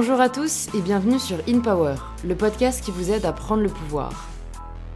Bonjour 0.00 0.20
à 0.20 0.28
tous 0.28 0.68
et 0.74 0.80
bienvenue 0.80 1.18
sur 1.18 1.38
In 1.48 1.58
Power, 1.58 1.96
le 2.24 2.36
podcast 2.36 2.84
qui 2.84 2.92
vous 2.92 3.10
aide 3.10 3.24
à 3.24 3.32
prendre 3.32 3.64
le 3.64 3.68
pouvoir. 3.68 4.28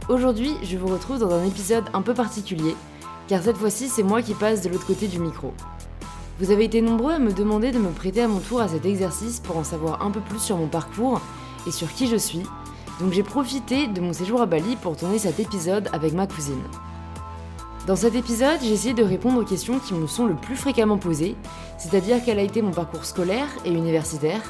Aujourd'hui, 0.07 0.53
je 0.63 0.77
vous 0.77 0.87
retrouve 0.87 1.19
dans 1.19 1.33
un 1.33 1.43
épisode 1.43 1.83
un 1.93 2.01
peu 2.01 2.13
particulier, 2.13 2.73
car 3.27 3.43
cette 3.43 3.57
fois-ci, 3.57 3.89
c'est 3.89 4.01
moi 4.01 4.21
qui 4.21 4.33
passe 4.33 4.61
de 4.61 4.69
l'autre 4.69 4.87
côté 4.87 5.09
du 5.09 5.19
micro. 5.19 5.51
Vous 6.39 6.51
avez 6.51 6.63
été 6.63 6.81
nombreux 6.81 7.11
à 7.11 7.19
me 7.19 7.33
demander 7.33 7.73
de 7.73 7.79
me 7.79 7.89
prêter 7.89 8.21
à 8.21 8.29
mon 8.29 8.39
tour 8.39 8.61
à 8.61 8.69
cet 8.69 8.85
exercice 8.85 9.41
pour 9.41 9.57
en 9.57 9.65
savoir 9.65 10.05
un 10.05 10.09
peu 10.09 10.21
plus 10.21 10.39
sur 10.39 10.55
mon 10.55 10.67
parcours 10.67 11.19
et 11.67 11.71
sur 11.71 11.91
qui 11.93 12.07
je 12.07 12.15
suis, 12.15 12.43
donc 13.01 13.11
j'ai 13.11 13.23
profité 13.23 13.87
de 13.87 13.99
mon 13.99 14.13
séjour 14.13 14.41
à 14.41 14.45
Bali 14.45 14.77
pour 14.77 14.95
tourner 14.95 15.19
cet 15.19 15.37
épisode 15.37 15.89
avec 15.91 16.13
ma 16.13 16.27
cousine. 16.27 16.63
Dans 17.87 17.97
cet 17.97 18.15
épisode, 18.15 18.59
j'ai 18.61 18.71
essayé 18.71 18.93
de 18.93 19.03
répondre 19.03 19.41
aux 19.41 19.45
questions 19.45 19.79
qui 19.79 19.95
me 19.95 20.07
sont 20.07 20.27
le 20.27 20.35
plus 20.35 20.55
fréquemment 20.55 20.97
posées, 20.97 21.35
c'est-à-dire 21.77 22.21
quel 22.23 22.39
a 22.39 22.43
été 22.43 22.61
mon 22.61 22.71
parcours 22.71 23.03
scolaire 23.03 23.49
et 23.65 23.73
universitaire, 23.73 24.41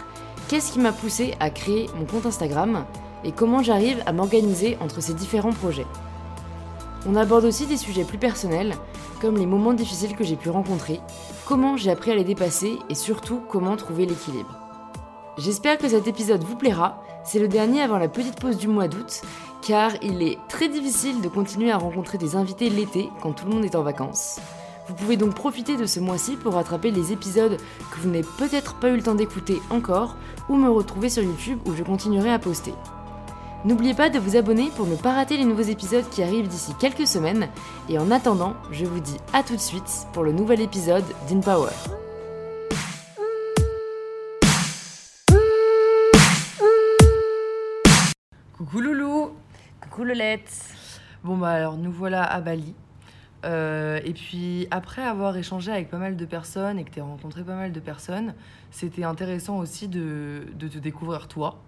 qu'est-ce 0.54 0.72
qui 0.72 0.78
m'a 0.78 0.92
poussé 0.92 1.34
à 1.40 1.50
créer 1.50 1.90
mon 1.98 2.06
compte 2.06 2.28
Instagram 2.28 2.86
et 3.24 3.32
comment 3.32 3.64
j'arrive 3.64 4.04
à 4.06 4.14
m'organiser 4.14 4.78
entre 4.82 5.02
ces 5.02 5.16
différents 5.16 5.52
projets? 5.52 5.88
On 7.08 7.16
aborde 7.16 7.46
aussi 7.46 7.66
des 7.66 7.76
sujets 7.76 8.04
plus 8.04 8.20
personnels, 8.20 8.76
comme 9.20 9.36
les 9.36 9.48
moments 9.48 9.74
difficiles 9.74 10.16
que 10.16 10.24
j'ai 10.24 10.36
pu 10.36 10.52
rencontrer, 10.52 11.00
comment 11.46 11.76
j'ai 11.76 11.90
appris 11.90 12.12
à 12.12 12.16
les 12.16 12.24
dépasser 12.24 12.78
et 12.88 12.94
surtout 12.94 13.42
comment 13.50 13.76
trouver 13.78 14.06
l'équilibre. 14.06 14.56
J'espère 15.40 15.80
que 15.80 15.90
cet 15.90 16.08
épisode 16.08 16.44
vous 16.44 16.56
plaira, 16.56 17.02
c'est 17.24 17.40
le 17.40 17.48
dernier 17.48 17.82
avant 17.82 17.98
la 17.98 18.08
petite 18.08 18.40
pause 18.40 18.58
du 18.58 18.68
mois 18.68 18.88
d'août, 18.88 19.24
car 19.64 19.94
il 20.04 20.22
est 20.22 20.38
très 20.50 20.70
difficile 20.70 21.20
de 21.22 21.30
continuer 21.30 21.72
à 21.72 21.80
rencontrer 21.80 22.20
des 22.20 22.36
invités 22.36 22.70
l'été 22.70 23.10
quand 23.24 23.34
tout 23.34 23.48
le 23.48 23.56
monde 23.56 23.66
est 23.66 23.76
en 23.76 23.82
vacances. 23.82 24.40
Vous 24.88 24.96
pouvez 24.96 25.16
donc 25.16 25.34
profiter 25.34 25.78
de 25.78 25.86
ce 25.86 26.02
mois-ci 26.02 26.36
pour 26.36 26.56
rattraper 26.56 26.92
les 26.92 27.14
épisodes 27.14 27.58
que 27.90 28.00
vous 28.02 28.10
n'avez 28.10 28.28
peut-être 28.38 28.76
pas 28.76 28.90
eu 28.90 28.98
le 28.98 29.02
temps 29.02 29.16
d'écouter 29.16 29.62
encore 29.70 30.18
ou 30.50 30.56
me 30.56 30.70
retrouver 30.70 31.10
sur 31.10 31.24
YouTube 31.24 31.60
où 31.66 31.74
je 31.74 31.84
continuerai 31.84 32.32
à 32.32 32.40
poster. 32.40 32.74
N'oubliez 33.66 33.94
pas 33.94 34.10
de 34.10 34.20
vous 34.20 34.36
abonner 34.36 34.70
pour 34.76 34.88
ne 34.88 34.96
pas 34.96 35.14
rater 35.14 35.38
les 35.38 35.46
nouveaux 35.46 35.62
épisodes 35.62 36.10
qui 36.10 36.22
arrivent 36.22 36.50
d'ici 36.50 36.74
quelques 36.80 37.08
semaines 37.08 37.48
et 37.88 37.98
en 37.98 38.12
attendant, 38.12 38.56
je 38.72 38.86
vous 38.86 39.00
dis 39.00 39.18
à 39.32 39.42
tout 39.42 39.56
de 39.56 39.62
suite 39.62 40.08
pour 40.12 40.24
le 40.24 40.34
nouvel 40.34 40.60
épisode 40.60 41.06
d'InPower. 41.30 41.72
Coucou 48.58 48.82
Loulou 48.82 49.32
Coucou 49.82 50.04
Lolette 50.04 50.52
Bon 51.24 51.38
bah 51.38 51.52
alors 51.52 51.78
nous 51.78 51.92
voilà 51.92 52.24
à 52.24 52.42
Bali. 52.42 52.76
Euh, 53.44 54.00
et 54.06 54.14
puis 54.14 54.68
après 54.72 55.02
avoir 55.02 55.36
échangé 55.36 55.72
avec 55.72 55.90
pas 55.90 55.98
mal 55.98 56.16
de 56.16 56.26
personnes 56.26 56.80
et 56.80 56.84
que 56.84 56.92
tu 56.92 57.00
as 57.00 57.04
rencontré 57.04 57.44
pas 57.44 57.56
mal 57.56 57.72
de 57.72 57.80
personnes, 57.80 58.34
c'était 58.72 59.04
intéressant 59.04 59.58
aussi 59.58 59.88
de, 59.88 60.44
de, 60.56 60.68
te 60.68 60.78
découvrir 60.78 61.28
toi, 61.28 61.60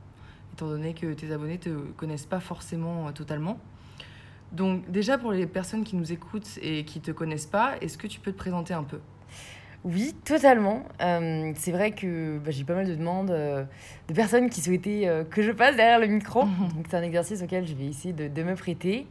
étant 0.54 0.68
donné 0.68 0.94
que 0.94 1.14
tes 1.14 1.32
abonnés 1.34 1.58
te 1.58 1.70
connaissent 1.98 2.26
pas 2.26 2.40
forcément 2.40 3.08
euh, 3.08 3.12
totalement. 3.12 3.60
Donc 4.54 4.90
déjà 4.90 5.18
pour 5.18 5.34
les 5.34 5.48
personnes 5.48 5.84
qui 5.84 5.98
nous 5.98 6.14
écoutent 6.14 6.60
et 6.62 6.86
qui 6.86 7.02
te 7.02 7.12
connaissent 7.12 7.48
pas, 7.48 7.74
est-ce 7.82 7.98
que 7.98 8.08
tu 8.08 8.20
peux 8.22 8.32
te 8.32 8.38
présenter 8.38 8.74
un 8.74 8.84
peu? 8.84 9.00
Oui, 9.84 10.16
totalement. 10.24 10.86
Euh, 11.02 11.52
c'est 11.56 11.72
vrai 11.72 11.92
que 11.92 12.40
bah, 12.40 12.52
j'ai 12.52 12.64
pas 12.64 12.74
mal 12.74 12.88
de 12.88 12.96
demandes 12.96 13.28
de 13.28 14.14
personnes 14.14 14.50
qui 14.50 14.62
souhaitaient 14.62 15.26
que 15.30 15.42
je 15.42 15.52
passe 15.52 15.76
derrière 15.76 16.00
le 16.00 16.08
micro. 16.08 16.44
Donc 16.76 16.86
c'est 16.90 16.96
un 16.96 17.04
exercice 17.04 17.44
auquel 17.44 17.68
je 17.68 17.76
vais 17.76 17.86
essayer 17.86 18.14
de, 18.14 18.28
de 18.28 18.44
me 18.44 18.56
prêter. 18.56 19.08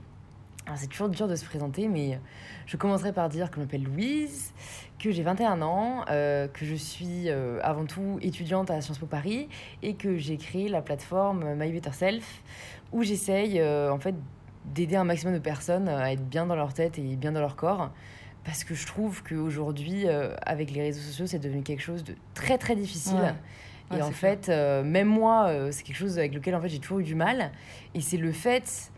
C'est 0.76 0.88
toujours 0.88 1.08
dur 1.10 1.28
de 1.28 1.36
se 1.36 1.44
présenter, 1.44 1.88
mais 1.88 2.18
je 2.66 2.76
commencerai 2.76 3.12
par 3.12 3.28
dire 3.28 3.50
que 3.50 3.56
je 3.56 3.60
m'appelle 3.60 3.82
Louise, 3.82 4.52
que 4.98 5.10
j'ai 5.10 5.22
21 5.22 5.60
ans, 5.60 6.04
euh, 6.10 6.48
que 6.48 6.64
je 6.64 6.74
suis 6.74 7.28
euh, 7.28 7.60
avant 7.62 7.84
tout 7.84 8.18
étudiante 8.22 8.70
à 8.70 8.80
Sciences 8.80 8.98
Po 8.98 9.06
Paris 9.06 9.48
et 9.82 9.94
que 9.94 10.16
j'ai 10.16 10.38
créé 10.38 10.69
la 10.69 10.80
plateforme 10.80 11.54
My 11.54 11.70
Better 11.70 11.92
Self 11.92 12.42
où 12.92 13.03
j'essaye 13.03 13.60
euh, 13.60 13.92
en 13.92 13.98
fait 13.98 14.14
d'aider 14.74 14.97
un 14.97 15.04
maximum 15.04 15.34
de 15.34 15.41
personnes 15.41 15.88
à 15.88 16.12
être 16.12 16.26
bien 16.26 16.47
dans 16.47 16.56
leur 16.56 16.72
tête 16.72 16.98
et 16.98 17.16
bien 17.16 17.32
dans 17.32 17.41
leur 17.41 17.56
corps. 17.56 17.91
Parce 18.44 18.64
que 18.64 18.74
je 18.74 18.86
trouve 18.86 19.22
qu'aujourd'hui, 19.22 20.06
avec 20.44 20.70
les 20.70 20.82
réseaux 20.82 21.00
sociaux, 21.00 21.26
c'est 21.26 21.38
devenu 21.38 21.62
quelque 21.62 21.80
chose 21.80 22.04
de 22.04 22.14
très 22.34 22.58
très 22.58 22.76
difficile. 22.76 23.34
et 23.94 24.03
en 24.03 24.10
fait, 24.10 24.48
même 24.48 25.08
moi, 25.08 25.50
c'est 25.70 25.82
quelque 25.82 25.97
chose 25.97 26.19
avec 26.19 26.34
lequel 26.34 26.54
en 26.54 26.60
fait, 26.60 26.69
j'ai 26.69 26.78
toujours 26.78 26.98
eu 26.98 27.04
du 27.04 27.14
mal. 27.14 27.53
Et 27.94 28.03
c'est 28.03 28.19
le 28.19 28.32
fait 28.32 28.91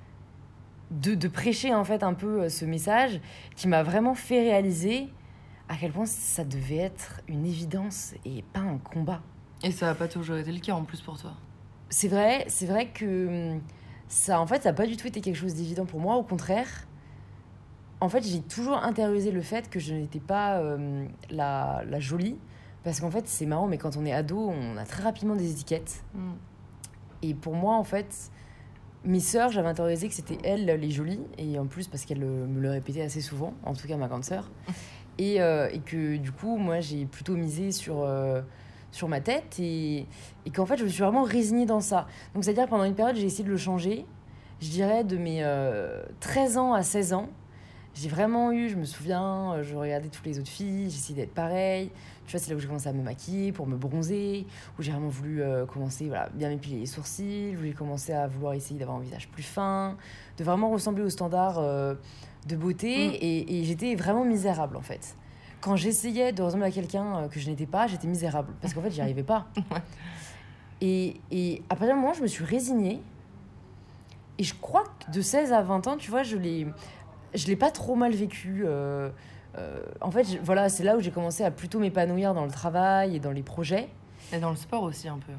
de, 0.91 1.29
prêcher 1.29 1.75
en 1.75 1.85
fait 1.85 2.03
un 2.03 2.15
peu 2.15 2.43
euh, 2.43 2.49
ce 2.49 2.65
message 2.65 3.21
qui 3.57 3.69
m'a 3.69 3.83
vraiment 3.83 4.15
fait 4.15 4.41
réaliser 4.41 5.09
à 5.69 5.77
quel 5.77 5.93
point 5.93 6.07
ça 6.07 6.45
devait 6.45 6.77
être 6.77 7.21
une 7.29 7.45
évidence 7.45 8.15
et 8.25 8.43
pas 8.53 8.61
un 8.61 8.79
combat. 8.79 9.21
Et 9.63 9.73
ça 9.73 9.87
n'a 9.87 9.95
pas 9.95 10.07
toujours 10.07 10.37
été 10.37 10.53
le 10.53 10.61
cas 10.61 10.75
en 10.75 10.85
plus 10.85 11.01
pour 11.01 11.19
toi. 11.19 11.33
C'est 11.89 12.09
vrai, 12.09 12.45
c'est 12.49 12.67
vrai 12.67 12.89
que 12.89 13.55
hum, 13.55 13.61
ça 14.09 14.41
en 14.41 14.47
fait 14.47 14.63
ça 14.63 14.71
n'a 14.71 14.75
pas 14.75 14.87
du 14.87 14.97
tout 14.97 15.09
été 15.09 15.21
quelque 15.21 15.37
chose 15.37 15.55
d'évident 15.55 15.87
pour 15.87 16.01
moi, 16.01 16.17
au 16.17 16.23
contraire. 16.23 16.87
En 18.01 18.09
fait, 18.09 18.23
j'ai 18.23 18.43
toujours 18.43 18.77
intériorisé 18.85 19.31
le 19.31 19.41
fait 19.41 19.71
que 19.71 19.81
je 19.81 19.95
n'étais 19.95 20.21
pas 20.21 20.61
hum, 20.61 21.09
la, 21.31 21.83
jolie 21.99 22.37
parce 22.85 23.01
qu'en 23.01 23.11
fait, 23.11 23.27
c'est 23.27 23.47
marrant 23.47 23.67
mais 23.67 23.79
quand 23.79 23.97
on 23.97 24.05
est 24.07 24.13
ado, 24.13 24.39
on 24.39 24.77
a 24.77 24.85
très 24.85 25.03
rapidement 25.03 25.35
des 25.35 25.51
étiquettes. 25.51 26.05
Mm. 26.15 26.33
Et 27.23 27.35
pour 27.35 27.55
moi 27.55 27.75
en 27.75 27.85
fait, 27.85 28.31
mes 29.07 29.21
sœurs, 29.21 29.51
j'avais 29.51 29.69
intériorisé 29.69 30.09
que 30.09 30.15
c'était 30.15 30.39
elles 30.45 30.67
les 30.67 30.91
jolies, 30.91 31.21
et 31.39 31.59
en 31.59 31.67
plus 31.67 31.89
parce 31.89 32.05
qu'elles 32.05 32.25
me 32.25 32.61
le 32.61 32.71
répétaient 32.71 33.03
assez 33.03 33.21
souvent, 33.21 33.55
en 33.65 33.75
tout 33.75 33.87
cas 33.87 33.97
ma 33.97 34.09
grande 34.09 34.25
sœur. 34.25 34.51
Et, 35.19 35.41
euh, 35.41 35.71
et 35.73 35.79
que 35.79 36.19
du 36.19 36.31
coup, 36.31 36.59
moi 36.59 36.81
j'ai 36.81 37.07
plutôt 37.07 37.37
misé 37.37 37.73
sur, 37.73 38.03
euh, 38.03 38.43
sur 38.93 39.09
ma 39.09 39.23
tête, 39.23 39.59
et, 39.59 40.07
et 40.45 40.51
qu'en 40.51 40.67
fait 40.67 40.77
je 40.77 40.85
me 40.85 40.91
suis 40.91 41.03
vraiment 41.03 41.23
résignée 41.23 41.65
dans 41.65 41.81
ça. 41.81 42.07
Donc 42.35 42.45
c'est-à-dire 42.45 42.69
pendant 42.69 42.85
une 42.85 42.95
période, 42.95 43.17
j'ai 43.17 43.25
essayé 43.25 43.43
de 43.43 43.49
le 43.49 43.57
changer, 43.57 44.05
je 44.61 44.69
dirais 44.69 45.05
de 45.05 45.17
mes 45.17 45.41
13 46.21 46.59
euh, 46.59 46.61
ans 46.61 46.75
à 46.75 46.83
16 46.83 47.15
ans. 47.15 47.31
J'ai 47.95 48.11
vraiment 48.11 48.53
eu, 48.53 48.69
je 48.69 48.77
me 48.77 48.85
souviens, 48.85 49.63
je 49.63 49.75
regardais 49.75 50.09
toutes 50.09 50.27
les 50.27 50.39
autres 50.39 50.51
filles, 50.51 50.91
j'essayais 50.91 51.23
d'être 51.23 51.33
pareil. 51.33 51.91
Tu 52.27 52.33
vois, 52.33 52.41
c'est 52.41 52.51
là 52.51 52.57
où 52.57 52.61
j'ai 52.61 52.67
commencé 52.67 52.89
à 52.89 52.93
me 52.93 53.03
maquiller 53.03 53.53
pour 53.53 53.67
me 53.67 53.77
bronzer, 53.77 54.47
où 54.79 54.83
j'ai 54.83 54.91
vraiment 54.91 55.09
voulu 55.09 55.43
euh, 55.43 55.65
commencer, 55.65 56.09
voilà, 56.09 56.29
bien 56.35 56.49
m'épiler 56.49 56.81
les 56.81 56.87
sourcils, 56.87 57.57
où 57.57 57.63
j'ai 57.63 57.73
commencé 57.73 58.13
à 58.13 58.27
vouloir 58.27 58.55
essayer 58.55 58.79
d'avoir 58.79 58.99
un 58.99 59.01
visage 59.01 59.29
plus 59.29 59.45
fin, 59.45 59.97
de 60.37 60.45
vraiment 60.45 60.71
ressembler 60.71 61.05
aux 61.05 61.11
standards 61.11 61.59
euh, 61.59 61.95
de 62.47 62.57
beauté. 62.57 63.09
Mm. 63.09 63.13
Et, 63.21 63.65
j'étais 63.65 63.95
vraiment 63.95 64.25
misérable, 64.25 64.77
en 64.77 64.83
fait. 64.83 65.17
Quand 65.61 65.77
j'essayais 65.77 66.33
de 66.33 66.43
ressembler 66.43 66.67
à 66.67 66.71
quelqu'un 66.71 67.17
euh, 67.17 67.29
que 67.29 67.39
je 67.39 67.49
n'étais 67.49 67.67
pas, 67.67 67.87
j'étais 67.87 68.09
misérable, 68.09 68.53
parce 68.61 68.75
qu'en 68.75 68.83
fait, 68.83 68.91
j'y 68.91 69.01
arrivais 69.01 69.23
pas. 69.23 69.47
et, 70.81 71.21
et 71.31 71.63
à 71.71 71.77
partir 71.77 71.95
d'un 71.95 72.01
moment, 72.01 72.15
je 72.15 72.23
me 72.23 72.27
suis 72.27 72.45
résignée. 72.45 73.01
Et 74.39 74.45
je 74.45 74.55
crois 74.55 74.85
que 74.85 75.13
de 75.13 75.21
16 75.21 75.53
à 75.53 75.63
20 75.63 75.87
ans, 75.87 75.97
tu 75.97 76.11
vois, 76.11 76.23
je 76.23 76.37
l'ai, 76.37 76.67
je 77.35 77.47
l'ai 77.47 77.57
pas 77.57 77.71
trop 77.71 77.95
mal 77.95 78.13
vécu. 78.13 78.65
Euh, 78.67 79.11
en 80.01 80.11
fait, 80.11 80.39
voilà, 80.43 80.69
c'est 80.69 80.85
là 80.85 80.97
où 80.97 81.01
j'ai 81.01 81.11
commencé 81.11 81.45
à 81.45 81.51
plutôt 81.51 81.79
m'épanouir 81.79 82.35
dans 82.35 82.45
le 82.45 82.51
travail 82.51 83.17
et 83.17 83.21
dans 83.21 83.33
les 83.33 83.43
projets. 83.43 83.89
Et 84.33 84.39
dans 84.39 84.51
le 84.51 84.57
sport 84.57 84.83
aussi 84.83 85.09
un 85.09 85.19
peu. 85.19 85.33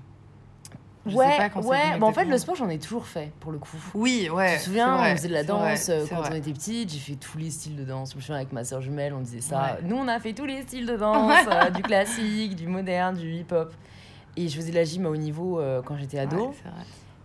Je 1.10 1.16
ouais, 1.16 1.38
sais 1.38 1.50
pas 1.50 1.60
ouais. 1.62 1.98
Bon, 2.00 2.08
en 2.08 2.12
fait, 2.12 2.26
le 2.26 2.38
sport, 2.38 2.56
j'en 2.56 2.70
ai 2.70 2.80
toujours 2.80 3.06
fait, 3.06 3.32
pour 3.40 3.52
le 3.52 3.60
coup. 3.60 3.78
Oui, 3.94 4.30
ouais. 4.30 4.54
Tu 4.54 4.60
te 4.60 4.64
souviens, 4.66 4.98
on 4.98 5.16
faisait 5.16 5.30
de 5.30 5.34
la 5.34 5.44
danse 5.44 5.90
euh, 5.90 6.06
quand 6.10 6.22
on 6.30 6.36
était 6.36 6.52
petite. 6.52 6.92
J'ai 6.92 7.00
fait 7.00 7.16
tous 7.16 7.38
les 7.38 7.50
styles 7.50 7.76
de 7.76 7.84
danse. 7.84 8.12
Je 8.12 8.18
me 8.18 8.22
souviens 8.22 8.36
avec 8.36 8.52
ma 8.52 8.66
soeur 8.66 8.82
jumelle, 8.82 9.14
on 9.14 9.22
disait 9.22 9.42
ça. 9.42 9.78
Nous, 9.84 9.96
on 9.96 10.08
a 10.08 10.20
fait 10.20 10.34
tous 10.34 10.46
les 10.46 10.64
styles 10.64 10.86
de 10.86 10.98
danse, 10.98 11.46
euh, 11.50 11.70
du 11.70 11.82
classique, 11.82 12.56
du 12.56 12.68
moderne, 12.68 13.16
du 13.16 13.32
hip-hop. 13.32 13.74
Et 14.36 14.50
je 14.50 14.56
faisais 14.56 14.72
de 14.72 14.76
la 14.76 14.84
gym 14.84 15.06
à 15.06 15.10
haut 15.10 15.16
niveau 15.16 15.62
quand 15.86 15.98
j'étais 15.98 16.20
ado. 16.20 16.54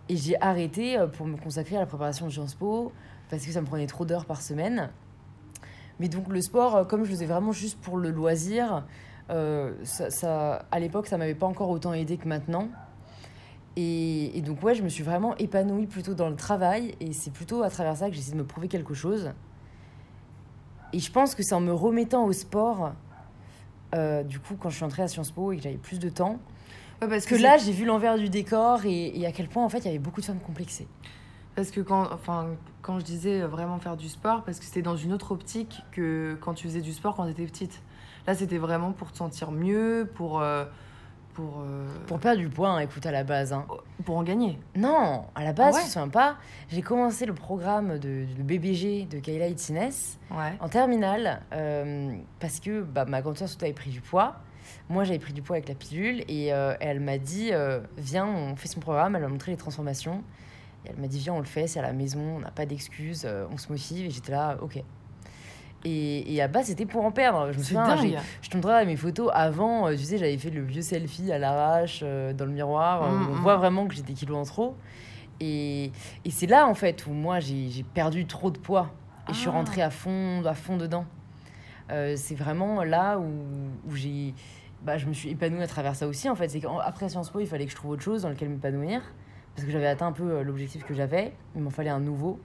et 0.09 0.17
j'ai 0.17 0.41
arrêté 0.41 0.97
pour 1.15 1.27
me 1.27 1.37
consacrer 1.37 1.75
à 1.75 1.79
la 1.79 1.85
préparation 1.85 2.25
de 2.25 2.31
Sciences 2.31 2.55
Po 2.55 2.91
parce 3.29 3.45
que 3.45 3.51
ça 3.51 3.61
me 3.61 3.67
prenait 3.67 3.87
trop 3.87 4.05
d'heures 4.05 4.25
par 4.25 4.41
semaine. 4.41 4.89
Mais 5.99 6.09
donc 6.09 6.27
le 6.29 6.41
sport, 6.41 6.75
euh, 6.75 6.83
comme 6.85 7.03
je 7.03 7.09
le 7.09 7.15
faisais 7.15 7.25
vraiment 7.25 7.51
juste 7.51 7.79
pour 7.79 7.97
le 7.97 8.09
loisir, 8.09 8.85
euh, 9.29 9.73
ça, 9.83 10.65
à 10.71 10.79
l'époque, 10.79 11.07
ça 11.07 11.17
m'avait 11.17 11.35
pas 11.35 11.45
encore 11.45 11.69
autant 11.69 11.93
aidé 11.93 12.17
que 12.17 12.27
maintenant. 12.27 12.69
Et, 13.75 14.41
donc 14.45 14.61
ouais, 14.63 14.75
je 14.75 14.83
me 14.83 14.89
suis 14.89 15.03
vraiment 15.03 15.35
épanouie 15.37 15.87
plutôt 15.87 16.13
dans 16.13 16.29
le 16.29 16.35
travail 16.35 16.93
et 16.99 17.11
c'est 17.11 17.31
plutôt 17.31 17.63
à 17.63 17.69
travers 17.69 17.97
ça 17.97 18.09
que 18.09 18.15
j'essaie 18.15 18.33
de 18.33 18.37
me 18.37 18.45
prouver 18.45 18.67
quelque 18.67 18.93
chose. 18.93 19.31
Et 20.91 20.99
je 20.99 21.11
pense 21.11 21.33
que 21.33 21.41
c'est 21.41 21.55
en 21.55 21.59
me 21.59 21.73
remettant 21.73 22.25
au 22.25 22.33
sport, 22.33 22.93
euh, 23.95 24.21
du 24.21 24.39
coup, 24.39 24.55
quand 24.59 24.69
je 24.69 24.75
suis 24.75 24.85
entrée 24.85 25.01
à 25.01 25.07
Sciences 25.07 25.31
Po 25.31 25.51
et 25.51 25.57
que 25.57 25.63
j'avais 25.63 25.77
plus 25.77 25.97
de 25.97 26.09
temps, 26.09 26.37
parce 26.99 27.25
que, 27.25 27.35
là, 27.35 27.57
j'ai 27.57 27.73
vu 27.73 27.83
l'envers 27.83 28.17
du 28.17 28.29
décor 28.29 28.85
et, 28.85 29.19
et, 29.19 29.25
à 29.25 29.33
quel 29.33 29.49
point 29.49 29.65
en 29.65 29.67
fait 29.67 29.79
il 29.79 29.85
y 29.85 29.89
avait 29.89 29.99
beaucoup 29.99 30.21
de 30.21 30.25
femmes 30.25 30.39
complexées. 30.39 30.87
Parce 31.55 31.71
que 31.71 31.81
quand, 31.81 32.11
enfin, 32.11 32.47
quand 32.81 32.99
je 32.99 33.05
disais 33.05 33.41
vraiment 33.41 33.79
faire 33.79 33.97
du 33.97 34.09
sport, 34.09 34.43
parce 34.43 34.59
que 34.59 34.65
c'était 34.65 34.81
dans 34.81 34.95
une 34.95 35.13
autre 35.13 35.31
optique 35.31 35.81
que 35.91 36.37
quand 36.41 36.53
tu 36.53 36.67
faisais 36.67 36.81
du 36.81 36.93
sport 36.93 37.15
quand 37.15 37.25
tu 37.25 37.31
étais 37.31 37.45
petite. 37.45 37.81
Là, 38.25 38.35
c'était 38.35 38.57
vraiment 38.57 38.91
pour 38.93 39.11
te 39.11 39.17
sentir 39.17 39.51
mieux, 39.51 40.09
pour. 40.15 40.41
Euh, 40.41 40.65
pour, 41.33 41.61
euh, 41.61 41.87
pour 42.07 42.19
perdre 42.19 42.39
du 42.39 42.49
poids, 42.49 42.69
hein, 42.69 42.79
écoute, 42.79 43.05
à 43.05 43.11
la 43.11 43.23
base. 43.23 43.53
Hein. 43.53 43.65
Pour 44.05 44.17
en 44.17 44.23
gagner 44.23 44.59
Non, 44.75 45.25
à 45.35 45.43
la 45.43 45.53
base, 45.53 45.75
ah 45.75 45.79
je 45.79 45.85
me 45.85 45.89
souviens 45.89 46.09
pas. 46.09 46.37
J'ai 46.69 46.81
commencé 46.81 47.25
le 47.25 47.33
programme 47.33 47.97
de, 47.97 48.25
BBG 48.37 49.05
de 49.05 49.19
Kayla 49.19 49.47
Itines 49.47 49.89
en 50.59 50.69
terminale, 50.69 51.41
euh, 51.53 52.13
parce 52.39 52.59
que 52.59 52.81
bah, 52.81 53.05
ma 53.05 53.21
grande 53.21 53.37
soeur 53.37 53.49
surtout 53.49 53.65
avait 53.65 53.73
pris 53.73 53.89
du 53.89 54.01
poids. 54.01 54.35
Moi, 54.89 55.03
j'avais 55.03 55.19
pris 55.19 55.33
du 55.33 55.41
poids 55.41 55.55
avec 55.55 55.67
la 55.67 55.75
pilule 55.75 56.23
et 56.27 56.53
euh, 56.53 56.75
elle 56.79 56.99
m'a 56.99 57.17
dit 57.17 57.51
Viens, 57.97 58.27
on 58.27 58.55
fait 58.55 58.67
son 58.67 58.79
programme. 58.79 59.15
Elle 59.15 59.23
m'a 59.23 59.27
montré 59.27 59.51
les 59.51 59.57
transformations. 59.57 60.23
Et 60.85 60.89
elle 60.89 60.97
m'a 60.99 61.07
dit 61.07 61.19
Viens, 61.19 61.33
on 61.33 61.39
le 61.39 61.45
fait, 61.45 61.67
c'est 61.67 61.79
à 61.79 61.83
la 61.83 61.93
maison, 61.93 62.19
on 62.19 62.39
n'a 62.39 62.51
pas 62.51 62.65
d'excuses, 62.65 63.23
euh, 63.25 63.45
on 63.51 63.57
se 63.57 63.69
motive. 63.69 64.05
Et 64.05 64.09
j'étais 64.09 64.31
là, 64.31 64.57
ok. 64.61 64.81
Et, 65.85 66.33
et 66.33 66.41
à 66.41 66.47
bas, 66.47 66.63
c'était 66.63 66.85
pour 66.85 67.03
en 67.03 67.11
perdre. 67.11 67.51
Je 67.51 67.57
me 67.57 67.63
souviens, 67.63 67.83
je 68.41 68.49
te 68.49 68.55
montrerai 68.55 68.85
mes 68.85 68.95
photos 68.95 69.29
avant. 69.33 69.87
euh, 69.87 69.91
tu 69.95 70.03
sais, 70.03 70.17
j'avais 70.17 70.37
fait 70.37 70.49
le 70.49 70.63
vieux 70.63 70.81
selfie 70.81 71.29
à 71.31 71.37
l'arrache 71.37 71.99
euh, 72.03 72.31
dans 72.33 72.45
le 72.45 72.51
miroir. 72.51 73.03
Mm, 73.03 73.27
on 73.31 73.33
mm. 73.35 73.41
voit 73.41 73.57
vraiment 73.57 73.85
que 73.87 73.93
j'ai 73.93 74.01
des 74.01 74.13
kilos 74.13 74.37
en 74.37 74.43
trop. 74.43 74.75
Et, 75.41 75.91
et 76.23 76.31
c'est 76.31 76.47
là, 76.47 76.67
en 76.67 76.73
fait, 76.73 77.05
où 77.05 77.11
moi, 77.11 77.39
j'ai 77.41 77.83
perdu 77.93 78.25
trop 78.25 78.49
de 78.49 78.57
poids. 78.57 78.91
Et 79.29 79.33
je 79.33 79.37
suis 79.39 79.49
Ah. 79.49 79.53
rentrée 79.53 79.81
à 79.81 79.89
fond, 79.89 80.41
à 80.45 80.53
fond 80.53 80.77
dedans. 80.77 81.05
Euh, 81.91 82.13
c'est 82.15 82.35
vraiment 82.35 82.83
là 82.85 83.17
où, 83.19 83.25
où 83.89 83.95
j'ai. 83.95 84.33
Bah, 84.83 84.97
je 84.97 85.05
me 85.05 85.13
suis 85.13 85.29
épanouie 85.29 85.61
à 85.63 85.67
travers 85.67 85.95
ça 85.95 86.07
aussi, 86.07 86.29
en 86.29 86.35
fait. 86.35 86.47
C'est 86.49 86.61
qu'après 86.61 87.09
Sciences 87.09 87.29
Po, 87.29 87.39
il 87.41 87.47
fallait 87.47 87.65
que 87.65 87.71
je 87.71 87.75
trouve 87.75 87.91
autre 87.91 88.03
chose 88.03 88.21
dans 88.21 88.29
lequel 88.29 88.47
m'épanouir. 88.49 89.01
Parce 89.55 89.65
que 89.65 89.71
j'avais 89.71 89.87
atteint 89.87 90.07
un 90.07 90.11
peu 90.11 90.23
euh, 90.31 90.43
l'objectif 90.43 90.83
que 90.83 90.93
j'avais. 90.93 91.33
Il 91.55 91.61
m'en 91.61 91.69
fallait 91.69 91.89
un 91.91 91.99
nouveau. 91.99 92.39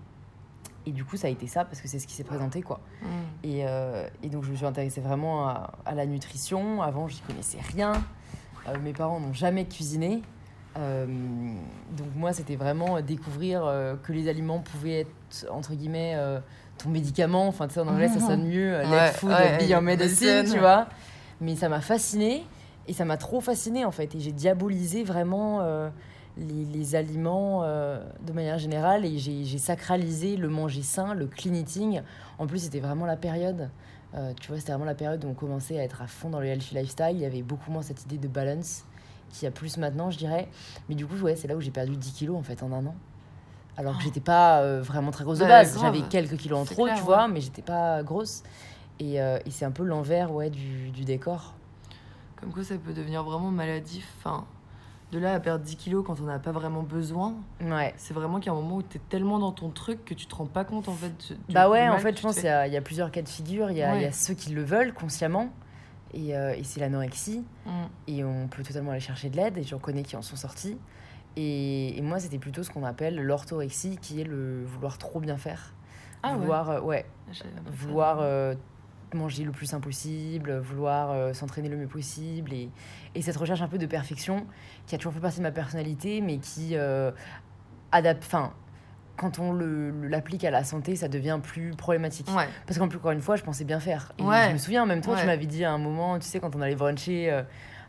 Et 0.87 0.93
du 0.93 1.05
coup, 1.05 1.17
ça 1.17 1.27
a 1.27 1.31
été 1.31 1.47
ça, 1.47 1.65
parce 1.65 1.81
que 1.81 1.89
c'est 1.89 1.99
ce 1.99 2.07
qui 2.07 2.15
s'est 2.15 2.25
présenté, 2.25 2.63
quoi. 2.63 2.81
Mm. 3.03 3.07
Et, 3.45 3.67
euh, 3.67 4.09
et 4.23 4.29
donc, 4.29 4.45
je 4.45 4.51
me 4.51 4.57
suis 4.57 4.65
intéressée 4.67 5.01
vraiment 5.01 5.47
à, 5.49 5.73
à 5.85 5.95
la 5.95 6.07
nutrition. 6.07 6.81
Avant, 6.83 7.09
j'y 7.09 7.21
connaissais 7.21 7.59
rien. 7.75 7.93
Euh, 8.67 8.77
mes 8.83 8.93
parents 8.93 9.21
n'ont 9.21 9.33
jamais 9.35 9.65
cuisiné. 9.67 10.23
Euh, 10.79 11.07
donc, 11.97 12.07
moi, 12.15 12.33
c'était 12.33 12.57
vraiment 12.57 13.01
découvrir 13.01 13.63
que 14.03 14.13
les 14.13 14.29
aliments 14.29 14.61
pouvaient 14.61 15.01
être, 15.01 15.47
entre 15.51 15.75
guillemets, 15.75 16.17
ton 16.79 16.89
médicament. 16.91 17.49
Enfin, 17.49 17.67
tu 17.69 17.75
sais, 17.75 17.81
en 17.81 17.89
anglais, 17.89 18.09
ça 18.09 18.21
sonne 18.21 18.47
mieux. 18.49 18.75
euh, 18.75 18.85
Ouais, 18.89 19.07
let 19.09 19.13
food, 19.13 19.31
ouais, 19.31 19.59
be 19.59 19.69
your 19.69 19.83
medicine, 19.83 20.27
medicine. 20.37 20.55
tu 20.55 20.61
vois. 20.61 20.87
Mais 21.41 21.57
ça 21.57 21.69
m'a 21.69 21.81
fascinée. 21.81 22.47
Et 22.87 22.93
ça 22.95 23.05
m'a 23.05 23.17
trop 23.17 23.41
fascinée, 23.41 23.85
en 23.85 23.91
fait. 23.91 24.15
Et 24.15 24.21
j'ai 24.21 24.33
diabolisé 24.33 25.05
vraiment 25.05 25.61
les, 26.39 26.65
les 26.65 26.95
aliments 26.95 27.63
euh, 27.65 28.03
de 28.27 28.33
manière 28.33 28.59
générale. 28.59 29.05
Et 29.05 29.19
j'ai 29.19 29.59
sacralisé 29.59 30.37
le 30.37 30.49
manger 30.49 30.83
sain, 30.83 31.15
le 31.15 31.27
clean 31.27 31.55
eating. 31.55 32.03
En 32.39 32.47
plus, 32.47 32.61
c'était 32.65 32.81
vraiment 32.81 33.07
la 33.07 33.17
période. 33.17 33.69
euh, 34.15 34.33
tu 34.41 34.49
vois, 34.49 34.59
c'était 34.59 34.73
vraiment 34.73 34.85
la 34.87 34.95
période 34.95 35.25
où 35.25 35.29
on 35.29 35.35
commençait 35.35 35.79
à 35.79 35.83
être 35.83 36.01
à 36.03 36.07
fond 36.07 36.31
dans 36.31 36.41
le 36.41 36.47
healthy 36.47 36.75
lifestyle. 36.75 37.11
Il 37.13 37.21
y 37.21 37.27
avait 37.27 37.43
beaucoup 37.43 37.71
moins 37.71 37.83
cette 37.83 38.03
idée 38.05 38.19
de 38.19 38.29
balance 38.29 38.85
qu'il 39.31 39.45
y 39.45 39.47
a 39.47 39.51
plus 39.51 39.77
maintenant, 39.77 40.11
je 40.11 40.17
dirais. 40.19 40.49
Mais 40.89 40.95
du 40.95 41.07
coup, 41.07 41.17
ouais, 41.17 41.37
c'est 41.37 41.49
là 41.49 41.57
où 41.57 41.61
j'ai 41.61 41.71
perdu 41.71 41.97
10 41.97 42.13
kilos 42.13 42.37
en 42.39 42.43
fait 42.43 42.63
en 42.63 42.73
un 42.73 42.87
an. 42.87 42.95
Alors 43.77 43.93
que 43.95 43.99
Oh. 44.01 44.05
j'étais 44.05 44.21
pas 44.21 44.61
euh, 44.63 44.81
vraiment 44.83 45.11
très 45.11 45.25
grosse 45.25 45.39
de 45.39 45.45
Ouais, 45.45 45.49
base. 45.51 45.79
J'avais 45.81 46.01
quelques 46.03 46.37
kilos 46.37 46.59
en 46.61 46.65
trop, 46.65 46.85
clair, 46.85 46.97
tu 46.97 47.03
vois, 47.03 47.27
ouais. 47.27 47.33
mais 47.33 47.41
j'étais 47.41 47.63
pas 47.63 48.03
grosse. 48.03 48.43
Et, 49.01 49.17
et 49.19 49.51
c'est 49.51 49.65
un 49.65 49.71
peu 49.71 49.85
l'envers 49.85 50.33
ouais, 50.33 50.51
du, 50.51 50.91
du 50.91 51.05
décor. 51.05 51.55
Comme 52.41 52.51
quoi, 52.53 52.65
ça 52.65 52.77
peut 52.79 52.93
devenir 52.93 53.23
vraiment 53.23 53.51
maladif. 53.53 54.09
Enfin, 54.19 54.45
de 55.13 55.19
là 55.19 55.35
à 55.35 55.41
perdre 55.41 55.65
10 55.65 55.77
kilos 55.77 56.05
quand 56.07 56.21
on 56.21 56.25
n'a 56.25 56.39
pas 56.39 56.53
vraiment 56.53 56.83
besoin, 56.83 57.35
Ouais. 57.63 57.95
c'est 57.97 58.13
vraiment 58.15 58.39
qu'il 58.41 58.47
y 58.47 58.55
a 58.55 58.59
un 58.59 58.61
moment 58.61 58.77
où 58.77 58.83
tu 58.83 58.99
es 58.99 59.01
tellement 59.09 59.39
dans 59.39 59.53
ton 59.53 59.71
truc 59.71 60.05
que 60.05 60.13
tu 60.15 60.27
te 60.27 60.35
rends 60.35 60.47
pas 60.47 60.65
compte 60.65 60.89
en 60.89 60.95
fait. 60.95 61.33
du- 61.49 61.55
Bah 61.55 61.69
ouais, 61.71 61.89
en 61.89 61.99
fait, 61.99 62.17
je 62.17 62.23
pense 62.23 62.35
qu'il 62.37 62.45
y, 62.45 62.71
y 62.73 62.77
a 62.77 62.83
plusieurs 62.83 63.11
cas 63.11 63.23
de 63.23 63.29
figure. 63.29 63.71
Il 63.71 63.79
y, 63.79 63.83
a- 63.83 63.97
y 64.09 64.13
ceux 64.13 64.35
qui 64.35 64.51
le 64.51 64.63
veulent 64.63 64.93
consciemment, 64.93 65.49
et, 66.13 66.37
euh, 66.37 66.55
et 66.55 66.63
c'est 66.65 66.81
l'anorexie. 66.81 67.43
Mm. 67.67 67.71
Et 68.09 68.25
on 68.25 68.49
peut 68.49 68.63
totalement 68.63 68.91
aller 68.91 69.01
chercher 69.01 69.31
de 69.31 69.37
l'aide, 69.37 69.57
et 69.57 69.63
j'en 69.63 69.79
connais 69.79 70.03
qui 70.03 70.15
en 70.17 70.23
sont 70.23 70.37
sortis. 70.37 70.77
Et, 71.37 71.97
et 71.97 72.03
moi, 72.03 72.19
c'était 72.19 72.39
plutôt 72.39 72.63
ce 72.63 72.71
qu'on 72.71 72.85
appelle 72.85 73.17
l'orthorexie, 73.17 73.97
qui 73.99 74.21
est 74.21 74.25
le 74.25 74.65
vouloir 74.65 74.99
trop 74.99 75.21
bien 75.21 75.37
faire. 75.39 75.73
Ah 76.23 76.33
ouais. 76.33 76.39
vouloir, 76.39 76.71
euh, 76.71 76.81
ouais, 76.81 77.07
vouloir 77.71 78.19
euh, 78.21 78.55
manger 79.15 79.45
le 79.45 79.53
plus 79.53 79.67
sain 79.67 79.81
possible, 79.81 80.59
vouloir 80.59 81.11
euh, 81.11 81.33
s'entraîner 81.33 81.69
le 81.69 81.77
mieux 81.77 81.87
possible. 81.87 82.53
Et, 82.53 82.69
et 83.15 83.23
cette 83.23 83.37
recherche 83.37 83.63
un 83.63 83.69
peu 83.69 83.79
de 83.79 83.87
perfection 83.87 84.47
qui 84.87 84.95
a 84.95 84.99
toujours 84.99 85.13
fait 85.13 85.21
partie 85.21 85.39
de 85.39 85.43
ma 85.43 85.51
personnalité, 85.53 86.21
mais 86.21 86.39
qui 86.39 86.71
euh, 86.75 87.11
adapte. 87.93 88.25
Enfin, 88.27 88.53
quand 89.17 89.39
on 89.41 89.53
l'applique 89.53 90.45
à 90.45 90.51
la 90.51 90.63
santé, 90.63 90.95
ça 90.95 91.09
devient 91.09 91.41
plus 91.43 91.73
problématique. 91.73 92.29
Ouais. 92.37 92.49
Parce 92.67 92.79
qu'en 92.79 92.87
plus, 92.89 92.99
encore 92.99 93.11
une 93.11 93.21
fois, 93.21 93.35
je 93.37 93.43
pensais 93.43 93.65
bien 93.65 93.81
faire. 93.81 94.13
Et 94.19 94.23
Ouais. 94.23 94.47
je 94.49 94.53
me 94.53 94.59
souviens, 94.59 94.87
même 94.87 95.01
toi, 95.01 95.15
tu 95.15 95.21
Ouais. 95.23 95.27
m'avais 95.27 95.47
dit 95.47 95.65
à 95.65 95.73
un 95.73 95.79
moment, 95.79 96.19
tu 96.19 96.27
sais, 96.27 96.39
quand 96.39 96.55
on 96.55 96.61
allait 96.61 96.77
bruncher, 96.77 97.31
euh, 97.33 97.43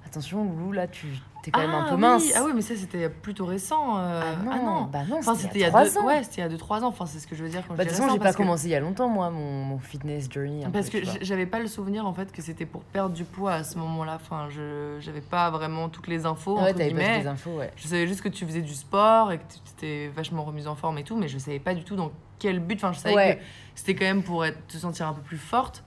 attention, 0.05 0.43
Loulou, 0.43 0.71
là, 0.71 0.87
tu 0.87 1.07
es 1.45 1.51
quand 1.51 1.61
même 1.61 1.71
un 1.71 1.83
Ah 1.85 1.89
peu 1.89 1.95
oui. 1.95 2.01
mince. 2.01 2.31
Ah 2.35 2.41
oui, 2.45 2.51
mais 2.53 2.61
ça 2.61 2.75
c'était 2.75 3.09
plutôt 3.09 3.45
récent. 3.45 3.97
euh, 3.97 4.21
Ah 4.51 4.57
non, 4.59 4.83
bah 4.83 4.99
non, 5.09 5.17
Enfin, 5.19 5.33
c'était 5.35 5.59
il 5.59 5.61
y 5.61 5.65
a 5.65 5.71
deux, 5.71 5.97
ans. 5.97 6.05
ouais, 6.05 6.21
c'était 6.23 6.37
il 6.37 6.39
y 6.41 6.43
a 6.43 6.49
2-3 6.49 6.81
ans. 6.83 6.87
Enfin, 6.89 7.05
c'est 7.05 7.17
ce 7.19 7.25
que 7.27 7.35
je 7.35 7.43
veux 7.43 7.49
dire 7.49 7.63
quand 7.67 7.75
Bah, 7.75 7.83
de 7.85 7.89
je 7.89 7.95
toute 7.95 7.95
dis 7.95 8.01
façon, 8.01 8.03
récent, 8.03 8.13
j'ai 8.15 8.19
pas 8.19 8.31
que- 8.33 8.37
commencé 8.37 8.65
il 8.67 8.71
y 8.71 8.75
a 8.75 8.79
longtemps, 8.79 9.07
moi, 9.09 9.29
mon, 9.29 9.63
mon 9.63 9.79
fitness 9.79 10.29
journey. 10.29 10.65
un 10.65 10.69
Parce 10.69 10.89
peu, 10.89 10.99
que 10.99 11.05
j'avais 11.21 11.45
pas 11.45 11.59
le 11.59 11.67
souvenir 11.67 12.05
en 12.05 12.13
fait 12.13 12.31
que 12.31 12.41
c'était 12.41 12.65
pour 12.65 12.81
perdre 12.83 13.15
du 13.15 13.23
poids 13.23 13.53
à 13.53 13.63
ce 13.63 13.77
moment-là. 13.79 14.15
Enfin, 14.21 14.47
je 14.49 14.97
j'avais 14.99 15.21
pas 15.21 15.49
vraiment 15.49 15.89
toutes 15.89 16.07
les 16.07 16.25
infos. 16.25 16.59
Ouais, 16.59 16.73
t'avais 16.73 16.91
pas 16.91 17.31
ouais. 17.51 17.71
Je 17.77 17.87
savais 17.87 18.05
juste 18.07 18.21
que 18.21 18.29
tu 18.29 18.45
faisais 18.45 18.61
du 18.61 18.73
sport 18.75 19.31
et 19.31 19.37
que 19.39 19.43
tu 19.53 19.59
t'étais 19.61 20.07
vachement 20.15 20.43
remise 20.43 20.67
en 20.67 20.75
forme 20.75 20.97
et 20.99 21.03
tout, 21.03 21.15
mais 21.15 21.27
je 21.29 21.37
savais 21.37 21.59
pas 21.59 21.73
du 21.73 21.83
tout 21.83 21.95
dans 21.95 22.11
quel 22.37 22.59
but. 22.59 22.75
Enfin, 22.83 22.91
je 22.93 22.99
savais 22.99 23.15
Ouais. 23.15 23.37
que 23.37 23.43
c'était 23.75 23.95
quand 23.95 24.05
même 24.05 24.23
pour 24.23 24.45
être, 24.45 24.67
te 24.67 24.77
sentir 24.77 25.07
un 25.07 25.13
peu 25.13 25.21
plus 25.21 25.37
forte. 25.37 25.83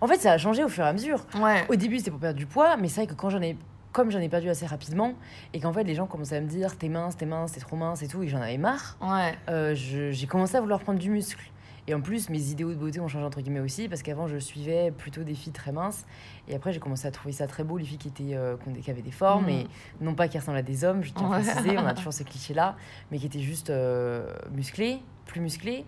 En 0.00 0.06
fait, 0.06 0.16
ça 0.18 0.32
a 0.32 0.38
changé 0.38 0.62
au 0.64 0.68
fur 0.68 0.84
et 0.84 0.88
à 0.88 0.92
mesure. 0.92 1.24
Ouais. 1.40 1.64
Au 1.68 1.74
début, 1.76 1.98
c'était 1.98 2.10
pour 2.10 2.20
perdre 2.20 2.38
du 2.38 2.46
poids, 2.46 2.76
mais 2.76 2.88
c'est 2.88 3.02
vrai 3.02 3.06
que 3.06 3.18
quand 3.18 3.30
j'en 3.30 3.40
ai, 3.42 3.56
comme 3.92 4.10
j'en 4.10 4.20
ai 4.20 4.28
perdu 4.28 4.48
assez 4.50 4.66
rapidement, 4.66 5.14
et 5.54 5.60
qu'en 5.60 5.72
fait, 5.72 5.84
les 5.84 5.94
gens 5.94 6.06
commençaient 6.06 6.36
à 6.36 6.40
me 6.40 6.48
dire 6.48 6.76
t'es 6.76 6.88
mince, 6.88 7.16
t'es 7.16 7.26
mince, 7.26 7.52
t'es 7.52 7.60
trop 7.60 7.76
mince 7.76 8.02
et 8.02 8.08
tout, 8.08 8.22
et 8.22 8.28
j'en 8.28 8.40
avais 8.40 8.58
marre, 8.58 8.96
Ouais. 9.00 9.34
euh, 9.48 9.74
j'ai 9.74 10.26
commencé 10.26 10.56
à 10.56 10.60
vouloir 10.60 10.80
prendre 10.80 10.98
du 10.98 11.10
muscle. 11.10 11.42
Et 11.88 11.94
en 11.94 12.00
plus, 12.00 12.30
mes 12.30 12.50
idéaux 12.50 12.70
de 12.70 12.74
beauté 12.74 12.98
ont 12.98 13.06
changé 13.06 13.24
entre 13.24 13.40
guillemets 13.40 13.60
aussi, 13.60 13.88
parce 13.88 14.02
qu'avant, 14.02 14.26
je 14.26 14.38
suivais 14.38 14.90
plutôt 14.90 15.22
des 15.22 15.34
filles 15.34 15.52
très 15.52 15.70
minces, 15.70 16.04
et 16.48 16.54
après, 16.56 16.72
j'ai 16.72 16.80
commencé 16.80 17.06
à 17.06 17.12
trouver 17.12 17.32
ça 17.32 17.46
très 17.46 17.62
beau, 17.62 17.78
les 17.78 17.84
filles 17.84 17.96
qui, 17.98 18.08
étaient, 18.08 18.34
euh, 18.34 18.56
qui 18.82 18.90
avaient 18.90 19.02
des 19.02 19.12
formes, 19.12 19.44
Mhm. 19.44 19.50
et 19.50 19.66
non 20.00 20.14
pas 20.14 20.26
qui 20.26 20.36
ressemblent 20.36 20.58
à 20.58 20.62
des 20.62 20.82
hommes, 20.84 21.04
je 21.04 21.12
tiens 21.12 21.30
à 21.30 21.40
préciser, 21.40 21.78
on 21.78 21.86
a 21.86 21.94
toujours 21.94 22.12
ce 22.12 22.24
cliché-là, 22.24 22.74
mais 23.12 23.18
qui 23.18 23.26
étaient 23.26 23.38
juste 23.38 23.70
euh, 23.70 24.26
musclés, 24.50 25.00
plus 25.26 25.40
musclés. 25.40 25.84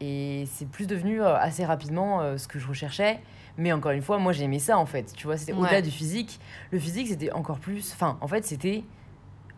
Et 0.00 0.46
c'est 0.50 0.66
plus 0.68 0.86
devenu 0.88 1.22
euh, 1.22 1.36
assez 1.36 1.64
rapidement 1.64 2.36
ce 2.36 2.48
que 2.48 2.58
je 2.58 2.66
recherchais. 2.66 3.20
Mais 3.58 3.72
encore 3.72 3.92
une 3.92 4.02
fois, 4.02 4.18
moi 4.18 4.32
j'aimais 4.32 4.58
ça 4.58 4.78
en 4.78 4.86
fait. 4.86 5.12
Tu 5.14 5.26
vois, 5.26 5.36
c'était 5.36 5.52
au-delà 5.52 5.82
du 5.82 5.90
physique. 5.90 6.40
Le 6.70 6.78
physique, 6.78 7.08
c'était 7.08 7.32
encore 7.32 7.58
plus. 7.58 7.92
Enfin, 7.92 8.18
en 8.20 8.28
fait, 8.28 8.44
c'était 8.44 8.84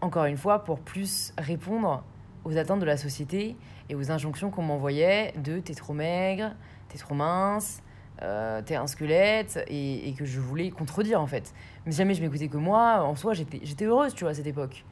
encore 0.00 0.24
une 0.24 0.36
fois 0.36 0.64
pour 0.64 0.80
plus 0.80 1.32
répondre 1.38 2.02
aux 2.44 2.56
attentes 2.56 2.80
de 2.80 2.84
la 2.84 2.96
société 2.96 3.56
et 3.88 3.94
aux 3.94 4.10
injonctions 4.10 4.50
qu'on 4.50 4.62
m'envoyait 4.62 5.32
de 5.36 5.58
t'es 5.60 5.74
trop 5.74 5.92
maigre, 5.92 6.52
t'es 6.88 6.98
trop 6.98 7.14
mince, 7.14 7.82
euh, 8.22 8.62
t'es 8.62 8.74
un 8.74 8.86
squelette 8.86 9.64
et, 9.68 10.08
et 10.08 10.12
que 10.14 10.24
je 10.24 10.40
voulais 10.40 10.70
contredire 10.70 11.20
en 11.20 11.26
fait. 11.26 11.54
Mais 11.86 11.92
si 11.92 11.98
jamais 11.98 12.14
je 12.14 12.22
m'écoutais 12.22 12.48
que 12.48 12.56
moi, 12.56 13.02
en 13.02 13.14
soi, 13.14 13.32
j'étais 13.32 13.60
j'étais 13.62 13.84
heureuse, 13.86 14.14
tu 14.14 14.24
vois, 14.24 14.30
à 14.30 14.34
cette 14.34 14.46
époque. 14.46 14.84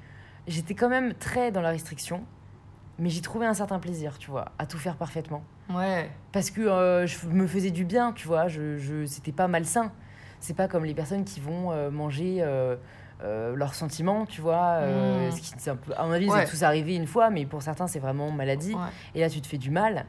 J'étais 0.46 0.74
quand 0.74 0.88
même 0.88 1.14
très 1.14 1.52
dans 1.52 1.60
la 1.60 1.70
restriction, 1.70 2.24
mais 2.98 3.08
j'y 3.10 3.22
trouvais 3.22 3.46
un 3.46 3.54
certain 3.54 3.78
plaisir, 3.78 4.18
tu 4.18 4.30
vois, 4.30 4.52
à 4.58 4.66
tout 4.66 4.78
faire 4.78 4.96
parfaitement 4.96 5.42
Ouais. 5.72 6.10
parce 6.32 6.50
que 6.50 6.60
euh, 6.60 7.06
je 7.06 7.26
me 7.26 7.46
faisais 7.46 7.70
du 7.70 7.84
bien, 7.84 8.12
tu 8.12 8.26
vois. 8.28 8.48
Je, 8.48 8.76
je, 8.78 9.04
c'était 9.06 9.32
pas 9.32 9.48
malsain. 9.48 9.92
C'est 10.40 10.54
pas 10.56 10.68
comme 10.68 10.84
les 10.84 10.94
personnes 10.94 11.24
qui 11.24 11.40
vont 11.40 11.70
euh, 11.72 11.90
manger 11.90 12.38
euh, 12.40 12.76
leurs 13.54 13.74
sentiments, 13.74 14.26
tu 14.26 14.40
vois. 14.40 14.78
euh, 14.80 15.28
Mm. 15.28 15.30
ce 15.32 15.40
qui, 15.40 15.52
c'est 15.56 15.70
un 15.70 15.76
peu, 15.76 15.92
à 15.96 16.04
mon 16.04 16.12
avis, 16.12 16.28
Ouais. 16.28 16.44
c'est 16.44 16.50
tous 16.50 16.62
arrivé 16.64 16.96
une 16.96 17.06
fois, 17.06 17.30
mais 17.30 17.46
pour 17.46 17.62
certains, 17.62 17.86
c'est 17.86 18.00
vraiment 18.00 18.30
maladie. 18.32 18.74
Ouais. 18.74 18.80
Et 19.14 19.20
là, 19.20 19.30
tu 19.30 19.40
te 19.40 19.46
fais 19.46 19.58
du 19.58 19.70
mal. 19.70 20.04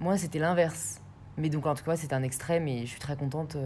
Moi, 0.00 0.16
c'était 0.18 0.38
l'inverse. 0.38 1.00
Mais 1.38 1.48
donc, 1.48 1.66
en 1.66 1.74
tout 1.74 1.84
cas, 1.84 1.96
c'était 1.96 2.14
un 2.14 2.22
extrême 2.22 2.68
et 2.68 2.80
je 2.82 2.90
suis 2.90 3.00
très 3.00 3.16
contente 3.16 3.56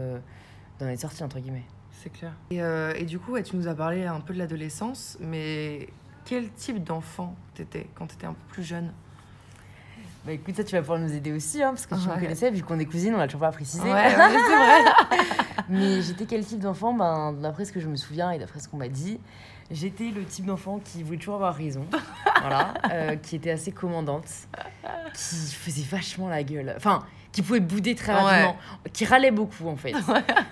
d'en 0.79 0.87
être 0.87 0.99
sortie, 0.99 1.23
entre 1.23 1.39
guillemets. 1.39 1.65
C'est 1.91 2.11
clair. 2.11 2.31
Et, 2.51 2.57
et 3.01 3.05
du 3.05 3.19
coup, 3.19 3.33
ouais, 3.33 3.43
tu 3.43 3.55
nous 3.57 3.67
as 3.67 3.75
parlé 3.75 4.05
un 4.05 4.19
peu 4.21 4.33
de 4.33 4.39
l'adolescence, 4.39 5.17
mais 5.19 5.89
quel 6.25 6.49
type 6.51 6.83
d'enfant 6.83 7.35
t'étais 7.55 7.87
quand 7.95 8.07
t'étais 8.07 8.25
un 8.25 8.33
peu 8.33 8.45
plus 8.53 8.63
jeune? 8.63 8.91
Bah 10.25 10.31
écoute, 10.31 10.55
ça, 10.55 10.63
tu 10.63 10.73
vas 10.73 10.79
pouvoir 10.81 10.99
nous 10.99 11.13
aider 11.13 11.33
aussi, 11.33 11.61
hein, 11.61 11.71
parce 11.71 11.85
que 11.85 11.95
tu 11.95 12.07
me 12.07 12.13
Ouais. 12.13 12.19
connaissais, 12.21 12.49
vu 12.49 12.63
qu'on 12.63 12.79
est 12.79 12.85
cousines, 12.85 13.13
on 13.13 13.17
l'a 13.17 13.27
toujours 13.27 13.41
pas 13.41 13.51
précisé. 13.51 13.83
Ouais, 13.83 13.93
ouais, 13.93 14.37
c'est 14.47 14.55
vrai. 14.55 14.83
Mais 15.69 16.01
j'étais 16.01 16.25
quel 16.25 16.45
type 16.45 16.59
d'enfant? 16.59 16.93
Ben, 16.93 17.33
D'après 17.33 17.65
ce 17.65 17.73
que 17.73 17.81
je 17.81 17.87
me 17.89 17.97
souviens 17.97 18.31
et 18.31 18.39
d'après 18.39 18.59
ce 18.61 18.69
qu'on 18.69 18.77
m'a 18.77 18.87
dit, 18.87 19.19
j'étais 19.69 20.11
le 20.11 20.23
type 20.23 20.45
d'enfant 20.45 20.79
qui 20.79 21.03
voulait 21.03 21.17
toujours 21.17 21.35
avoir 21.35 21.53
raison, 21.53 21.85
voilà, 22.39 22.73
euh, 22.89 23.15
qui 23.17 23.35
était 23.35 23.51
assez 23.51 23.73
commandante, 23.73 24.25
qui 25.13 25.35
faisait 25.53 25.83
vachement 25.89 26.29
la 26.29 26.43
gueule, 26.43 26.73
enfin, 26.77 27.03
qui 27.33 27.41
pouvait 27.41 27.59
bouder 27.59 27.93
très 27.93 28.13
Ouais. 28.13 28.21
rapidement, 28.21 28.57
qui 28.93 29.03
râlait 29.05 29.31
beaucoup 29.31 29.67
en 29.67 29.75
fait. 29.75 29.93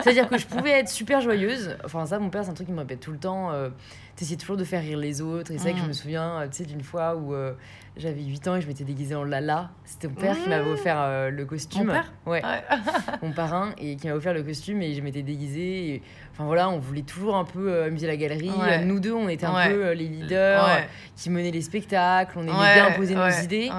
C'est-à-dire 0.02 0.28
que 0.28 0.38
je 0.38 0.48
pouvais 0.48 0.72
être 0.72 0.90
super 0.90 1.22
joyeuse, 1.22 1.78
enfin 1.86 2.06
ça 2.06 2.20
mon 2.20 2.30
père 2.30 2.44
c'est 2.44 2.50
un 2.50 2.56
truc 2.56 2.68
qui 2.68 2.74
me 2.74 2.80
répète 2.80 3.00
tout 3.00 3.12
le 3.12 3.20
temps, 3.20 3.52
euh, 3.52 3.70
t'essayais 4.16 4.38
toujours 4.38 4.58
de 4.58 4.64
faire 4.64 4.82
rire 4.82 4.98
les 4.98 5.22
autres. 5.22 5.52
Et 5.52 5.58
c'est 5.58 5.64
vrai 5.64 5.74
que 5.74 5.80
je 5.80 5.84
Mm. 5.86 5.88
me 5.88 5.94
souviens, 5.94 6.42
euh, 6.42 6.48
tu 6.48 6.58
sais, 6.58 6.66
d'une 6.66 6.84
fois 6.84 7.16
où 7.16 7.34
euh, 7.34 7.54
j'avais 7.98 8.22
8 8.24 8.48
ans 8.48 8.56
et 8.56 8.62
je 8.62 8.68
m'étais 8.68 8.84
déguisée 8.84 9.16
en 9.16 9.24
Lala. 9.24 9.72
C'était 9.86 10.08
mon 10.08 10.14
père 10.16 10.36
qui 10.42 10.50
m'avait 10.50 10.70
Mm. 10.70 10.74
offert 10.74 10.98
euh, 11.00 11.30
le 11.30 11.46
costume. 11.46 11.88
Mon 11.88 11.94
père 11.94 12.14
Ouais, 12.26 12.44
Ouais. 12.44 12.62
mon 13.22 13.32
parrain, 13.32 13.72
et 13.78 13.96
qui 13.96 14.08
m'avait 14.08 14.18
offert 14.18 14.34
le 14.34 14.44
costume 14.44 14.82
et 14.82 14.94
je 14.94 15.02
m'étais 15.02 15.24
déguisée. 15.24 15.96
et- 15.96 16.04
Enfin 16.34 16.46
voilà, 16.46 16.70
on 16.70 16.80
voulait 16.80 17.02
toujours 17.02 17.36
un 17.36 17.44
peu 17.44 17.84
amuser 17.84 18.08
la 18.08 18.16
galerie. 18.18 18.50
Ouais. 18.52 18.84
Nous 18.86 19.00
deux, 19.00 19.14
on 19.14 19.28
était 19.28 19.46
un 19.46 19.54
Ouais. 19.56 19.70
peu 19.70 19.92
les 19.92 20.08
leaders 20.08 20.68
qui 21.16 21.30
menaient 21.30 21.52
les 21.52 21.62
spectacles. 21.62 22.38
On 22.40 22.44
aimait 22.44 22.74
bien 22.74 22.88
imposer 22.88 23.16
nos 23.16 23.30
idées. 23.30 23.70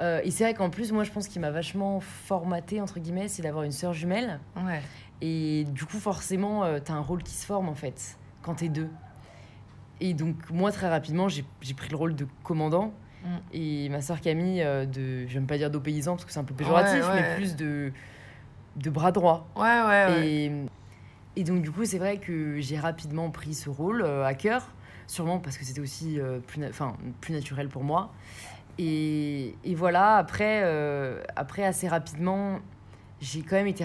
Euh, 0.00 0.20
et 0.24 0.30
c'est 0.30 0.44
vrai 0.44 0.54
qu'en 0.54 0.70
plus, 0.70 0.92
moi, 0.92 1.04
je 1.04 1.10
pense 1.10 1.26
qu'il 1.28 1.40
m'a 1.40 1.50
vachement 1.50 2.00
formaté, 2.00 2.80
entre 2.80 2.98
guillemets, 3.00 3.28
c'est 3.28 3.42
d'avoir 3.42 3.64
une 3.64 3.72
sœur 3.72 3.92
jumelle. 3.92 4.38
Ouais. 4.56 4.80
Et 5.20 5.64
du 5.72 5.84
coup, 5.84 5.98
forcément, 5.98 6.64
euh, 6.64 6.78
t'as 6.82 6.92
un 6.94 7.00
rôle 7.00 7.22
qui 7.24 7.34
se 7.34 7.44
forme, 7.44 7.68
en 7.68 7.74
fait, 7.74 8.16
quand 8.42 8.54
t'es 8.54 8.68
deux. 8.68 8.88
Et 10.00 10.14
donc, 10.14 10.36
moi, 10.50 10.70
très 10.72 10.88
rapidement, 10.88 11.28
j'ai 11.28 11.44
pris 11.76 11.88
le 11.90 11.96
rôle 11.96 12.14
de 12.14 12.26
commandant. 12.44 12.92
Mm. 13.24 13.28
Et 13.52 13.88
ma 13.88 14.00
sœur 14.00 14.20
Camille, 14.20 14.62
euh, 14.62 14.86
de, 14.86 15.26
j'aime 15.26 15.46
pas 15.46 15.58
dire 15.58 15.70
d'opéisant, 15.70 16.12
parce 16.14 16.24
que 16.24 16.32
c'est 16.32 16.38
un 16.38 16.44
peu 16.44 16.54
péjoratif, 16.54 17.02
Ouais, 17.04 17.14
ouais. 17.14 17.22
mais 17.30 17.36
plus 17.36 17.56
de, 17.56 17.92
de 18.76 18.90
bras 18.90 19.10
droit. 19.12 19.48
Ouais, 19.56 19.62
ouais, 19.62 20.06
ouais. 20.06 20.26
Et, 20.28 20.52
et 21.36 21.44
donc, 21.44 21.62
du 21.62 21.70
coup, 21.72 21.84
c'est 21.84 21.98
vrai 21.98 22.18
que 22.18 22.60
j'ai 22.60 22.78
rapidement 22.78 23.30
pris 23.30 23.54
ce 23.54 23.68
rôle 23.70 24.02
euh, 24.02 24.24
à 24.24 24.34
cœur, 24.34 24.68
sûrement 25.08 25.38
parce 25.40 25.58
que 25.58 25.64
c'était 25.64 25.80
aussi 25.80 26.20
euh, 26.20 26.38
plus, 26.38 26.60
na- 26.60 26.68
enfin, 26.68 26.96
plus 27.20 27.32
naturel 27.34 27.68
pour 27.68 27.82
moi. 27.82 28.12
Et, 28.78 29.56
et 29.64 29.74
voilà, 29.74 30.16
après, 30.16 30.60
euh, 30.62 31.20
après, 31.34 31.64
assez 31.64 31.88
rapidement, 31.88 32.60
j'ai 33.20 33.42
quand 33.42 33.56
même 33.56 33.66
été 33.66 33.84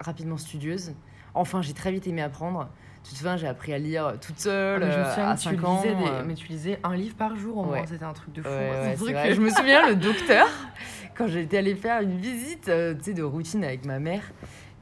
rapidement 0.00 0.36
studieuse. 0.36 0.92
Enfin, 1.32 1.62
j'ai 1.62 1.72
très 1.72 1.90
vite 1.90 2.06
aimé 2.06 2.20
apprendre. 2.20 2.68
Tu 3.04 3.10
te 3.12 3.16
souviens, 3.18 3.36
j'ai 3.36 3.46
appris 3.46 3.72
à 3.74 3.78
lire 3.78 4.14
toute 4.20 4.38
seule 4.40 4.82
Ah, 4.82 4.86
mais 4.86 4.92
je 4.92 4.98
me 4.98 5.04
euh, 5.04 5.10
souviens 5.10 5.28
à 5.28 5.34
que 5.34 5.38
tu 5.40 5.44
5 5.44 5.64
ans. 5.64 5.76
lisais 5.82 5.94
des- 5.94 6.04
euh, 6.10 6.22
mais 6.26 6.34
tu 6.34 6.48
lisais 6.48 6.78
un 6.82 6.96
livre 6.96 7.14
par 7.16 7.36
jour 7.36 7.58
au 7.58 7.64
moins, 7.64 7.80
Ouais. 7.80 7.86
c'était 7.86 8.04
un 8.04 8.12
truc 8.14 8.32
de 8.32 8.42
fou. 8.42 8.48
Ouais, 8.48 8.94
truc 8.96 9.14
que- 9.14 9.34
Je 9.34 9.40
me 9.40 9.50
souviens, 9.50 9.86
le 9.88 9.94
docteur, 9.96 10.46
quand 11.14 11.26
j'étais 11.28 11.58
allée 11.58 11.74
faire 11.74 12.00
une 12.00 12.16
visite 12.18 12.68
euh, 12.68 12.94
de 12.94 13.22
routine 13.22 13.62
avec 13.62 13.84
ma 13.84 13.98
mère, 13.98 14.22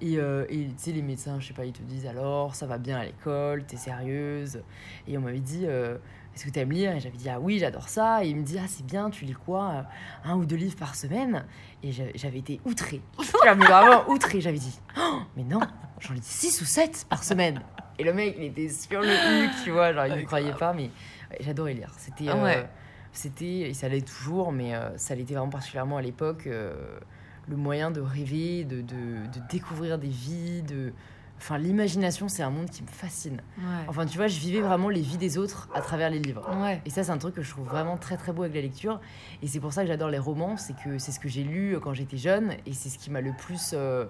et, 0.01 0.19
euh, 0.19 0.45
et 0.51 0.67
tu 0.67 0.73
sais, 0.79 0.93
les 0.93 1.03
médecins, 1.03 1.39
je 1.41 1.49
sais 1.49 1.55
pas, 1.55 1.65
ils 1.65 1.73
te 1.73 1.83
disent 1.83 2.07
alors, 2.07 2.55
ça 2.55 2.67
va 2.67 2.79
bien 2.79 2.99
à 2.99 3.05
l'école, 3.05 3.65
t'es 3.65 3.77
sérieuse? 3.77 4.61
Et 5.07 5.17
on 5.19 5.21
m'avait 5.21 5.39
dit, 5.41 5.63
euh, 5.65 5.97
est-ce 6.35 6.45
que 6.45 6.51
t'aimes 6.51 6.73
lire? 6.73 6.93
Et 6.97 7.01
j'avais 7.01 7.17
dit, 7.17 7.29
ah 7.29 7.39
oui, 7.41 7.59
j'adore 7.59 7.89
ça. 7.89 8.25
Et 8.25 8.29
il 8.29 8.37
me 8.37 8.43
dit, 8.43 8.59
ah 8.59 8.67
c'est 8.67 8.85
bien, 8.87 9.11
tu 9.11 9.25
lis 9.25 9.35
quoi? 9.35 9.85
Un 10.25 10.35
ou 10.37 10.45
deux 10.45 10.57
livres 10.57 10.77
par 10.77 10.95
semaine 10.97 11.45
Et 11.85 11.93
j'avais 11.93 12.13
j'avais 12.17 12.39
été 12.39 12.61
outrée. 12.65 13.01
J'avais 13.45 13.65
vraiment 13.65 14.09
outrée. 14.09 14.41
J'avais 14.41 14.59
dit, 14.59 14.77
oh, 14.99 15.19
mais 15.37 15.45
non, 15.45 15.61
j'en 16.01 16.15
lis 16.15 16.21
six 16.25 16.61
ou 16.63 16.65
sept 16.65 17.07
par 17.09 17.23
semaine. 17.23 17.61
Et 18.03 18.05
le 18.05 18.13
mec, 18.13 18.35
il 18.37 18.43
était 18.43 18.69
sur 18.69 19.01
le 19.01 19.07
huc, 19.07 19.53
tu 19.63 19.71
vois, 19.71 19.93
genre 19.93 20.07
il 20.07 20.17
ne 20.17 20.23
croyait 20.23 20.55
pas, 20.55 20.73
mais 20.73 20.91
j'adorais 21.39 21.73
lire. 21.73 21.93
C'était. 21.99 22.25
Ah 22.29 22.35
euh, 22.35 22.43
ouais. 22.43 22.69
c'était, 23.13 23.71
et 23.71 23.75
ça 23.75 23.89
l'est 23.89 24.05
toujours, 24.05 24.51
mais 24.51 24.75
euh, 24.75 24.99
ça 24.99 25.15
l'était 25.15 25.35
vraiment 25.35 25.51
particulièrement 25.51 25.99
à 25.99 26.03
l'époque, 26.03 26.49
euh, 26.49 26.99
le 27.47 27.55
moyen 27.55 27.93
de 27.93 28.01
rêver, 28.01 28.65
de, 28.65 28.81
de, 28.81 29.25
de 29.33 29.47
découvrir 29.49 29.99
des 29.99 30.09
vies, 30.09 30.63
de... 30.63 30.93
Enfin, 31.39 31.59
l'imagination, 31.59 32.27
c'est 32.27 32.43
un 32.43 32.51
monde 32.51 32.71
qui 32.71 32.83
me 32.83 32.89
fascine. 32.89 33.41
Ouais. 33.59 33.85
Enfin, 33.87 34.05
tu 34.05 34.17
vois, 34.17 34.27
je 34.27 34.41
vivais 34.41 34.63
vraiment 34.63 34.89
les 34.89 35.01
vies 35.01 35.17
des 35.17 35.39
autres 35.39 35.69
à 35.73 35.81
travers 35.81 36.11
les 36.11 36.19
livres. 36.19 36.49
Ouais. 36.61 36.83
Et 36.85 36.91
ça, 36.91 37.05
c'est 37.05 37.13
un 37.13 37.19
truc 37.19 37.37
que 37.37 37.43
je 37.43 37.51
trouve 37.51 37.69
vraiment 37.69 37.97
très 37.97 38.17
très 38.17 38.33
beau 38.33 38.43
avec 38.43 38.57
la 38.57 38.63
lecture. 38.63 39.01
Et 39.43 39.47
c'est 39.47 39.61
pour 39.61 39.73
ça 39.73 39.83
que 39.83 39.89
j'adore 39.89 40.11
les 40.11 40.19
romans, 40.19 40.57
c'est 40.57 40.75
que 40.75 40.99
c'est 40.99 41.13
ce 41.13 41.21
que 41.21 41.29
j'ai 41.29 41.45
lu 41.45 41.77
quand 41.81 41.95
j'étais 41.95 42.17
jeune, 42.17 42.55
et 42.67 42.73
c'est 42.73 42.89
ce 42.89 42.99
qui 42.99 43.11
m'a 43.13 43.21
le 43.21 43.33
plus 43.33 43.75
euh, 43.75 44.07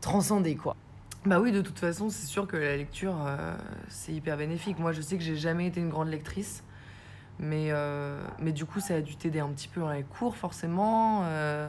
transcendé, 0.00 0.56
quoi. 0.56 0.74
Bah 1.26 1.38
oui, 1.38 1.52
de 1.52 1.60
toute 1.60 1.78
façon, 1.78 2.08
c'est 2.08 2.26
sûr 2.26 2.46
que 2.46 2.56
la 2.56 2.76
lecture, 2.76 3.14
euh, 3.26 3.54
c'est 3.88 4.12
hyper 4.12 4.36
bénéfique. 4.38 4.78
Moi, 4.78 4.92
je 4.92 5.02
sais 5.02 5.16
que 5.18 5.22
j'ai 5.22 5.36
jamais 5.36 5.66
été 5.66 5.80
une 5.80 5.90
grande 5.90 6.08
lectrice, 6.08 6.64
mais, 7.38 7.68
euh, 7.70 8.22
mais 8.38 8.52
du 8.52 8.64
coup, 8.64 8.80
ça 8.80 8.94
a 8.96 9.00
dû 9.02 9.16
t'aider 9.16 9.40
un 9.40 9.48
petit 9.50 9.68
peu 9.68 9.80
dans 9.80 9.92
les 9.92 10.02
cours, 10.02 10.36
forcément. 10.36 11.22
euh. 11.24 11.68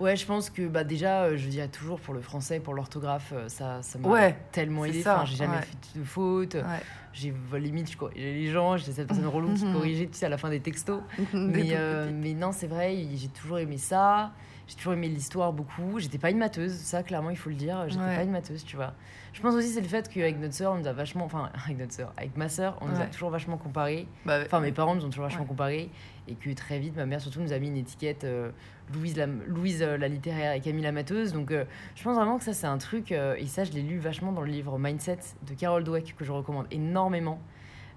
Ouais, 0.00 0.14
je 0.16 0.26
pense 0.26 0.50
que 0.50 0.66
bah, 0.68 0.84
déjà, 0.84 1.22
euh, 1.24 1.36
je 1.38 1.48
dirais 1.48 1.68
toujours 1.68 2.00
pour 2.00 2.12
le 2.14 2.20
français, 2.20 2.60
pour 2.60 2.74
l'orthographe, 2.74 3.32
euh, 3.34 3.48
ça 3.48 3.80
ça 3.80 3.98
m'a 3.98 4.08
Ouais, 4.08 4.36
tellement 4.52 4.82
c'est 4.84 4.90
aidé. 4.90 5.02
ça, 5.02 5.16
Enfin, 5.16 5.24
j'ai 5.24 5.36
jamais 5.36 5.56
ouais. 5.56 5.62
fait 5.62 5.98
de 5.98 6.04
fautes. 6.04 6.54
Ouais. 6.54 6.82
J'ai 7.14 7.32
limite, 7.54 7.90
je 7.90 7.96
corrigeais 7.96 8.32
les 8.34 8.50
gens, 8.50 8.76
j'étais 8.76 8.92
cette 8.92 9.08
personne 9.08 9.26
relou 9.26 9.54
qui 9.54 9.64
corrigeait 9.72 10.06
tu 10.06 10.12
sais, 10.18 10.26
à 10.26 10.28
la 10.28 10.36
fin 10.36 10.50
des 10.50 10.60
textos. 10.60 11.00
Des 11.18 11.38
Mais, 11.38 11.62
tout 11.62 11.68
euh, 11.72 12.04
petits. 12.08 12.14
mais 12.14 12.34
non, 12.34 12.52
c'est 12.52 12.66
vrai, 12.66 12.94
j'ai 13.14 13.28
toujours 13.28 13.58
aimé 13.58 13.78
ça. 13.78 14.32
J'ai 14.68 14.74
toujours 14.74 14.94
aimé 14.94 15.08
l'histoire 15.08 15.52
beaucoup. 15.52 15.98
J'étais 16.00 16.18
pas 16.18 16.30
une 16.30 16.38
mateuse, 16.38 16.72
ça 16.72 17.02
clairement 17.04 17.30
il 17.30 17.36
faut 17.36 17.50
le 17.50 17.54
dire. 17.54 17.84
J'étais 17.88 18.02
Ouais. 18.02 18.16
pas 18.16 18.22
une 18.24 18.32
mateuse, 18.32 18.64
tu 18.64 18.74
vois. 18.76 18.94
Je 19.32 19.40
pense 19.40 19.54
aussi 19.54 19.68
c'est 19.68 19.80
le 19.80 19.86
fait 19.86 20.08
qu'avec 20.08 20.38
notre 20.40 20.54
sœur, 20.54 20.72
on 20.72 20.78
nous 20.78 20.86
a 20.88 20.92
vachement, 20.92 21.24
enfin 21.24 21.50
avec 21.64 21.78
notre 21.78 21.92
sœur, 21.92 22.12
avec 22.16 22.36
ma 22.36 22.48
sœur, 22.48 22.76
on 22.80 22.86
nous 22.88 23.00
a 23.00 23.06
toujours 23.06 23.30
vachement 23.30 23.58
comparé. 23.58 24.08
Bah, 24.24 24.40
Enfin 24.44 24.60
mes 24.60 24.72
parents 24.72 24.94
nous 24.96 25.04
ont 25.04 25.10
toujours 25.10 25.24
vachement 25.24 25.42
Ouais. 25.42 25.46
comparé 25.48 25.90
et 26.28 26.34
que 26.34 26.50
très 26.54 26.78
vite 26.80 26.96
ma 26.96 27.06
mère 27.06 27.20
surtout 27.20 27.40
nous 27.40 27.52
a 27.52 27.58
mis 27.60 27.68
une 27.68 27.76
étiquette 27.76 28.24
euh, 28.24 28.50
Louise 28.92 29.16
la, 29.16 29.26
Louise 29.26 29.82
euh, 29.82 29.96
la 29.96 30.08
littéraire 30.08 30.52
et 30.54 30.60
Camille 30.60 30.82
la 30.82 30.90
mateuse. 30.92 31.32
Donc 31.32 31.52
euh, 31.52 31.64
je 31.94 32.02
pense 32.02 32.16
vraiment 32.16 32.38
que 32.38 32.44
ça 32.44 32.52
c'est 32.52 32.66
un 32.66 32.78
truc 32.78 33.12
et 33.12 33.46
ça 33.46 33.62
je 33.62 33.70
l'ai 33.72 33.82
lu 33.82 33.98
vachement 33.98 34.32
dans 34.32 34.40
le 34.42 34.50
livre 34.50 34.78
Mindset 34.78 35.18
de 35.48 35.54
Carol 35.54 35.84
Dweck 35.84 36.16
que 36.18 36.24
je 36.24 36.32
recommande 36.32 36.66
énormément. 36.72 37.38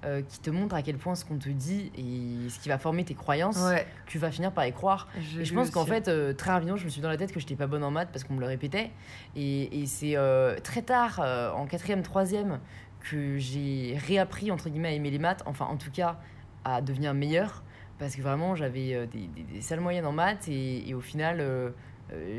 Euh, 0.06 0.22
qui 0.22 0.40
te 0.40 0.50
montre 0.50 0.76
à 0.76 0.82
quel 0.82 0.98
point 0.98 1.14
ce 1.14 1.26
qu'on 1.26 1.38
te 1.38 1.50
dit 1.50 1.92
et 1.98 2.50
ce 2.50 2.58
qui 2.60 2.70
va 2.70 2.78
former 2.78 3.04
tes 3.04 3.16
croyances, 3.16 3.62
ouais. 3.62 3.86
tu 4.06 4.18
vas 4.18 4.32
finir 4.32 4.54
par 4.54 4.66
y 4.66 4.72
croire. 4.72 5.10
j'ai 5.20 5.42
Et 5.42 5.46
je 5.46 5.54
pense 5.54 5.72
qu'en 5.72 5.86
fait, 5.86 6.08
euh, 6.08 6.34
très 6.34 6.52
rapidement, 6.52 6.78
je 6.78 6.86
me 6.86 6.90
suis 6.90 7.02
dans 7.02 7.10
la 7.10 7.18
tête 7.18 7.34
que 7.34 7.40
j'étais 7.42 7.58
pas 7.58 7.68
bonne 7.68 7.84
en 7.84 7.92
maths 7.92 8.10
parce 8.12 8.24
qu'on 8.24 8.36
me 8.36 8.40
le 8.40 8.46
répétait. 8.46 8.92
Et, 9.36 9.82
et 9.82 9.86
c'est 9.88 10.16
euh, 10.16 10.58
très 10.64 10.84
tard, 10.84 11.20
en 11.54 11.66
quatrième, 11.66 12.02
troisième, 12.02 12.60
que 13.02 13.38
j'ai 13.38 13.98
réappris, 14.08 14.52
entre 14.52 14.70
guillemets, 14.70 14.90
à 14.90 14.94
aimer 14.94 15.12
les 15.12 15.20
maths. 15.20 15.44
Enfin, 15.46 15.66
en 15.66 15.76
tout 15.76 15.92
cas, 15.92 16.18
à 16.64 16.82
devenir 16.82 17.14
meilleure. 17.14 17.64
Parce 17.98 18.16
que 18.16 18.22
vraiment, 18.22 18.56
j'avais 18.56 19.06
des, 19.08 19.28
des, 19.28 19.44
des 19.44 19.62
sales 19.62 19.82
moyennes 19.82 20.06
en 20.06 20.14
maths. 20.14 20.48
Et, 20.48 20.88
et 20.88 20.94
au 20.94 21.02
final, 21.02 21.44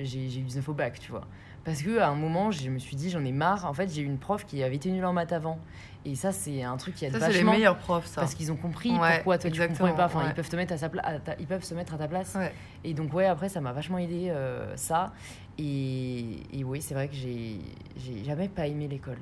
j'ai 0.02 0.30
j'ai 0.30 0.40
eu 0.40 0.44
19 0.44 0.66
au 0.66 0.72
bac, 0.72 0.98
tu 0.98 1.10
vois. 1.10 1.26
Parce 1.64 1.82
que 1.82 1.98
à 1.98 2.08
un 2.08 2.14
moment, 2.14 2.50
je 2.50 2.68
me 2.70 2.78
suis 2.78 2.96
dit, 2.96 3.10
j'en 3.10 3.24
ai 3.24 3.32
marre. 3.32 3.66
En 3.66 3.74
fait, 3.74 3.92
j'ai 3.92 4.00
eu 4.02 4.06
une 4.06 4.18
prof 4.18 4.44
qui 4.46 4.62
avait 4.62 4.76
été 4.76 4.90
nulle 4.90 5.04
en 5.04 5.12
maths 5.12 5.32
avant. 5.32 5.58
Et 6.06 6.14
ça, 6.14 6.32
c'est 6.32 6.62
un 6.62 6.76
truc 6.78 6.94
qui 6.94 7.04
aide 7.04 7.12
ça, 7.12 7.18
c'est 7.20 7.26
les 7.28 7.32
vachement. 7.34 7.52
meilleurs 7.52 7.76
profs, 7.76 8.06
ça. 8.06 8.22
Parce 8.22 8.34
qu'ils 8.34 8.50
ont 8.50 8.56
compris 8.56 8.90
Ouais, 8.98 9.16
pourquoi 9.16 9.36
toi 9.36 9.50
tu 9.50 9.60
comprenais 9.68 9.94
pas. 9.94 10.06
Enfin, 10.06 10.26
ils 10.28 10.34
peuvent 10.34 10.48
te 10.48 10.56
mettre 10.56 10.72
à 10.72 10.78
sa 10.78 10.88
pla- 10.88 11.04
à 11.04 11.18
ta- 11.18 11.36
ils 11.38 11.46
peuvent 11.46 11.62
se 11.62 11.74
mettre 11.74 11.92
à 11.92 11.98
ta 11.98 12.08
place. 12.08 12.34
Ouais. 12.34 12.52
Et 12.84 12.94
donc 12.94 13.12
ouais, 13.12 13.26
après 13.26 13.50
ça 13.50 13.60
m'a 13.60 13.72
vachement 13.72 13.98
aidé 13.98 14.28
euh, 14.30 14.74
ça. 14.76 15.12
Et, 15.58 16.38
et 16.58 16.64
oui, 16.64 16.80
c'est 16.80 16.94
vrai 16.94 17.08
que 17.08 17.14
j'ai 17.14 17.60
j'ai 17.98 18.24
jamais 18.24 18.48
pas 18.48 18.66
aimé 18.66 18.88
l'école. 18.88 19.18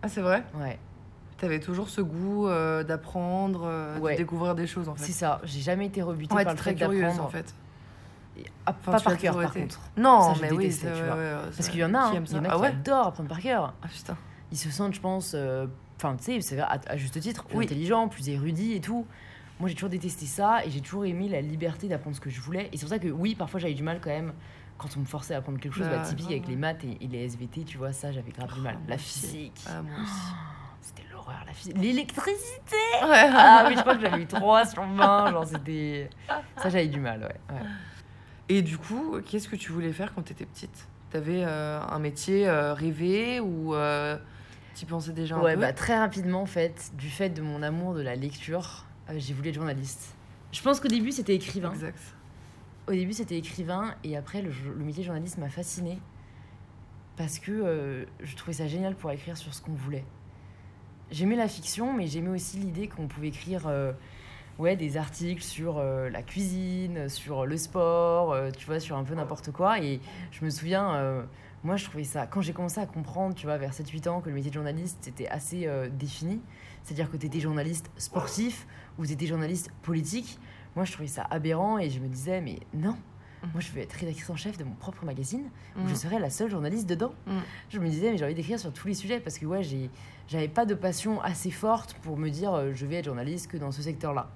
Ah, 0.00 0.08
c'est 0.08 0.22
vrai? 0.22 0.42
Ouais, 0.58 0.78
T'avais 1.36 1.60
toujours 1.60 1.88
ce 1.90 2.00
goût 2.00 2.48
euh, 2.48 2.82
d'apprendre, 2.82 3.62
euh, 3.66 4.00
de 4.00 4.16
découvrir 4.16 4.54
des 4.54 4.66
choses, 4.66 4.88
en 4.88 4.94
fait. 4.94 5.04
c'est 5.04 5.12
ça. 5.12 5.40
J'ai 5.44 5.60
jamais 5.60 5.86
été 5.86 6.00
rebutée 6.02 6.34
par 6.34 6.54
le 6.54 6.58
très 6.58 6.70
fait 6.70 6.76
curieuse, 6.76 7.00
d'apprendre. 7.02 7.24
en 7.24 7.28
fait. 7.28 7.54
Ah, 8.66 8.74
Enfin, 8.80 8.92
pas 8.92 9.00
par 9.00 9.16
cœur 9.18 9.36
par 9.40 9.52
contre. 9.52 9.80
Non, 9.96 10.34
Ça, 10.34 10.40
mais 10.42 10.52
oui, 10.52 10.68
tu 10.78 10.86
vois. 10.86 11.16
ouais, 11.16 11.32
Parce 11.56 11.68
qu'il 11.68 11.80
y 11.80 11.84
en 11.84 11.94
a, 11.94 11.98
hein, 11.98 12.22
il 12.24 12.32
y 12.32 12.38
en 12.38 12.44
a 12.44 12.48
Ah 12.50 12.58
qui 12.58 12.64
adorent 12.66 13.06
apprendre 13.08 13.28
par 13.28 13.40
cœur. 13.40 13.74
Ah 13.82 13.88
putain. 13.88 14.16
Ils 14.52 14.58
se 14.58 14.70
sentent, 14.70 14.94
je 14.94 15.00
pense, 15.00 15.32
euh, 15.34 15.66
enfin 15.96 16.16
tu 16.16 16.24
sais, 16.24 16.40
c'est 16.40 16.58
à, 16.60 16.80
à 16.86 16.96
juste 16.96 17.18
titre, 17.20 17.44
plus 17.44 17.58
Oui. 17.58 17.64
intelligents, 17.66 18.08
plus 18.08 18.28
érudits 18.28 18.74
et 18.74 18.80
tout. 18.80 19.06
Moi 19.60 19.68
j'ai 19.68 19.74
toujours 19.74 19.90
détesté 19.90 20.24
ça 20.26 20.64
et 20.64 20.70
j'ai 20.70 20.80
toujours 20.80 21.04
aimé 21.04 21.28
la 21.28 21.40
liberté 21.40 21.88
d'apprendre 21.88 22.14
ce 22.16 22.20
que 22.20 22.30
je 22.30 22.40
voulais. 22.40 22.68
Et 22.72 22.76
c'est 22.76 22.82
pour 22.82 22.90
ça 22.90 22.98
que 22.98 23.08
oui, 23.08 23.34
parfois 23.34 23.58
j'avais 23.60 23.74
du 23.74 23.82
mal 23.82 24.00
quand 24.00 24.10
même 24.10 24.32
quand 24.78 24.88
on 24.96 25.00
me 25.00 25.04
forçait 25.04 25.34
à 25.34 25.38
apprendre 25.38 25.58
quelque 25.58 25.74
chose, 25.74 25.88
Bah, 25.88 25.96
bah, 25.98 26.02
typique 26.04 26.30
avec 26.30 26.46
les 26.46 26.54
maths 26.54 26.84
et, 26.84 26.96
et 27.04 27.08
les 27.08 27.24
SVT, 27.24 27.64
tu 27.64 27.78
vois, 27.78 27.92
ça 27.92 28.12
j'avais 28.12 28.30
grave 28.30 28.54
du 28.54 28.60
mal. 28.60 28.76
Oh, 28.78 28.84
La 28.88 28.96
physique, 28.96 29.60
Ah, 29.68 29.82
moi 29.82 29.92
aussi. 30.00 30.12
c'était 30.80 31.02
l'horreur, 31.12 31.42
la 31.44 31.52
physique. 31.52 31.76
L'électricité. 31.76 32.76
Ah 33.02 33.64
oui, 33.68 33.74
je 33.76 33.80
crois 33.80 33.96
que 33.96 34.00
j'avais 34.02 34.22
eu 34.22 34.26
3 34.26 34.66
sur 34.66 34.82
20, 34.84 35.32
genre 35.32 35.46
c'était... 35.46 36.08
Ça 36.56 36.68
j'avais 36.68 36.86
du 36.86 37.00
mal, 37.00 37.20
ouais. 37.22 37.26
ouais. 37.56 37.62
Et 38.48 38.62
du 38.62 38.78
coup, 38.78 39.16
qu'est-ce 39.26 39.48
que 39.48 39.56
tu 39.56 39.72
voulais 39.72 39.92
faire 39.92 40.14
quand 40.14 40.22
t'étais 40.22 40.46
petite? 40.46 40.88
T'avais 41.10 41.44
euh, 41.44 41.80
un 41.80 41.98
métier 41.98 42.48
euh, 42.48 42.74
rêvé 42.74 43.40
ou 43.40 43.74
euh, 43.74 44.16
t'y 44.74 44.84
pensais 44.86 45.12
déjà 45.12 45.36
un 45.36 45.42
Ouais, 45.42 45.54
peu? 45.54 45.60
bah 45.60 45.72
très 45.72 45.98
rapidement 45.98 46.42
en 46.42 46.46
fait, 46.46 46.90
du 46.96 47.08
fait 47.10 47.30
de 47.30 47.42
mon 47.42 47.62
amour 47.62 47.94
de 47.94 48.00
la 48.02 48.14
lecture, 48.14 48.84
euh, 49.10 49.14
j'ai 49.16 49.34
voulu 49.34 49.48
être 49.50 49.54
journaliste. 49.54 50.14
Je 50.52 50.62
pense 50.62 50.80
qu'au 50.80 50.88
début 50.88 51.12
c'était 51.12 51.34
écrivain. 51.34 51.72
Exact. 51.72 51.98
Au 52.86 52.92
début, 52.92 53.12
c'était 53.12 53.36
écrivain 53.36 53.94
et 54.02 54.16
après, 54.16 54.40
le, 54.40 54.50
le 54.50 54.82
métier 54.82 55.02
de 55.02 55.06
journaliste 55.08 55.36
m'a 55.36 55.50
fasciné 55.50 55.98
parce 57.18 57.38
que 57.38 58.06
je 58.20 58.34
trouvais 58.36 58.54
ça 58.54 58.66
génial 58.66 58.94
pour 58.94 59.10
écrire 59.10 59.36
sur 59.36 59.52
ce 59.52 59.60
qu'on 59.60 59.74
voulait. 59.74 60.04
J'aimais 61.10 61.36
la 61.36 61.48
fiction, 61.48 61.92
mais 61.92 62.06
j'aimais 62.06 62.30
aussi 62.30 62.56
l'idée 62.56 62.88
qu'on 62.88 63.06
pouvait 63.06 63.28
écrire 63.28 63.70
ouais, 64.58 64.76
des 64.76 64.96
articles 64.96 65.42
sur 65.42 65.78
euh, 65.78 66.10
la 66.10 66.22
cuisine, 66.22 67.08
sur 67.08 67.46
le 67.46 67.56
sport, 67.56 68.32
euh, 68.32 68.50
tu 68.50 68.66
vois, 68.66 68.80
sur 68.80 68.96
un 68.96 69.04
peu 69.04 69.14
n'importe 69.14 69.52
quoi. 69.52 69.80
Et 69.80 70.00
je 70.30 70.44
me 70.44 70.50
souviens, 70.50 70.94
euh, 70.94 71.22
moi, 71.64 71.76
je 71.76 71.84
trouvais 71.84 72.04
ça, 72.04 72.26
quand 72.26 72.40
j'ai 72.40 72.52
commencé 72.52 72.80
à 72.80 72.86
comprendre, 72.86 73.34
tu 73.34 73.46
vois, 73.46 73.56
vers 73.56 73.72
7-8 73.72 74.08
ans, 74.08 74.20
que 74.20 74.28
le 74.28 74.34
métier 74.34 74.50
de 74.50 74.54
journaliste, 74.54 74.98
c'était 75.00 75.28
assez 75.28 75.66
euh, 75.66 75.88
défini. 75.88 76.40
C'est-à-dire 76.84 77.10
que 77.10 77.16
tu 77.16 77.26
étais 77.26 77.40
journaliste 77.40 77.90
sportif 77.96 78.66
ou 78.98 79.06
tu 79.06 79.12
étais 79.12 79.26
journaliste 79.26 79.70
politique. 79.82 80.38
Moi, 80.76 80.84
je 80.84 80.92
trouvais 80.92 81.08
ça 81.08 81.26
aberrant 81.30 81.78
et 81.78 81.90
je 81.90 81.98
me 82.00 82.08
disais, 82.08 82.40
mais 82.40 82.60
non, 82.72 82.96
Moi, 83.52 83.60
je 83.60 83.70
veux 83.70 83.80
être 83.80 83.92
rédactrice 83.92 84.28
en 84.30 84.36
chef 84.36 84.56
de 84.58 84.64
mon 84.64 84.74
propre 84.74 85.04
magazine, 85.04 85.50
où 85.76 85.86
je 85.88 85.94
serai 85.94 86.18
la 86.18 86.28
seule 86.30 86.50
journaliste 86.50 86.88
dedans. 86.88 87.12
Mhm. 87.26 87.40
Je 87.68 87.78
me 87.78 87.88
disais, 87.88 88.10
mais 88.10 88.16
j'ai 88.18 88.24
envie 88.24 88.34
d'écrire 88.34 88.58
sur 88.58 88.72
tous 88.72 88.88
les 88.88 88.94
sujets 88.94 89.20
parce 89.20 89.38
que 89.38 89.46
ouais, 89.46 89.62
j'avais 90.26 90.48
pas 90.48 90.66
de 90.66 90.74
passion 90.74 91.20
assez 91.20 91.50
forte 91.50 91.94
pour 92.02 92.16
me 92.16 92.30
dire, 92.30 92.52
euh, 92.54 92.72
je 92.74 92.86
vais 92.86 92.96
être 92.96 93.04
journaliste 93.04 93.48
que 93.48 93.56
dans 93.56 93.70
ce 93.70 93.82
secteur-là. 93.82 94.30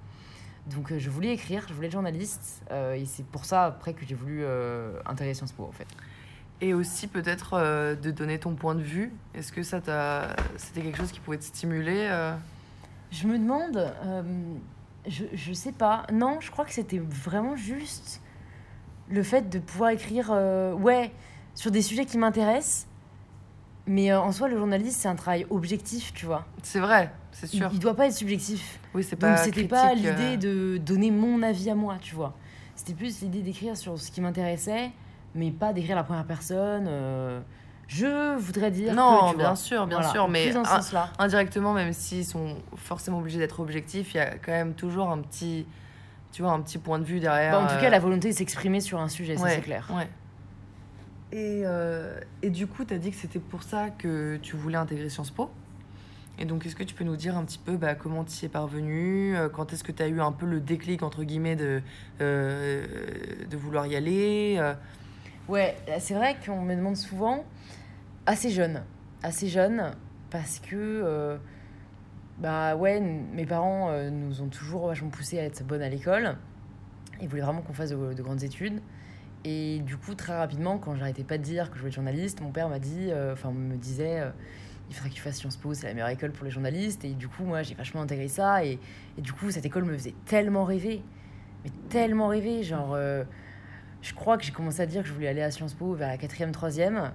Donc, 0.67 0.91
euh, 0.91 0.99
je 0.99 1.09
voulais 1.09 1.33
écrire, 1.33 1.65
je 1.67 1.73
voulais 1.73 1.87
être 1.87 1.93
journaliste, 1.93 2.63
euh, 2.71 2.93
et 2.93 3.05
c'est 3.05 3.25
pour 3.25 3.43
ça 3.43 3.65
après 3.65 3.93
que 3.93 4.05
j'ai 4.05 4.15
voulu 4.15 4.43
euh, 4.43 4.97
intégrer 5.05 5.33
Sciences 5.33 5.51
Po 5.51 5.65
en 5.65 5.71
fait. 5.71 5.87
Et 6.61 6.73
aussi 6.73 7.07
peut-être 7.07 7.55
euh, 7.55 7.95
de 7.95 8.11
donner 8.11 8.39
ton 8.39 8.55
point 8.55 8.73
de 8.73 8.81
vue. 8.81 9.11
Est-ce 9.33 9.51
que 9.51 9.63
ça 9.63 9.81
t'a... 9.81 10.35
c'était 10.55 10.81
quelque 10.81 10.97
chose 10.97 11.11
qui 11.11 11.19
pouvait 11.19 11.37
te 11.37 11.43
stimuler 11.43 12.07
euh? 12.09 12.33
Je 13.11 13.27
me 13.27 13.37
demande, 13.37 13.77
euh, 13.77 14.23
je, 15.05 15.25
je 15.33 15.53
sais 15.53 15.73
pas, 15.73 16.07
non, 16.13 16.39
je 16.39 16.49
crois 16.49 16.63
que 16.63 16.71
c'était 16.71 16.99
vraiment 16.99 17.57
juste 17.57 18.21
le 19.09 19.21
fait 19.21 19.49
de 19.49 19.59
pouvoir 19.59 19.89
écrire, 19.89 20.29
euh, 20.31 20.73
ouais, 20.73 21.11
sur 21.55 21.69
des 21.71 21.81
sujets 21.81 22.05
qui 22.05 22.17
m'intéressent. 22.17 22.87
Mais 23.85 24.11
euh, 24.11 24.19
en 24.21 24.31
soi, 24.31 24.47
le 24.47 24.57
journaliste, 24.57 25.01
c'est 25.01 25.07
un 25.09 25.15
travail 25.15 25.45
objectif, 25.49 26.13
tu 26.13 26.25
vois. 26.25 26.45
C'est 26.61 26.79
vrai, 26.79 27.11
c'est 27.31 27.47
sûr. 27.47 27.69
il 27.73 27.79
doit 27.79 27.95
pas 27.95 28.07
être 28.07 28.13
subjectif. 28.13 28.79
Oui, 28.93 29.03
c'est 29.03 29.17
Donc 29.19 29.31
pas 29.31 29.37
c'était 29.37 29.65
pas 29.67 29.89
critique, 29.89 30.05
euh, 30.05 30.11
l'idée 30.11 30.37
de 30.37 30.77
donner 30.77 31.11
mon 31.11 31.43
avis 31.43 31.69
à 31.69 31.75
moi, 31.75 31.97
tu 32.01 32.15
vois. 32.15 32.33
C'était 32.75 32.93
plus 32.93 33.21
l'idée 33.21 33.41
d'écrire 33.41 33.75
sur 33.77 33.99
ce 33.99 34.09
qui 34.09 34.21
m'intéressait, 34.21 34.91
mais 35.35 35.51
pas 35.51 35.73
d'écrire 35.73 35.95
la 35.95 36.03
première 36.03 36.25
personne. 36.25 36.85
euh, 36.87 37.41
je 37.87 38.37
voudrais 38.37 38.71
dire. 38.71 38.93
Non, 38.93 39.25
que, 39.25 39.31
tu 39.31 39.37
bien 39.37 39.47
vois. 39.47 39.55
sûr, 39.57 39.85
bien 39.85 39.97
Voilà, 39.97 40.11
sûr, 40.11 40.27
mais 40.29 40.55
un- 40.55 40.79
indirectement, 41.19 41.73
même 41.73 41.91
s'ils 41.93 42.25
sont 42.25 42.55
forcément 42.77 43.19
obligés 43.19 43.37
d'être 43.37 43.59
objectifs, 43.59 44.13
il 44.13 44.17
y 44.17 44.19
a 44.21 44.37
quand 44.37 44.53
même 44.53 44.73
toujours 44.73 45.09
un 45.11 45.19
petit, 45.19 45.65
tu 46.31 46.41
vois, 46.41 46.51
un 46.53 46.61
petit 46.61 46.77
point 46.77 46.97
de 46.99 47.03
vue 47.03 47.19
derrière. 47.19 47.51
Bah, 47.51 47.59
en 47.59 47.67
tout 47.67 47.79
cas, 47.81 47.89
la 47.89 47.99
volonté 47.99 48.29
de 48.29 48.33
s'exprimer 48.33 48.79
sur 48.79 48.99
un 48.99 49.09
sujet, 49.09 49.35
ça 49.37 49.49
c'est 49.49 49.61
clair. 49.61 49.87
Ouais. 49.93 50.07
Et, 51.33 51.63
euh, 51.65 52.19
et 52.43 52.51
du 52.51 52.67
coup, 52.67 52.85
tu 52.85 52.93
as 52.93 52.99
dit 52.99 53.09
que 53.09 53.17
c'était 53.17 53.39
pour 53.39 53.63
ça 53.63 53.89
que 53.89 54.37
tu 54.43 54.55
voulais 54.55 54.77
intégrer 54.77 55.09
Sciences 55.09 55.31
Po. 55.31 55.49
Et 56.37 56.45
donc, 56.45 56.67
est-ce 56.67 56.75
que 56.75 56.83
tu 56.83 56.93
peux 56.93 57.03
nous 57.03 57.15
dire 57.15 57.35
un 57.35 57.43
petit 57.43 57.57
peu 57.57 57.75
bah, 57.75 57.95
comment 57.95 58.23
tu 58.23 58.33
y 58.43 58.45
es 58.45 58.49
parvenu 58.49 59.35
euh, 59.35 59.49
Quand 59.49 59.73
est-ce 59.73 59.83
que 59.83 59.91
tu 59.91 60.03
as 60.03 60.07
eu 60.07 60.21
un 60.21 60.31
peu 60.31 60.45
le 60.45 60.59
déclic, 60.59 61.01
entre 61.01 61.23
guillemets, 61.23 61.55
de, 61.55 61.81
euh, 62.21 62.85
de 63.49 63.57
vouloir 63.57 63.87
y 63.87 63.95
aller 63.95 64.61
Ouais, 65.49 65.75
c'est 65.99 66.13
vrai 66.13 66.37
qu'on 66.45 66.61
me 66.61 66.75
demande 66.75 66.95
souvent, 66.95 67.43
assez 68.27 68.51
jeune, 68.51 68.83
assez 69.23 69.49
jeune, 69.49 69.91
parce 70.29 70.59
que, 70.59 71.37
bah 72.37 72.75
ouais, 72.75 73.01
mes 73.01 73.45
parents 73.45 73.91
nous 74.09 74.41
ont 74.41 74.47
toujours 74.47 74.87
vachement 74.87 75.09
poussé 75.09 75.39
à 75.39 75.43
être 75.43 75.65
bonnes 75.65 75.81
à 75.81 75.89
l'école. 75.89 76.37
Ils 77.21 77.27
voulaient 77.27 77.41
vraiment 77.41 77.61
qu'on 77.61 77.73
fasse 77.73 77.89
de 77.89 78.21
grandes 78.21 78.43
études. 78.43 78.79
Et 79.45 79.79
du 79.79 79.97
coup, 79.97 80.15
très 80.15 80.37
rapidement, 80.37 80.77
quand 80.77 80.95
j'arrêtais 80.95 81.23
pas 81.23 81.37
de 81.37 81.43
dire 81.43 81.69
que 81.69 81.75
je 81.75 81.79
voulais 81.79 81.89
être 81.89 81.95
journaliste, 81.95 82.41
mon 82.41 82.51
père 82.51 82.69
m'a 82.69 82.79
dit, 82.79 83.09
euh, 83.11 83.33
enfin, 83.33 83.51
me 83.51 83.75
disait, 83.75 84.21
euh, 84.21 84.29
il 84.89 84.95
faudrait 84.95 85.09
que 85.09 85.15
tu 85.15 85.21
fasses 85.21 85.37
Sciences 85.37 85.57
Po, 85.57 85.73
c'est 85.73 85.87
la 85.87 85.93
meilleure 85.93 86.09
école 86.09 86.31
pour 86.31 86.45
les 86.45 86.51
journalistes. 86.51 87.03
Et 87.03 87.13
du 87.13 87.27
coup, 87.27 87.43
moi, 87.43 87.61
j'ai 87.63 87.75
vachement 87.75 88.01
intégré 88.01 88.27
ça. 88.27 88.63
Et, 88.65 88.79
et 89.17 89.21
du 89.21 89.33
coup, 89.33 89.51
cette 89.51 89.65
école 89.65 89.83
me 89.85 89.93
faisait 89.97 90.15
tellement 90.25 90.63
rêver, 90.63 91.01
mais 91.63 91.71
tellement 91.89 92.27
rêver, 92.27 92.63
genre. 92.63 92.93
euh, 92.93 93.23
je 94.01 94.13
crois 94.13 94.37
que 94.37 94.43
j'ai 94.43 94.51
commencé 94.51 94.81
à 94.81 94.85
dire 94.85 95.01
que 95.01 95.07
je 95.07 95.13
voulais 95.13 95.29
aller 95.29 95.41
à 95.41 95.49
Sciences 95.49 95.73
Po 95.73 95.93
vers 95.93 96.09
la 96.09 96.17
quatrième, 96.17 96.51
troisième. 96.51 97.13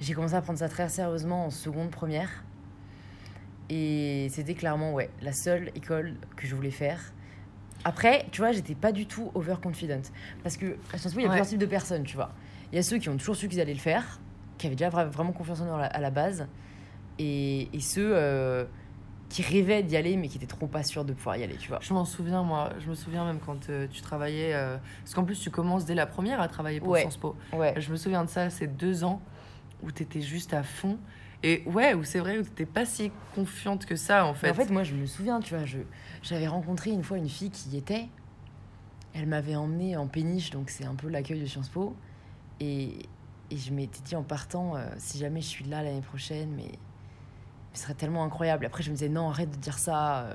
J'ai 0.00 0.14
commencé 0.14 0.34
à 0.34 0.42
prendre 0.42 0.58
ça 0.58 0.68
très 0.68 0.88
sérieusement 0.88 1.46
en 1.46 1.50
seconde, 1.50 1.90
première. 1.90 2.44
Et 3.70 4.28
c'était 4.30 4.54
clairement, 4.54 4.92
ouais, 4.92 5.10
la 5.22 5.32
seule 5.32 5.70
école 5.76 6.14
que 6.36 6.46
je 6.46 6.54
voulais 6.54 6.72
faire. 6.72 7.13
Après, 7.84 8.26
tu 8.32 8.40
vois, 8.40 8.52
j'étais 8.52 8.74
pas 8.74 8.92
du 8.92 9.06
tout 9.06 9.30
overconfident. 9.34 10.00
Parce 10.42 10.56
que 10.56 10.76
à 10.92 10.98
Sciences 10.98 11.14
Po, 11.14 11.20
il 11.20 11.22
y 11.22 11.26
a 11.26 11.28
Ouais. 11.28 11.34
plusieurs 11.34 11.46
types 11.48 11.58
de 11.58 11.66
personnes, 11.66 12.04
tu 12.04 12.16
vois. 12.16 12.30
Il 12.72 12.76
y 12.76 12.78
a 12.78 12.82
ceux 12.82 12.98
qui 12.98 13.08
ont 13.08 13.16
toujours 13.16 13.36
su 13.36 13.48
qu'ils 13.48 13.60
allaient 13.60 13.74
le 13.74 13.78
faire, 13.78 14.20
qui 14.58 14.66
avaient 14.66 14.76
déjà 14.76 14.88
vra- 14.90 15.06
vraiment 15.08 15.32
confiance 15.32 15.60
en 15.60 15.66
eux 15.66 15.82
à 15.82 16.00
la- 16.00 16.10
base. 16.10 16.46
Et, 17.18 17.68
et 17.76 17.80
ceux 17.80 18.10
euh, 18.14 18.64
qui 19.28 19.42
rêvaient 19.42 19.82
d'y 19.82 19.96
aller, 19.96 20.16
mais 20.16 20.28
qui 20.28 20.36
étaient 20.38 20.46
trop 20.46 20.66
pas 20.66 20.82
sûrs 20.82 21.04
de 21.04 21.12
pouvoir 21.12 21.36
y 21.36 21.44
aller, 21.44 21.56
tu 21.56 21.68
vois. 21.68 21.78
Je 21.82 21.92
m'en 21.92 22.04
souviens, 22.04 22.42
moi. 22.42 22.70
Je 22.80 22.88
me 22.88 22.94
souviens 22.94 23.24
même 23.24 23.38
quand 23.44 23.68
euh, 23.70 23.86
tu 23.90 24.00
travaillais. 24.00 24.52
euh, 24.54 24.76
Parce 25.02 25.14
qu'en 25.14 25.24
plus, 25.24 25.38
tu 25.40 25.50
commences 25.50 25.84
dès 25.84 25.94
la 25.94 26.06
première 26.06 26.40
à 26.40 26.48
travailler 26.48 26.80
pour 26.80 26.88
Ouais. 26.90 27.00
Sciences 27.00 27.16
Po. 27.18 27.36
Ouais. 27.52 27.74
Je 27.76 27.90
me 27.90 27.96
souviens 27.96 28.24
de 28.24 28.30
ça, 28.30 28.50
ces 28.50 28.66
deux 28.66 29.04
ans 29.04 29.20
où 29.82 29.92
tu 29.92 30.02
étais 30.02 30.20
juste 30.22 30.54
à 30.54 30.62
fond. 30.62 30.98
Et 31.46 31.62
ouais, 31.66 31.92
où 31.94 32.02
c'est 32.04 32.18
vrai, 32.20 32.38
où 32.38 32.42
t'étais 32.42 32.64
pas 32.64 32.86
si 32.86 33.12
confiante 33.34 33.84
que 33.84 33.96
ça, 33.96 34.24
en 34.24 34.32
Mais 34.32 34.38
fait. 34.38 34.50
En 34.50 34.54
fait, 34.54 34.70
moi, 34.70 34.82
je 34.82 34.94
me 34.94 35.04
souviens, 35.06 35.40
tu 35.40 35.54
vois, 35.54 35.64
je, 35.66 35.78
j'avais 36.22 36.46
rencontré 36.48 36.90
une 36.90 37.02
fois 37.04 37.18
une 37.18 37.28
fille 37.28 37.50
qui 37.50 37.68
y 37.70 37.76
était. 37.76 38.06
Elle 39.12 39.26
m'avait 39.26 39.54
emmenée 39.54 39.96
en 39.96 40.06
péniche, 40.06 40.50
donc 40.50 40.70
c'est 40.70 40.86
un 40.86 40.94
peu 40.94 41.08
l'accueil 41.08 41.40
de 41.40 41.46
Sciences 41.46 41.68
Po. 41.68 41.94
Et, 42.60 42.98
et 43.50 43.56
je 43.56 43.72
m'étais 43.72 44.00
dit 44.04 44.16
en 44.16 44.22
partant, 44.22 44.74
euh, 44.76 44.86
si 44.96 45.18
jamais 45.18 45.40
je 45.42 45.46
suis 45.46 45.64
là 45.66 45.82
l'année 45.82 46.00
prochaine, 46.00 46.48
mais 46.56 46.70
ce 47.74 47.82
serait 47.82 47.94
tellement 47.94 48.24
incroyable. 48.24 48.64
Après, 48.64 48.82
je 48.82 48.90
me 48.90 48.94
disais, 48.96 49.08
non, 49.10 49.28
arrête 49.28 49.50
de 49.50 49.56
dire 49.56 49.78
ça. 49.78 50.20
euh, 50.22 50.34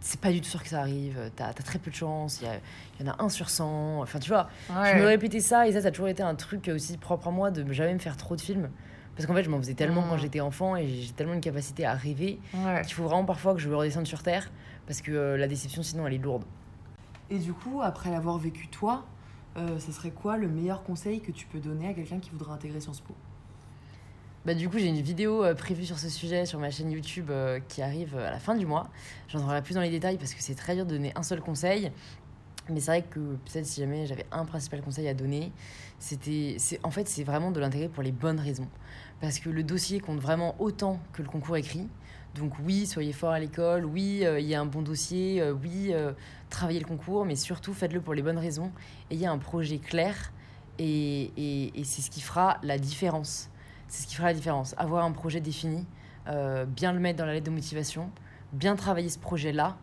C'est 0.00 0.20
pas 0.20 0.30
du 0.32 0.40
tout 0.42 0.48
sûr 0.48 0.62
que 0.62 0.68
ça 0.68 0.80
arrive. 0.80 1.30
T'as 1.34 1.48
as 1.48 1.54
très 1.54 1.78
peu 1.78 1.90
de 1.90 1.96
chance. 1.96 2.40
Il 2.42 2.48
y, 3.00 3.04
y 3.04 3.08
en 3.08 3.12
a 3.12 3.22
un 3.24 3.28
sur 3.30 3.48
100. 3.48 4.02
Enfin, 4.02 4.18
tu 4.18 4.28
vois, 4.28 4.48
Ouais. 4.68 4.92
je 4.92 4.98
me 5.02 5.06
répétais 5.06 5.40
ça. 5.40 5.66
Et 5.66 5.72
ça, 5.72 5.80
ça 5.80 5.88
a 5.88 5.90
toujours 5.92 6.08
été 6.08 6.22
un 6.22 6.34
truc 6.34 6.68
aussi 6.68 6.98
propre 6.98 7.28
à 7.28 7.30
moi 7.30 7.50
de 7.50 7.72
jamais 7.72 7.94
me 7.94 7.98
faire 8.00 8.16
trop 8.18 8.36
de 8.36 8.40
films. 8.42 8.70
Parce 9.16 9.26
qu'en 9.26 9.34
fait, 9.34 9.42
je 9.44 9.50
m'en 9.50 9.58
faisais 9.58 9.74
tellement 9.74 10.02
quand 10.08 10.16
j'étais 10.16 10.40
enfant 10.40 10.74
et 10.76 10.86
j'ai 10.86 11.12
tellement 11.12 11.34
une 11.34 11.40
capacité 11.42 11.84
à 11.84 11.94
rêver 11.94 12.38
Ouais. 12.54 12.82
qu'il 12.82 12.94
faut 12.94 13.04
vraiment 13.04 13.24
parfois 13.24 13.54
que 13.54 13.60
je 13.60 13.68
redescende 13.70 14.06
sur 14.06 14.22
terre 14.22 14.50
parce 14.86 15.00
que 15.02 15.12
euh, 15.12 15.36
la 15.36 15.46
déception 15.48 15.82
sinon 15.82 16.06
elle 16.06 16.14
est 16.14 16.18
lourde. 16.18 16.44
Et 17.30 17.38
du 17.38 17.52
coup, 17.52 17.80
après 17.82 18.10
l'avoir 18.10 18.38
vécu 18.38 18.68
toi, 18.68 19.04
euh, 19.56 19.78
ça 19.78 19.92
serait 19.92 20.10
quoi 20.10 20.36
le 20.38 20.48
meilleur 20.48 20.82
conseil 20.82 21.20
que 21.20 21.30
tu 21.30 21.46
peux 21.46 21.58
donner 21.60 21.88
à 21.88 21.92
quelqu'un 21.94 22.18
qui 22.20 22.30
voudrait 22.30 22.52
intégrer 22.52 22.80
Sciences 22.80 23.00
Po? 23.00 23.14
Bah 24.44 24.54
du 24.54 24.68
coup 24.68 24.76
j'ai 24.78 24.88
une 24.88 25.00
vidéo 25.00 25.44
euh, 25.44 25.54
prévue 25.54 25.84
sur 25.86 26.00
ce 26.00 26.08
sujet 26.08 26.46
sur 26.46 26.58
ma 26.58 26.68
chaîne 26.72 26.90
YouTube 26.90 27.30
euh, 27.30 27.60
qui 27.68 27.80
arrive 27.80 28.16
euh, 28.16 28.26
à 28.26 28.30
la 28.32 28.40
fin 28.40 28.56
du 28.56 28.66
mois. 28.66 28.88
J'entrerai 29.28 29.62
plus 29.62 29.74
dans 29.74 29.80
les 29.80 29.90
détails 29.90 30.18
parce 30.18 30.34
que 30.34 30.42
c'est 30.42 30.56
très 30.56 30.74
dur 30.74 30.84
de 30.84 30.90
donner 30.90 31.12
un 31.14 31.22
seul 31.22 31.40
conseil. 31.40 31.92
Mais 32.68 32.80
c'est 32.80 32.90
vrai 32.92 33.02
que 33.02 33.18
peut-être 33.18 33.66
si 33.66 33.80
jamais 33.80 34.06
j'avais 34.06 34.26
un 34.30 34.44
principal 34.44 34.82
conseil 34.82 35.08
à 35.08 35.14
donner, 35.14 35.52
c'était, 35.98 36.56
c'est, 36.58 36.78
en 36.84 36.90
fait 36.90 37.08
c'est 37.08 37.24
vraiment 37.24 37.50
de 37.50 37.58
l'intégrer 37.60 37.88
pour 37.88 38.02
les 38.02 38.12
bonnes 38.12 38.38
raisons. 38.40 38.68
Parce 39.20 39.38
que 39.38 39.50
le 39.50 39.62
dossier 39.62 40.00
compte 40.00 40.20
vraiment 40.20 40.54
autant 40.60 41.00
que 41.12 41.22
le 41.22 41.28
concours 41.28 41.56
écrit. 41.56 41.88
Donc 42.34 42.54
oui, 42.64 42.86
soyez 42.86 43.12
fort 43.12 43.32
à 43.32 43.38
l'école, 43.40 43.84
oui, 43.84 44.20
euh, 44.24 44.40
il 44.40 44.46
y 44.46 44.54
a 44.54 44.60
un 44.60 44.64
bon 44.66 44.80
dossier, 44.80 45.40
euh, 45.40 45.52
oui, 45.52 45.88
euh, 45.92 46.12
travaillez 46.50 46.80
le 46.80 46.86
concours, 46.86 47.24
mais 47.26 47.36
surtout 47.36 47.74
faites-le 47.74 48.00
pour 48.00 48.14
les 48.14 48.22
bonnes 48.22 48.38
raisons. 48.38 48.70
Ayez 49.10 49.26
un 49.26 49.38
projet 49.38 49.78
clair 49.78 50.32
et, 50.78 51.30
et- 51.36 51.78
et 51.78 51.84
c'est 51.84 52.00
ce 52.00 52.10
qui 52.10 52.20
fera 52.22 52.58
la 52.62 52.78
différence. 52.78 53.50
C'est 53.88 54.04
ce 54.04 54.06
qui 54.06 54.14
fera 54.14 54.28
la 54.28 54.34
différence. 54.34 54.74
Avoir 54.78 55.04
un 55.04 55.12
projet 55.12 55.40
défini, 55.40 55.84
bien 56.68 56.92
le 56.92 57.00
mettre 57.00 57.18
dans 57.18 57.26
la 57.26 57.34
lettre 57.34 57.46
de 57.46 57.50
motivation, 57.50 58.08
bien 58.52 58.76
travailler 58.76 59.10
ce 59.10 59.18
projet-là, 59.18 59.76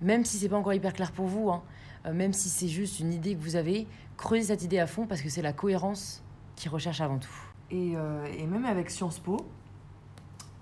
même 0.00 0.24
si 0.24 0.38
c'est 0.38 0.48
pas 0.48 0.56
encore 0.56 0.72
hyper 0.72 0.94
clair 0.94 1.12
pour 1.12 1.26
vous, 1.26 1.50
hein, 1.50 1.62
même 2.04 2.32
si 2.32 2.48
c'est 2.48 2.68
juste 2.68 3.00
une 3.00 3.12
idée 3.12 3.34
que 3.34 3.40
vous 3.40 3.56
avez, 3.56 3.86
creusez 4.16 4.44
cette 4.44 4.62
idée 4.62 4.78
à 4.78 4.86
fond 4.86 5.06
parce 5.06 5.22
que 5.22 5.28
c'est 5.28 5.42
la 5.42 5.52
cohérence 5.52 6.22
qui 6.56 6.68
recherche 6.68 7.00
avant 7.00 7.18
tout. 7.18 7.28
et, 7.70 7.92
euh, 7.96 8.26
et 8.36 8.46
même 8.46 8.64
avec 8.64 8.90
Sciences 8.90 9.18
Po, 9.18 9.46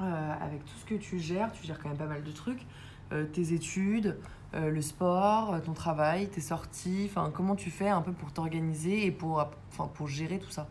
euh, 0.01 0.35
avec 0.41 0.65
tout 0.65 0.75
ce 0.81 0.85
que 0.85 0.95
tu 0.95 1.19
gères, 1.19 1.51
tu 1.53 1.67
gères 1.67 1.79
quand 1.79 1.89
même 1.89 1.99
pas 1.99 2.07
mal 2.07 2.23
de 2.23 2.31
trucs, 2.31 2.67
euh, 3.13 3.25
tes 3.25 3.53
études, 3.53 4.19
euh, 4.55 4.71
le 4.71 4.81
sport, 4.83 5.55
euh, 5.55 5.61
ton 5.61 5.73
travail, 5.73 6.29
tes 6.29 6.41
sorties, 6.41 7.07
enfin 7.11 7.31
comment 7.35 7.57
tu 7.57 7.71
fais 7.71 7.89
un 7.89 8.03
peu 8.03 8.13
pour 8.13 8.33
t'organiser 8.33 9.07
et 9.07 9.11
pour, 9.11 9.45
enfin, 9.71 9.89
pour 9.93 10.07
gérer 10.09 10.39
tout 10.39 10.51
ça? 10.51 10.69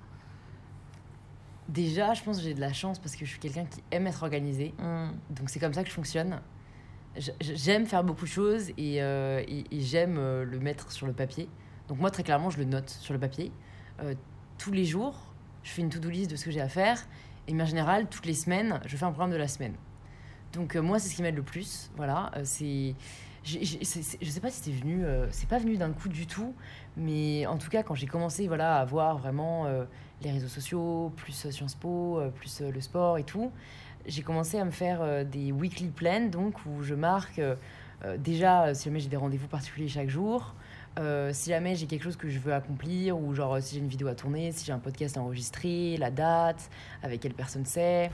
Déjà, 1.68 2.14
je 2.14 2.24
pense 2.24 2.38
que 2.38 2.44
j'ai 2.44 2.54
de 2.54 2.62
la 2.62 2.72
chance 2.72 3.00
parce 3.00 3.16
que 3.16 3.26
je 3.26 3.32
suis 3.32 3.40
quelqu'un 3.40 3.66
qui 3.66 3.84
aime 3.92 4.08
être 4.08 4.24
organisé. 4.24 4.74
Donc 5.30 5.50
c'est 5.50 5.60
comme 5.60 5.74
ça 5.74 5.84
que 5.84 5.90
je 5.90 5.94
fonctionne. 5.94 6.40
J'aime 7.40 7.86
faire 7.86 8.04
beaucoup 8.04 8.26
de 8.26 8.30
choses 8.30 8.70
et, 8.78 9.02
euh, 9.02 9.44
j'aime 9.72 10.18
euh, 10.18 10.46
le 10.46 10.60
mettre 10.60 10.92
sur 10.92 11.08
le 11.08 11.14
papier. 11.14 11.50
Donc 11.88 12.00
moi, 12.00 12.12
très 12.12 12.24
clairement, 12.24 12.50
je 12.50 12.58
le 12.58 12.66
note 12.66 12.90
sur 12.90 13.14
le 13.14 13.20
papier. 13.20 13.52
Euh, 14.02 14.14
tous 14.58 14.72
les 14.72 14.86
jours, 14.86 15.34
je 15.64 15.72
fais 15.72 15.82
une 15.82 15.90
to-do 15.90 16.10
list 16.10 16.30
de 16.30 16.36
ce 16.36 16.46
que 16.46 16.52
j'ai 16.52 16.62
à 16.62 16.70
faire. 16.70 17.00
Et 17.48 17.60
en 17.60 17.66
général, 17.66 18.08
toutes 18.08 18.26
les 18.26 18.34
semaines, 18.34 18.80
je 18.86 18.98
fais 18.98 19.06
un 19.06 19.12
programme 19.12 19.32
de 19.32 19.38
la 19.38 19.48
semaine. 19.48 19.74
Donc 20.54 20.76
moi, 20.76 21.00
c'est 21.00 21.10
ce 21.10 21.16
qui 21.16 21.22
m'aide 21.22 21.36
le 21.36 21.44
plus. 21.44 21.92
Voilà, 21.96 22.32
c'est... 22.44 22.96
Je 23.44 24.30
sais 24.30 24.40
pas 24.42 24.50
si 24.50 24.62
c'est 24.62 24.72
venu, 24.72 25.06
c'est 25.32 25.48
pas 25.48 25.58
venu 25.58 25.78
d'un 25.78 25.94
coup 25.94 26.10
du 26.10 26.28
tout, 26.28 26.54
mais 26.98 27.46
en 27.46 27.58
tout 27.58 27.70
cas 27.70 27.82
quand 27.82 27.96
j'ai 27.96 28.08
commencé 28.08 28.46
voilà 28.46 28.76
à 28.76 28.84
voir 28.84 29.18
vraiment 29.18 29.68
les 30.22 30.32
réseaux 30.32 30.50
sociaux, 30.50 31.14
plus 31.16 31.50
Sciences 31.50 31.76
Po, 31.76 32.20
plus 32.36 32.60
le 32.60 32.82
sport 32.82 33.18
et 33.18 33.24
tout, 33.24 33.54
j'ai 34.08 34.22
commencé 34.22 34.58
à 34.58 34.66
me 34.66 34.72
faire 34.72 35.00
euh, 35.02 35.24
des 35.24 35.52
weekly 35.52 35.90
plans, 35.90 36.28
donc 36.30 36.56
où 36.66 36.82
je 36.82 36.96
marque 36.96 37.40
euh, 37.40 37.56
euh, 38.06 38.18
déjà 38.18 38.74
si 38.74 38.86
jamais 38.86 39.00
j'ai 39.00 39.10
des 39.10 39.18
rendez-vous 39.18 39.48
particuliers 39.48 39.88
chaque 39.88 40.10
jour, 40.10 40.56
si 41.32 41.52
jamais 41.52 41.76
j'ai 41.76 41.86
quelque 41.86 42.04
chose 42.04 42.16
que 42.16 42.28
je 42.28 42.40
veux 42.40 42.54
accomplir, 42.54 43.20
ou 43.20 43.36
genre 43.36 43.62
si 43.62 43.76
j'ai 43.76 43.82
une 43.82 43.88
vidéo 43.88 44.08
à 44.08 44.16
tourner, 44.16 44.52
si 44.52 44.66
j'ai 44.66 44.72
un 44.72 44.80
podcast 44.80 45.16
à 45.16 45.22
enregistrer, 45.22 45.96
la 45.98 46.10
date, 46.10 46.72
avec 47.04 47.20
quelle 47.20 47.36
personne 47.36 47.66
c'est, 47.66 48.10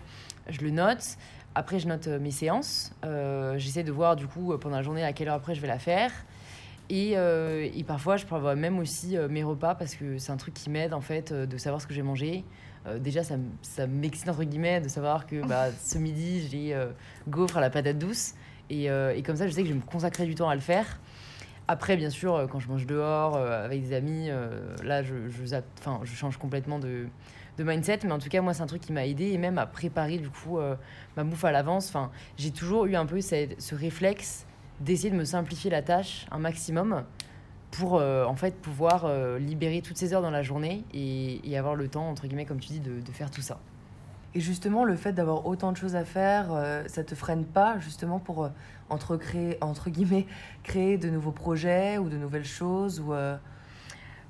je 0.49 0.60
le 0.60 0.69
note. 0.69 1.15
Après, 1.56 1.79
je 1.79 1.88
note 1.88 2.08
mes 2.08 2.32
séances. 2.32 2.93
J'essaie 3.56 3.84
de 3.84 3.91
voir 3.93 4.17
du 4.17 4.27
coup 4.27 4.58
pendant 4.58 4.75
la 4.75 4.82
journée 4.82 5.06
à 5.06 5.13
quelle 5.13 5.29
heure 5.29 5.36
après 5.36 5.56
je 5.56 5.62
vais 5.62 5.67
la 5.69 5.79
faire. 5.79 6.12
Et, 6.89 7.12
et 7.13 7.84
parfois, 7.86 8.17
je 8.17 8.25
prévois 8.25 8.56
même 8.56 8.77
aussi 8.79 9.15
mes 9.29 9.43
repas 9.43 9.75
parce 9.75 9.95
que 9.95 10.17
c'est 10.17 10.34
un 10.34 10.38
truc 10.38 10.53
qui 10.53 10.69
m'aide 10.69 10.93
en 10.93 10.99
fait 10.99 11.32
de 11.32 11.58
savoir 11.58 11.82
ce 11.82 11.88
que 11.88 11.93
j'ai 11.93 12.03
mangé. 12.03 12.43
Euh, 12.88 13.00
déjà, 13.00 13.24
ça, 13.24 13.36
ça 13.62 13.88
m'excite 13.88 14.28
entre 14.30 14.43
guillemets 14.43 14.82
de 14.82 14.89
savoir 14.89 15.26
que 15.26 15.46
bah, 15.48 15.67
ce 15.84 15.98
midi, 15.98 16.48
j'ai 16.50 16.74
euh, 16.76 16.88
gaufre 17.28 17.58
à 17.58 17.62
la 17.62 17.69
patate 17.69 17.98
douce. 17.98 18.34
Et, 18.69 18.89
euh, 18.89 19.15
et 19.15 19.22
comme 19.24 19.36
ça, 19.36 19.48
je 19.48 19.52
sais 19.54 19.62
que 19.62 19.67
je 19.67 19.74
vais 19.74 19.80
me 19.80 19.86
consacrer 19.86 20.26
du 20.26 20.36
temps 20.36 20.50
à 20.50 20.56
le 20.56 20.62
faire. 20.62 21.00
Après, 21.67 21.96
bien 21.96 22.10
sûr, 22.10 22.36
euh, 22.36 22.48
quand 22.48 22.60
je 22.60 22.67
mange 22.67 22.86
dehors 22.86 23.38
avec 23.38 23.82
des 23.84 23.93
amis, 23.93 24.30
là, 24.84 25.02
je, 25.04 25.30
je, 25.30 25.43
zappe- 25.46 25.63
enfin, 25.80 26.00
je 26.04 26.13
change 26.13 26.38
complètement 26.38 26.80
de, 26.80 27.08
de 27.58 27.63
mindset. 27.63 28.00
Mais 28.04 28.12
en 28.12 28.19
tout 28.19 28.30
cas, 28.30 28.41
moi, 28.41 28.54
c'est 28.54 28.63
un 28.63 28.67
truc 28.67 28.82
qui 28.82 28.91
m'a 28.93 29.06
aidé 29.06 29.26
et 29.32 29.38
même 29.38 29.58
à 29.58 29.65
préparer 29.65 30.17
du 30.17 30.30
coup 30.30 30.60
euh, 30.60 30.76
ma 31.15 31.24
bouffe 31.24 31.46
à 31.46 31.52
l'avance. 31.52 31.88
Enfin, 31.89 32.12
j'ai 32.38 32.52
toujours 32.52 32.86
eu 32.86 32.96
un 32.96 33.06
peu 33.06 33.22
cette- 33.22 33.62
ce 33.62 33.76
réflexe 33.76 34.46
d'essayer 34.82 35.10
de 35.12 35.15
me 35.15 35.24
simplifier 35.24 35.69
la 35.69 35.82
tâche 35.82 36.26
un 36.32 36.39
maximum 36.39 37.04
pour 37.74 37.98
euh, 37.98 38.24
en 38.26 38.36
fait 38.36 38.56
pouvoir 38.56 39.06
euh, 39.06 39.40
libérer 39.40 39.82
toutes 39.82 39.98
ces 39.98 40.14
heures 40.14 40.22
dans 40.22 40.30
la 40.30 40.44
journée 40.44 40.84
et, 40.94 41.42
et 41.50 41.58
avoir 41.58 41.76
le 41.76 41.88
temps, 41.88 42.08
entre 42.08 42.28
guillemets, 42.28 42.46
comme 42.46 42.60
tu 42.60 42.68
dis, 42.68 42.80
de, 42.80 43.02
de 43.02 43.12
faire 43.12 43.32
tout 43.32 43.42
ça. 43.42 43.58
Et 44.36 44.40
justement, 44.40 44.84
le 44.84 44.96
fait 44.96 45.12
d'avoir 45.12 45.48
autant 45.48 45.72
de 45.72 45.78
choses 45.78 45.96
à 45.96 46.06
faire, 46.06 46.52
euh, 46.52 46.84
ça 46.88 47.04
te 47.04 47.16
freine 47.16 47.46
pas 47.46 47.80
justement 47.80 48.20
pour, 48.20 48.44
euh, 48.44 48.50
entre, 48.90 49.18
créer, 49.18 49.58
entre 49.62 49.90
guillemets, 49.90 50.28
créer 50.64 51.00
de 51.00 51.10
nouveaux 51.10 51.32
projets 51.32 51.98
ou 51.98 52.10
de 52.10 52.18
nouvelles 52.18 52.46
choses 52.46 53.00
ou, 53.00 53.14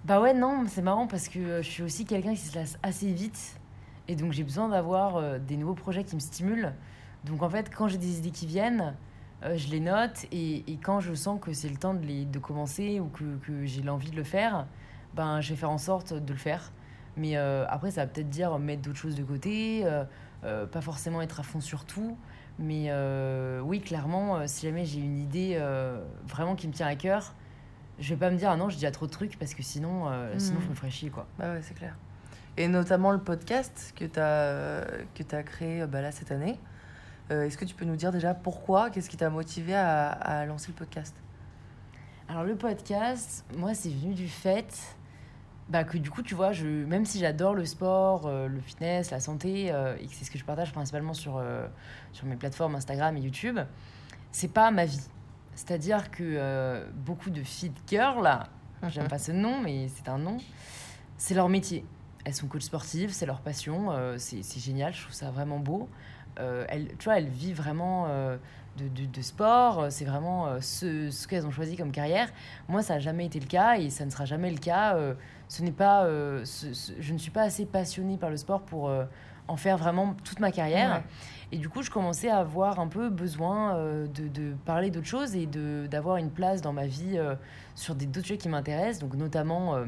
Bah 0.06 0.22
ouais, 0.22 0.34
non, 0.34 0.64
c'est 0.68 0.82
marrant 0.82 1.08
parce 1.08 1.28
que 1.28 1.62
je 1.62 1.70
suis 1.70 1.84
aussi 1.84 2.06
quelqu'un 2.06 2.36
qui 2.36 2.42
se 2.42 2.56
lasse 2.56 2.78
assez 2.82 3.12
vite. 3.12 3.60
Et 4.08 4.16
donc 4.16 4.32
j'ai 4.32 4.44
besoin 4.44 4.70
d'avoir 4.70 5.40
des 5.40 5.56
nouveaux 5.58 5.76
projets 5.76 6.04
qui 6.04 6.16
me 6.16 6.22
stimulent. 6.22 6.74
Donc 7.26 7.42
en 7.42 7.50
fait, 7.50 7.70
quand 7.74 7.88
j'ai 7.88 7.98
des 7.98 8.20
idées 8.20 8.32
qui 8.32 8.46
viennent, 8.46 8.94
euh, 9.46 9.58
je 9.58 9.70
les 9.70 9.80
note. 9.80 10.26
Et, 10.32 10.64
et 10.72 10.78
quand 10.78 11.00
je 11.00 11.14
sens 11.14 11.40
que 11.42 11.54
c'est 11.54 11.70
le 11.70 11.78
temps 11.78 11.94
de, 11.94 12.06
les, 12.06 12.26
de 12.26 12.40
commencer 12.40 13.00
ou 13.00 13.08
que, 13.08 13.38
que 13.46 13.66
j'ai 13.66 13.82
l'envie 13.82 14.12
de 14.12 14.16
le 14.16 14.24
faire, 14.24 14.66
ben, 15.16 15.42
je 15.42 15.50
vais 15.52 15.56
faire 15.56 15.72
en 15.72 15.78
sorte 15.78 16.14
de 16.14 16.32
le 16.34 16.40
faire. 16.40 16.72
Mais 17.18 17.38
euh, 17.38 17.66
après, 17.70 17.92
ça 17.92 18.02
va 18.02 18.08
peut-être 18.08 18.30
dire 18.30 18.58
mettre 18.60 18.82
d'autres 18.82 18.98
choses 18.98 19.16
de 19.16 19.24
côté, 19.24 19.84
euh, 19.86 20.66
pas 20.66 20.82
forcément 20.82 21.22
être 21.22 21.40
à 21.40 21.44
fond 21.44 21.62
sur 21.62 21.86
tout. 21.86 22.18
Mais 22.60 22.92
oui, 23.64 23.82
clairement, 23.82 24.48
si 24.48 24.68
jamais 24.68 24.86
j'ai 24.86 25.00
une 25.00 25.18
idée 25.18 25.60
vraiment 26.28 26.56
qui 26.56 26.68
me 26.68 26.74
tient 26.74 26.88
à 26.88 26.96
cœur, 26.96 27.34
je 28.00 28.10
vais 28.14 28.20
pas 28.20 28.30
me 28.32 28.38
dire 28.38 28.50
ah 28.52 28.58
non 28.58 28.70
j'ai 28.70 28.76
déjà 28.78 28.92
trop 28.92 29.06
de 29.08 29.12
trucs 29.12 29.38
parce 29.40 29.54
que 29.54 29.62
sinon 29.64 30.10
Mhm. 30.10 30.40
sinon 30.40 30.60
je 30.62 30.70
me 30.70 30.76
ferais 30.76 30.90
chier 30.92 31.10
quoi 31.10 31.26
Bah 31.40 31.52
ouais, 31.54 31.62
c'est 31.64 31.74
clair. 31.76 31.96
Et 32.58 32.68
notamment 32.68 33.12
le 33.12 33.18
podcast 33.20 33.94
que 33.96 34.06
tu 34.06 34.20
as, 34.20 34.86
que 35.16 35.36
as 35.36 35.44
créé 35.44 35.86
bah, 35.88 36.02
là 36.02 36.12
cette 36.12 36.32
année. 36.32 36.60
Euh, 37.32 37.46
Est-ce 37.46 37.58
que 37.58 37.66
tu 37.66 37.74
peux 37.76 37.86
nous 37.86 37.96
dire 37.96 38.12
déjà 38.12 38.34
pourquoi 38.34 38.90
Qu'est-ce 38.90 39.10
qui 39.10 39.18
t'a 39.18 39.30
motivé 39.30 39.74
à, 39.76 40.10
à 40.10 40.46
lancer 40.46 40.68
le 40.70 40.74
podcast? 40.74 41.16
Alors 42.28 42.44
le 42.44 42.56
podcast 42.56 43.46
moi 43.58 43.74
c'est 43.74 43.90
venu 43.90 44.14
du 44.14 44.28
fait 44.28 44.98
bah 45.70 45.84
que 45.84 45.98
du 45.98 46.10
coup 46.10 46.22
tu 46.22 46.36
vois 46.36 46.52
je 46.52 46.66
même 46.66 47.06
si 47.06 47.20
j'adore 47.20 47.54
le 47.54 47.66
sport 47.66 48.26
euh, 48.26 48.48
le 48.48 48.60
fitness 48.60 49.12
la 49.12 49.20
santé 49.20 49.72
euh, 49.72 49.96
et 50.00 50.08
que 50.08 50.14
c'est 50.14 50.26
ce 50.26 50.32
que 50.32 50.38
je 50.38 50.44
partage 50.46 50.72
principalement 50.72 51.14
sur 51.14 51.42
sur 52.12 52.26
mes 52.26 52.36
plateformes 52.36 52.76
Instagram 52.76 53.16
et 53.18 53.22
YouTube 53.22 53.60
c'est 54.32 54.52
pas 54.52 54.72
ma 54.72 54.86
vie. 54.86 55.02
C'est 55.56 55.72
à 55.72 55.78
dire 55.78 56.10
que 56.12 56.84
beaucoup 56.96 57.30
de 57.30 57.44
fit 57.44 57.72
girls 57.88 58.24
là 58.24 58.48
j'aime 58.90 59.08
pas 59.08 59.20
ce 59.20 59.32
nom 59.32 59.62
mais 59.62 59.88
c'est 59.90 60.10
un 60.10 60.18
nom 60.18 60.38
c'est 61.18 61.36
leur 61.36 61.48
métier. 61.48 61.86
Elles 62.26 62.34
sont 62.34 62.48
coach 62.48 62.64
sportives 62.64 63.12
c'est 63.12 63.26
leur 63.26 63.42
passion 63.42 63.92
c'est 64.18 64.60
génial 64.60 64.94
je 64.94 65.02
trouve 65.04 65.14
ça 65.14 65.30
vraiment 65.30 65.60
beau 65.60 65.88
Euh, 66.39 66.65
elles, 66.69 66.88
tu 66.98 67.06
vois 67.06 67.17
elles 67.19 67.28
vivent 67.28 67.58
vraiment 67.58 68.08
euh, 68.10 68.38
de, 68.78 68.88
de, 68.88 69.06
de 69.06 69.22
sport 69.22 69.86
c'est 69.91 70.06
vraiment 70.06 70.48
euh, 70.48 70.58
ce, 70.62 71.12
ce 71.12 71.28
qu'elles 71.28 71.46
ont 71.46 71.52
choisi 71.52 71.78
comme 71.78 71.91
carrière. 71.91 72.28
Moi 72.67 72.82
ça 72.82 72.96
n'a 72.96 73.00
jamais 73.00 73.26
été 73.28 73.39
le 73.39 73.46
cas 73.46 73.76
et 73.78 73.89
ça 73.91 74.04
ne 74.06 74.10
sera 74.10 74.26
jamais 74.26 74.50
le 74.50 74.58
cas 74.58 74.96
euh, 74.96 75.13
ce 75.48 75.62
n'est 75.62 75.72
pas 75.72 76.06
euh, 76.06 76.43
ce- 76.46 76.74
ce- 76.74 76.93
je 77.00 77.13
ne 77.13 77.19
suis 77.19 77.30
pas 77.32 77.43
assez 77.43 77.65
passionnée 77.67 78.17
par 78.17 78.32
le 78.32 78.38
sport 78.38 78.62
pour 78.62 78.89
euh, 78.89 79.06
en 79.48 79.58
faire 79.58 79.78
vraiment 79.78 80.15
toute 80.24 80.39
ma 80.39 80.52
carrière. 80.52 80.89
Ouais. 80.96 81.04
et 81.52 81.58
du 81.60 81.69
coup 81.69 81.84
je 81.84 81.91
commençais 81.91 82.30
à 82.30 82.38
avoir 82.39 82.80
un 82.80 82.88
peu 82.88 83.10
besoin 83.10 83.76
euh, 83.76 84.08
de, 84.08 84.28
de 84.28 84.54
parler 84.65 84.89
d'autres 84.89 85.06
choses 85.06 85.36
et 85.36 85.46
d'avoir 85.46 86.17
une 86.17 86.32
place 86.32 86.62
dans 86.62 86.74
ma 86.74 86.88
vie 86.88 87.17
euh, 87.17 87.36
sur 87.76 87.93
des 87.93 88.08
d'autres 88.08 88.26
sujets 88.26 88.38
qui 88.39 88.50
m'intéressent. 88.50 89.00
Donc 89.08 89.13
notamment 89.15 89.76
euh, 89.76 89.86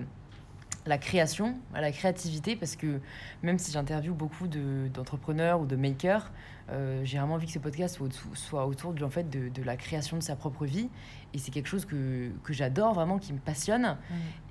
la 0.86 0.98
création, 0.98 1.56
la 1.74 1.92
créativité, 1.92 2.56
parce 2.56 2.76
que 2.76 3.00
même 3.44 3.58
si 3.58 3.72
j'interviewe 3.72 4.14
beaucoup 4.14 4.48
de- 4.48 4.88
d'entrepreneurs 4.94 5.60
ou 5.62 5.66
de 5.66 5.76
makers, 5.76 6.32
euh, 6.72 7.02
j'ai 7.04 7.18
vraiment 7.18 7.36
envie 7.36 7.46
que 7.48 7.52
ce 7.52 7.60
podcast 7.60 8.00
soit, 8.34 8.66
autour- 8.66 8.94
du, 8.94 9.04
en 9.04 9.10
fait, 9.10 9.30
de, 9.30 9.50
de 9.50 9.64
la 9.64 9.78
création 9.78 10.18
de 10.18 10.24
sa 10.24 10.36
propre 10.36 10.66
vie. 10.66 10.90
Et 11.36 11.38
c'est 11.38 11.52
quelque 11.52 11.68
chose 11.68 11.84
que, 11.84 12.30
que 12.46 12.54
j'adore 12.54 12.94
vraiment, 12.94 13.20
qui 13.20 13.34
me 13.34 13.40
passionne. 13.40 13.98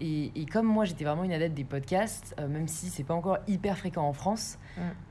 Et, 0.02 0.30
et 0.38 0.44
comme 0.44 0.66
moi, 0.66 0.84
j'étais 0.84 1.06
vraiment 1.06 1.24
une 1.24 1.32
adepte 1.32 1.54
des 1.54 1.64
podcasts, 1.64 2.34
euh, 2.38 2.46
même 2.46 2.68
si 2.68 2.90
c'est 2.90 3.04
pas 3.04 3.14
encore 3.14 3.38
hyper 3.48 3.78
fréquent 3.78 4.06
en 4.06 4.12
France, 4.12 4.58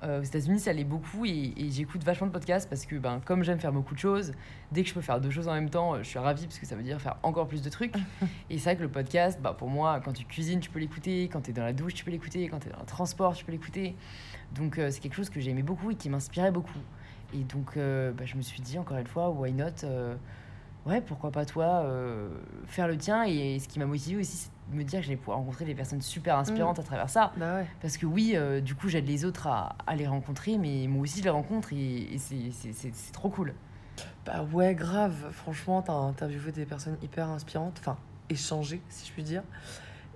euh, 0.03 0.19
aux 0.19 0.23
États-Unis, 0.23 0.59
ça 0.59 0.71
l'est 0.71 0.83
beaucoup. 0.83 1.25
Et, 1.25 1.51
et 1.57 1.71
j'écoute 1.71 2.03
vachement 2.03 2.27
de 2.27 2.31
podcasts 2.31 2.69
parce 2.69 2.85
que, 2.85 2.95
ben, 2.95 3.21
comme 3.25 3.43
j'aime 3.43 3.57
faire 3.57 3.71
beaucoup 3.71 3.95
de 3.95 3.99
choses, 3.99 4.33
dès 4.71 4.83
que 4.83 4.89
je 4.89 4.93
peux 4.93 5.01
faire 5.01 5.19
deux 5.19 5.31
choses 5.31 5.47
en 5.47 5.53
même 5.53 5.71
temps, 5.71 5.95
euh, 5.95 6.03
je 6.03 6.09
suis 6.09 6.19
ravie 6.19 6.45
parce 6.45 6.59
que 6.59 6.67
ça 6.67 6.75
veut 6.75 6.83
dire 6.83 7.01
faire 7.01 7.17
encore 7.23 7.47
plus 7.47 7.63
de 7.63 7.69
trucs. 7.71 7.95
et 8.51 8.59
c'est 8.59 8.65
vrai 8.65 8.75
que 8.75 8.83
le 8.83 8.89
podcast, 8.89 9.39
bah, 9.41 9.55
pour 9.57 9.69
moi, 9.69 9.99
quand 9.99 10.13
tu 10.13 10.25
cuisines, 10.25 10.59
tu 10.59 10.69
peux 10.69 10.79
l'écouter. 10.79 11.27
Quand 11.27 11.41
tu 11.41 11.49
es 11.49 11.53
dans 11.53 11.63
la 11.63 11.73
douche, 11.73 11.95
tu 11.95 12.05
peux 12.05 12.11
l'écouter. 12.11 12.47
Quand 12.49 12.59
tu 12.59 12.67
es 12.67 12.71
dans 12.71 12.81
le 12.81 12.85
transport, 12.85 13.33
tu 13.33 13.45
peux 13.45 13.51
l'écouter. 13.51 13.95
Donc, 14.53 14.77
euh, 14.77 14.91
c'est 14.91 14.99
quelque 14.99 15.15
chose 15.15 15.31
que 15.31 15.39
j'aimais 15.39 15.63
beaucoup 15.63 15.89
et 15.89 15.95
qui 15.95 16.07
m'inspirait 16.07 16.51
beaucoup. 16.51 16.79
Et 17.33 17.43
donc, 17.45 17.77
bah, 17.77 18.25
je 18.25 18.35
me 18.35 18.43
suis 18.43 18.61
dit, 18.61 18.77
encore 18.77 18.99
une 18.99 19.07
fois, 19.07 19.31
why 19.31 19.51
not 19.51 19.83
Ouais, 20.85 20.99
pourquoi 21.01 21.31
pas 21.31 21.45
toi 21.45 21.83
euh, 21.85 22.29
faire 22.65 22.87
le 22.87 22.97
tien 22.97 23.23
Et 23.23 23.59
ce 23.59 23.67
qui 23.67 23.79
m'a 23.79 23.85
motivé 23.85 24.19
aussi, 24.19 24.35
c'est 24.35 24.51
de 24.71 24.75
me 24.75 24.83
dire 24.83 24.99
que 24.99 25.05
j'allais 25.05 25.17
pouvoir 25.17 25.37
rencontrer 25.37 25.65
des 25.65 25.75
personnes 25.75 26.01
super 26.01 26.37
inspirantes 26.37 26.79
à 26.79 26.83
travers 26.83 27.09
ça. 27.09 27.31
Bah 27.37 27.55
ouais. 27.55 27.67
Parce 27.81 27.97
que 27.97 28.05
oui, 28.05 28.33
euh, 28.35 28.59
du 28.59 28.75
coup, 28.75 28.89
j'aide 28.89 29.07
les 29.07 29.23
autres 29.23 29.47
à, 29.47 29.75
à 29.87 29.95
les 29.95 30.07
rencontrer, 30.07 30.57
mais 30.57 30.87
moi 30.87 31.03
aussi, 31.03 31.19
je 31.19 31.23
les 31.23 31.29
rencontre 31.29 31.71
et, 31.73 32.13
et 32.13 32.17
c'est 32.17 33.11
trop 33.13 33.29
cool. 33.29 33.53
Bah 34.25 34.43
ouais, 34.51 34.75
grave. 34.75 35.29
Franchement, 35.31 35.81
t'as 35.81 35.93
interviewé 35.93 36.51
des 36.51 36.65
personnes 36.65 36.97
hyper 37.01 37.29
inspirantes, 37.29 37.77
enfin, 37.79 37.97
échangé, 38.29 38.81
si 38.89 39.07
je 39.07 39.13
puis 39.13 39.23
dire. 39.23 39.43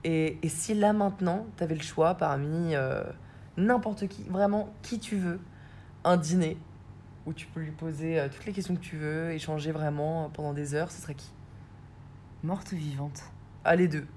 Et, 0.03 0.37
et 0.41 0.49
si 0.49 0.73
là 0.73 0.93
maintenant, 0.93 1.45
t'avais 1.55 1.75
le 1.75 1.81
choix 1.81 2.15
parmi 2.15 2.75
euh, 2.75 3.03
n'importe 3.57 4.07
qui, 4.07 4.23
vraiment 4.23 4.69
qui 4.81 4.99
tu 4.99 5.17
veux, 5.17 5.39
un 6.03 6.17
dîner 6.17 6.57
où 7.27 7.33
tu 7.33 7.45
peux 7.45 7.59
lui 7.59 7.71
poser 7.71 8.19
euh, 8.19 8.29
toutes 8.29 8.45
les 8.45 8.53
questions 8.53 8.73
que 8.75 8.79
tu 8.81 8.95
veux, 8.97 9.31
échanger 9.31 9.71
vraiment 9.71 10.25
euh, 10.25 10.27
pendant 10.29 10.53
des 10.53 10.73
heures, 10.73 10.89
ce 10.91 11.01
serait 11.01 11.13
qui? 11.13 11.29
Morte 12.41 12.71
ou 12.71 12.75
vivante? 12.77 13.21
Ah, 13.65 13.75
les 13.75 13.87
deux. 13.87 14.07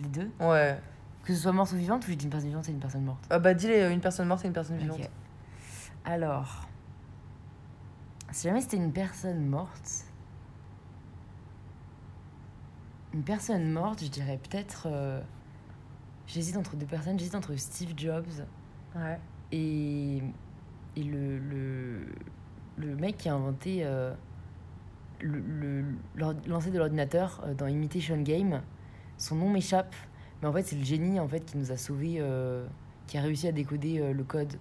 Les 0.00 0.08
deux? 0.08 0.30
Ouais. 0.40 0.80
Que 1.24 1.34
ce 1.34 1.42
soit 1.42 1.52
morte 1.52 1.72
ou 1.72 1.76
vivante 1.76 2.06
ou 2.08 2.10
je 2.10 2.14
dis 2.16 2.24
une 2.24 2.30
personne 2.30 2.48
vivante 2.48 2.68
et 2.68 2.72
une 2.72 2.78
personne 2.80 3.04
morte? 3.04 3.24
Ah 3.28 3.38
bah 3.38 3.52
dis-les, 3.52 3.80
euh, 3.82 3.92
une 3.92 4.00
personne 4.00 4.26
morte 4.26 4.44
et 4.44 4.48
une 4.48 4.54
personne 4.54 4.78
vivante. 4.78 5.10
Alors, 6.04 6.66
si 8.30 8.48
jamais 8.48 8.62
c'était 8.62 8.78
une 8.78 8.92
personne 8.92 9.44
morte, 9.44 10.06
une 13.12 13.22
personne 13.22 13.70
morte, 13.70 14.02
je 14.02 14.08
dirais 14.08 14.38
peut-être. 14.42 14.86
euh, 14.90 15.20
j'hésite 16.26 16.56
entre 16.56 16.76
deux 16.76 16.86
personnes, 16.86 17.18
j'hésite 17.18 17.34
entre 17.34 17.54
Steve 17.56 17.92
Jobs 17.96 18.46
Ouais. 18.96 19.18
et, 19.52 20.22
et 20.96 21.02
le, 21.02 21.38
le, 21.38 22.06
le 22.78 22.96
mec 22.96 23.16
qui 23.18 23.28
a 23.28 23.34
inventé 23.34 23.80
euh, 23.84 24.12
le, 25.20 25.84
lancer 26.46 26.70
de 26.70 26.78
l'ordinateur 26.78 27.42
euh, 27.44 27.54
dans 27.54 27.66
Imitation 27.66 28.20
Game. 28.22 28.60
Son 29.16 29.34
nom 29.36 29.50
m'échappe, 29.50 29.94
mais 30.40 30.48
en 30.48 30.52
fait, 30.52 30.62
c'est 30.62 30.76
le 30.76 30.84
génie 30.84 31.18
en 31.18 31.26
fait, 31.28 31.40
qui 31.40 31.56
nous 31.58 31.72
a 31.72 31.76
sauvés, 31.76 32.16
euh, 32.20 32.66
qui 33.06 33.18
a 33.18 33.22
réussi 33.22 33.48
à 33.48 33.52
décoder 33.52 33.98
euh, 34.00 34.12
le 34.12 34.22
code 34.24 34.54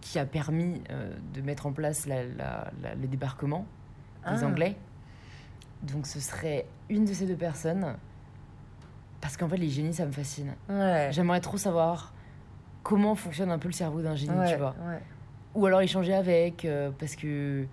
qui 0.00 0.18
a 0.18 0.26
permis 0.26 0.82
de 1.32 1.40
mettre 1.42 1.66
en 1.66 1.72
place 1.72 2.06
la, 2.06 2.24
la- 2.24 2.72
la- 2.82 2.94
le 2.96 3.06
débarquement 3.06 3.66
des 4.26 4.42
Ah. 4.42 4.46
Anglais. 4.46 4.74
Donc, 5.84 6.08
ce 6.08 6.18
serait 6.18 6.66
une 6.88 7.04
de 7.04 7.12
ces 7.12 7.24
deux 7.24 7.36
personnes. 7.36 7.94
Parce 9.20 9.36
qu'en 9.36 9.48
fait, 9.48 9.56
les 9.58 9.68
génies, 9.68 9.94
ça 9.94 10.04
me 10.04 10.10
fascine. 10.10 10.54
Ouais. 10.68 11.10
J'aimerais 11.12 11.40
trop 11.40 11.56
savoir 11.56 12.12
comment 12.82 13.14
fonctionne 13.14 13.52
un 13.52 13.58
peu 13.60 13.68
le 13.68 13.74
cerveau 13.74 14.02
d'un 14.02 14.16
génie, 14.16 14.36
ouais, 14.36 14.52
tu 14.52 14.58
vois. 14.58 14.74
ouais. 14.88 14.98
Ou 15.54 15.66
alors 15.66 15.80
échanger 15.82 16.14
avec, 16.14 16.64
euh, 16.64 16.90
parce 16.98 17.14
que 17.16 17.66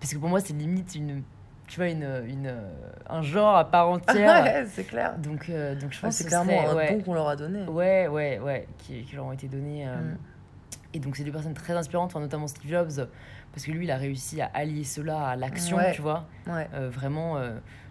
parce 0.00 0.12
que 0.12 0.18
pour 0.18 0.28
moi 0.28 0.40
c'est 0.40 0.54
limite 0.54 0.94
une, 0.94 1.22
tu 1.68 1.76
vois, 1.76 1.88
une, 1.88 2.02
une, 2.26 2.46
euh, 2.46 2.70
un 3.08 3.22
genre 3.22 3.56
à 3.56 3.70
part 3.70 3.88
entière. 3.90 4.42
ouais, 4.44 4.64
c'est 4.68 4.84
clair. 4.84 5.16
donc 5.18 5.48
euh, 5.48 5.74
donc 5.74 5.92
je 5.92 5.98
Ouais, 5.98 6.02
pense 6.08 6.14
c'est 6.16 6.24
que 6.24 6.30
ce 6.30 6.36
clairement 6.36 6.62
serait- 6.62 6.72
un 6.72 6.76
ouais, 6.76 6.96
don 6.96 7.02
qu'on 7.04 7.14
leur 7.14 7.28
a 7.28 7.36
donné. 7.36 7.62
ouais 7.64 8.08
ouais 8.08 8.38
ouais 8.40 8.66
qui, 8.78 9.02
qui 9.04 9.14
leur 9.16 9.26
ont 9.26 9.32
été 9.32 9.46
donnés. 9.48 9.86
euh, 9.86 9.96
Mm. 10.14 10.16
Et 10.92 10.98
donc 10.98 11.14
c'est 11.14 11.22
deux 11.22 11.30
personnes 11.30 11.54
très 11.54 11.74
inspirantes, 11.74 12.10
enfin, 12.10 12.18
notamment 12.18 12.48
Steve 12.48 12.68
Jobs, 12.68 13.06
parce 13.52 13.64
que 13.64 13.70
lui 13.70 13.84
il 13.84 13.90
a 13.92 13.96
réussi 13.96 14.40
à 14.40 14.50
allier 14.52 14.82
cela 14.82 15.24
à 15.28 15.36
l'action, 15.36 15.76
Ouais. 15.76 15.92
tu 15.92 16.02
vois. 16.02 16.26
Ouais. 16.48 16.68
Vraiment, 16.88 17.36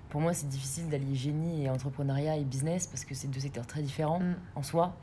pour 0.09 0.19
moi 0.19 0.33
c'est 0.33 0.49
difficile 0.49 0.89
d'allier 0.89 1.15
génie 1.15 1.63
et 1.63 1.69
entrepreneuriat 1.69 2.35
et 2.35 2.43
business 2.43 2.88
parce 2.88 3.05
que 3.05 3.15
c'est 3.15 3.29
deux 3.29 3.39
secteurs 3.39 3.65
très 3.65 3.81
différents 3.81 4.19
Mm. 4.19 4.35
en 4.55 4.63
soi. 4.63 4.97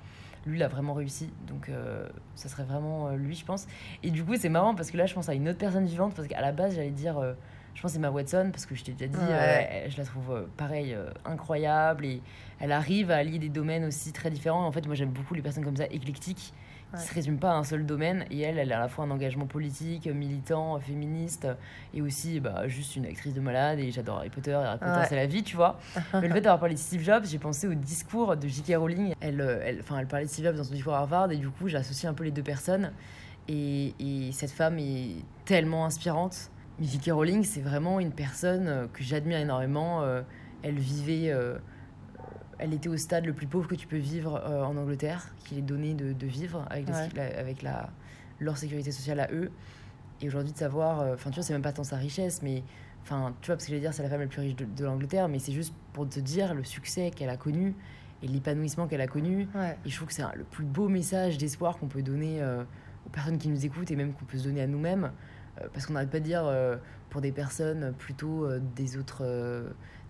Lui, 0.47 0.59
il 0.59 0.63
a 0.63 0.69
vraiment 0.69 0.95
réussi. 0.95 1.29
Donc, 1.49 1.69
euh, 1.69 2.09
ça 2.37 2.49
serait 2.49 2.63
vraiment 2.65 3.09
euh, 3.09 3.17
lui, 3.17 3.35
je 3.35 3.45
pense. 3.45 3.67
Et 4.03 4.11
du 4.11 4.25
coup, 4.25 4.37
c'est 4.37 4.49
marrant 4.49 4.75
parce 4.75 4.91
que 4.91 4.97
là, 4.97 5.07
je 5.07 5.15
pense 5.15 5.29
à 5.29 5.35
une 5.35 5.49
autre 5.49 5.59
personne 5.59 5.87
vivante 5.87 6.15
parce 6.15 6.29
qu'à 6.29 6.41
la 6.41 6.53
base, 6.53 6.75
j'allais 6.77 6.91
dire, 6.91 7.19
euh, 7.19 7.35
Je 7.75 7.83
pense 7.83 7.93
c'est 7.93 7.99
ma 7.99 8.11
Watson, 8.11 8.49
parce 8.53 8.65
que 8.65 8.75
je 8.75 8.85
t'ai 8.85 8.93
déjà 8.93 9.07
dit, 9.09 9.19
Ouais. 9.19 9.69
euh, 9.87 9.91
je 9.91 9.99
la 9.99 10.05
trouve 10.05 10.47
pareil, 10.57 10.97
incroyable. 11.27 12.07
Et 12.07 12.23
elle 12.59 12.73
arrive 12.73 13.11
à 13.11 13.17
allier 13.17 13.39
des 13.39 13.49
domaines 13.51 13.85
aussi 13.85 14.13
très 14.13 14.31
différents. 14.31 14.65
En 14.67 14.73
fait, 14.73 14.87
moi, 14.87 14.95
j'aime 14.95 15.11
beaucoup 15.11 15.35
les 15.35 15.43
personnes 15.43 15.65
comme 15.65 15.77
ça, 15.77 15.85
éclectiques, 15.91 16.55
Ouais. 16.97 17.03
qui 17.03 17.09
se 17.09 17.15
résument 17.15 17.39
pas 17.39 17.51
à 17.53 17.55
un 17.55 17.65
seul 17.65 17.87
domaine. 17.87 18.25
Et 18.31 18.41
elle, 18.41 18.59
elle 18.59 18.73
a 18.73 18.79
à 18.79 18.81
la 18.81 18.89
fois 18.89 19.05
un 19.05 19.11
engagement 19.11 19.47
politique, 19.47 20.07
militant, 20.07 20.79
féministe, 20.81 21.47
et 21.95 22.03
aussi 22.03 22.41
bah, 22.41 22.67
juste 22.69 22.97
une 22.97 23.07
actrice 23.07 23.35
de 23.35 23.41
malade. 23.41 23.79
Et 23.79 23.91
j'adore 23.93 24.19
Harry 24.19 24.31
Potter, 24.31 24.51
et 24.51 24.55
Harry 24.55 24.79
Potter, 24.79 24.91
Ouais. 24.93 25.07
c'est 25.09 25.17
la 25.17 25.27
vie, 25.27 25.43
tu 25.43 25.57
vois. 25.57 25.79
Mais 26.15 26.29
le 26.29 26.35
fait 26.35 26.41
d'avoir 26.41 26.59
parlé 26.61 26.75
de 26.75 26.81
Steve 26.81 27.03
Jobs, 27.03 27.25
j'ai 27.27 27.39
pensé 27.39 27.67
au 27.69 27.75
discours 27.75 28.37
de 28.37 28.49
J.K. 28.49 28.75
Rowling. 28.77 29.15
Elle, 29.21 29.41
euh, 29.41 29.61
elle, 29.65 29.81
enfin, 29.81 29.99
elle 29.99 30.07
parlait 30.07 30.25
de 30.27 30.31
Steve 30.31 30.45
Jobs 30.47 30.57
dans 30.57 30.65
son 30.65 30.75
discours 30.75 30.95
à 30.95 30.99
Harvard, 30.99 31.31
et 31.33 31.37
du 31.37 31.49
coup, 31.49 31.69
j'ai 31.69 31.77
associé 31.77 32.09
un 32.09 32.15
peu 32.15 32.25
les 32.25 32.31
deux 32.33 32.43
personnes. 32.43 32.91
Et, 33.49 33.95
et 34.01 34.33
cette 34.33 34.51
femme 34.51 34.79
est 34.79 35.17
tellement 35.45 35.85
inspirante. 35.87 36.51
Mais 36.79 36.87
J.K. 36.87 37.11
Rowling, 37.13 37.45
c'est 37.45 37.61
vraiment 37.61 38.01
une 38.01 38.13
personne 38.13 38.67
euh, 38.69 38.87
que 38.93 39.03
j'admire 39.03 39.39
énormément. 39.39 40.03
Euh, 40.03 40.23
Elle 40.63 40.79
vivait. 40.79 41.31
euh, 41.31 41.57
elle 42.59 42.73
était 42.75 42.89
au 42.89 42.97
stade 42.97 43.25
le 43.27 43.33
plus 43.33 43.47
pauvre 43.47 43.69
que 43.69 43.75
tu 43.75 43.87
peux 43.87 43.97
vivre 43.97 44.37
euh, 44.45 44.63
en 44.65 44.77
Angleterre, 44.77 45.29
qu'il 45.45 45.59
est 45.59 45.63
donné 45.63 45.95
de, 45.95 46.13
de 46.13 46.27
vivre 46.27 46.65
avec, 46.71 46.87
les- 46.89 46.93
Ouais. 46.95 47.09
la- 47.15 47.39
avec 47.39 47.63
la, 47.63 47.91
leur 48.41 48.57
sécurité 48.59 48.93
sociale 48.93 49.21
à 49.21 49.29
eux. 49.33 49.51
Et 50.23 50.29
aujourd'hui, 50.29 50.53
de 50.53 50.59
savoir. 50.59 51.01
euh, 51.01 51.15
Enfin, 51.15 51.31
tu 51.31 51.37
vois, 51.37 51.43
c'est 51.45 51.53
même 51.53 51.63
pas 51.63 51.73
tant 51.73 51.85
sa 51.85 51.97
richesse, 51.97 52.41
mais. 52.43 52.63
Enfin, 53.03 53.35
tu 53.41 53.47
vois, 53.47 53.57
parce 53.57 53.67
que 53.67 53.71
je 53.71 53.75
vais 53.77 53.81
dire, 53.81 53.95
c'est 53.95 54.03
la 54.03 54.09
femme 54.09 54.21
la 54.21 54.27
plus 54.27 54.41
riche 54.41 54.57
de, 54.57 54.65
de 54.65 54.85
l'Angleterre, 54.85 55.29
mais 55.29 55.39
c'est 55.39 55.53
juste 55.53 55.73
pour 55.93 56.09
te 56.09 56.19
dire 56.19 56.55
le 56.55 56.65
succès 56.65 57.11
qu'elle 57.15 57.29
a 57.31 57.37
connu 57.37 57.75
et 58.23 58.27
l'épanouissement 58.27 58.89
qu'elle 58.89 59.01
a 59.03 59.07
connu. 59.07 59.47
Ouais. 59.55 59.77
Et 59.85 59.91
je 59.91 59.95
trouve 59.97 60.09
que 60.09 60.15
c'est 60.15 60.25
le 60.35 60.43
plus 60.43 60.65
beau 60.65 60.89
message 60.89 61.39
d'espoir 61.39 61.77
qu'on 61.79 61.87
peut 61.87 62.03
donner 62.03 62.43
euh, 62.43 62.65
aux 63.07 63.11
personnes 63.11 63.39
qui 63.39 63.49
nous 63.49 63.65
écoutent 63.65 63.91
et 63.93 63.97
même 63.97 64.13
qu'on 64.13 64.25
peut 64.25 64.39
se 64.39 64.45
donner 64.45 64.63
à 64.63 64.67
nous-mêmes. 64.67 65.13
Euh, 65.61 65.67
parce 65.73 65.87
qu'on 65.87 65.95
n'arrête 65.95 66.11
pas 66.11 66.21
de 66.21 66.25
dire 66.25 66.45
euh, 66.45 66.77
pour 67.11 67.21
des 67.21 67.33
personnes 67.33 67.95
plutôt 67.99 68.45
euh, 68.45 68.61
des 68.75 68.97
autres 68.97 69.25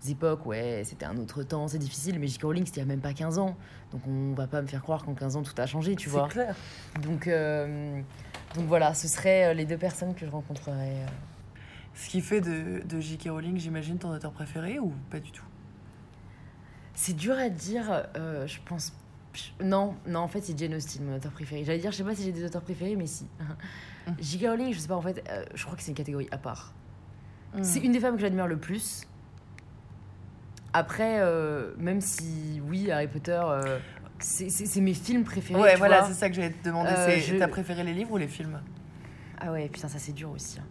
époques, 0.07 0.45
ouais, 0.45 0.83
c'était 0.85 1.05
un 1.05 1.17
autre 1.17 1.43
temps, 1.43 1.67
c'est 1.67 1.79
difficile, 1.79 2.19
mais 2.19 2.27
J.K. 2.27 2.43
Rowling, 2.43 2.65
c'était 2.65 2.81
il 2.81 2.83
y 2.83 2.87
a 2.87 2.87
même 2.87 3.01
pas 3.01 3.13
15 3.13 3.39
ans. 3.39 3.55
Donc 3.91 4.01
on 4.07 4.33
va 4.33 4.47
pas 4.47 4.61
me 4.61 4.67
faire 4.67 4.81
croire 4.81 5.03
qu'en 5.03 5.13
15 5.13 5.37
ans 5.37 5.43
tout 5.43 5.53
a 5.57 5.65
changé, 5.65 5.95
tu 5.95 6.09
vois. 6.09 6.27
C'est 6.27 6.33
clair. 6.33 6.55
Donc, 7.01 7.27
euh, 7.27 8.01
donc 8.55 8.65
voilà, 8.65 8.93
ce 8.93 9.07
seraient 9.07 9.53
les 9.53 9.65
deux 9.65 9.77
personnes 9.77 10.13
que 10.13 10.25
je 10.25 10.31
rencontrerais. 10.31 11.05
Ce 11.93 12.09
qui 12.09 12.21
fait 12.21 12.41
de, 12.41 12.83
de 12.85 12.99
J.K. 12.99 13.29
Rowling, 13.29 13.57
j'imagine, 13.57 13.97
ton 13.97 14.11
auteur 14.13 14.31
préféré 14.31 14.79
ou 14.79 14.93
pas 15.09 15.19
du 15.19 15.31
tout? 15.31 15.45
C'est 16.93 17.15
dur 17.15 17.37
à 17.37 17.49
dire, 17.49 18.05
euh, 18.15 18.47
je 18.47 18.59
pense. 18.65 18.93
Non, 19.63 19.95
non, 20.07 20.19
en 20.19 20.27
fait, 20.27 20.41
c'est 20.41 20.57
Jane 20.57 20.73
Austen, 20.75 21.05
mon 21.05 21.15
auteur 21.15 21.31
préféré. 21.31 21.63
J'allais 21.63 21.79
dire, 21.79 21.91
je 21.91 21.97
sais 21.97 22.03
pas 22.03 22.15
si 22.15 22.23
j'ai 22.23 22.31
des 22.31 22.45
auteurs 22.45 22.61
préférés, 22.61 22.95
mais 22.95 23.07
si. 23.07 23.25
J.K. 24.19 24.45
Rowling, 24.47 24.73
je 24.73 24.79
sais 24.79 24.87
pas, 24.87 24.95
en 24.95 25.01
fait, 25.01 25.23
euh, 25.29 25.43
je 25.53 25.63
crois 25.65 25.75
que 25.75 25.83
c'est 25.83 25.91
une 25.91 25.97
catégorie 25.97 26.27
à 26.31 26.37
part. 26.37 26.73
Hmm. 27.55 27.63
C'est 27.63 27.79
une 27.79 27.91
des 27.91 27.99
femmes 27.99 28.15
que 28.15 28.21
j'admire 28.21 28.47
le 28.47 28.57
plus. 28.57 29.07
Après, 30.73 31.19
euh, 31.19 31.73
même 31.77 32.01
si, 32.01 32.61
oui, 32.67 32.91
Harry 32.91 33.07
Potter, 33.07 33.39
euh, 33.43 33.79
c'est 34.19 34.81
mes 34.81 34.93
films 34.93 35.23
préférés. 35.23 35.59
Ouais, 35.59 35.73
tu 35.73 35.77
voilà, 35.79 36.05
c'est 36.07 36.13
ça 36.13 36.29
que 36.29 36.35
j'allais 36.35 36.51
te 36.51 36.63
demander. 36.65 36.91
C'est 36.95 37.19
je- 37.19 37.35
T'as 37.37 37.47
préféré 37.47 37.83
les 37.83 37.93
livres 37.93 38.11
ou 38.11 38.17
les 38.17 38.27
films? 38.27 38.59
Ah 39.39 39.51
ouais, 39.51 39.69
putain, 39.69 39.87
ça 39.87 39.97
c'est 39.99 40.11
dur 40.13 40.29
aussi. 40.31 40.59
hein. 40.59 40.63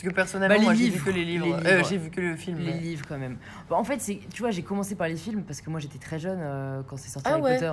Parce 0.00 0.08
que 0.08 0.14
personnellement, 0.16 0.56
Bah, 0.56 0.62
moi, 0.62 0.74
j'ai 0.74 0.88
vu 0.88 0.98
que 1.02 1.10
les 1.10 1.24
livres. 1.26 1.60
Euh, 1.62 1.76
livres. 1.76 1.88
j'ai 1.88 1.98
vu 1.98 2.08
que 2.10 2.20
le 2.22 2.34
film. 2.34 2.58
Les 2.58 2.72
mais- 2.72 2.78
livres 2.80 3.04
quand 3.06 3.18
même. 3.18 3.36
Bah, 3.68 3.76
en 3.76 3.84
fait, 3.84 4.00
c'est, 4.00 4.18
tu 4.32 4.40
vois, 4.40 4.50
j'ai 4.50 4.62
commencé 4.62 4.94
par 4.94 5.08
les 5.08 5.16
films 5.16 5.42
parce 5.42 5.60
que 5.60 5.68
moi 5.68 5.78
j'étais 5.78 5.98
très 5.98 6.18
jeune 6.18 6.38
euh, 6.40 6.80
quand 6.86 6.96
c'est 6.96 7.10
sorti 7.10 7.28
Ah 7.28 7.34
Harry 7.34 7.42
ouais. 7.42 7.54
Potter. 7.56 7.72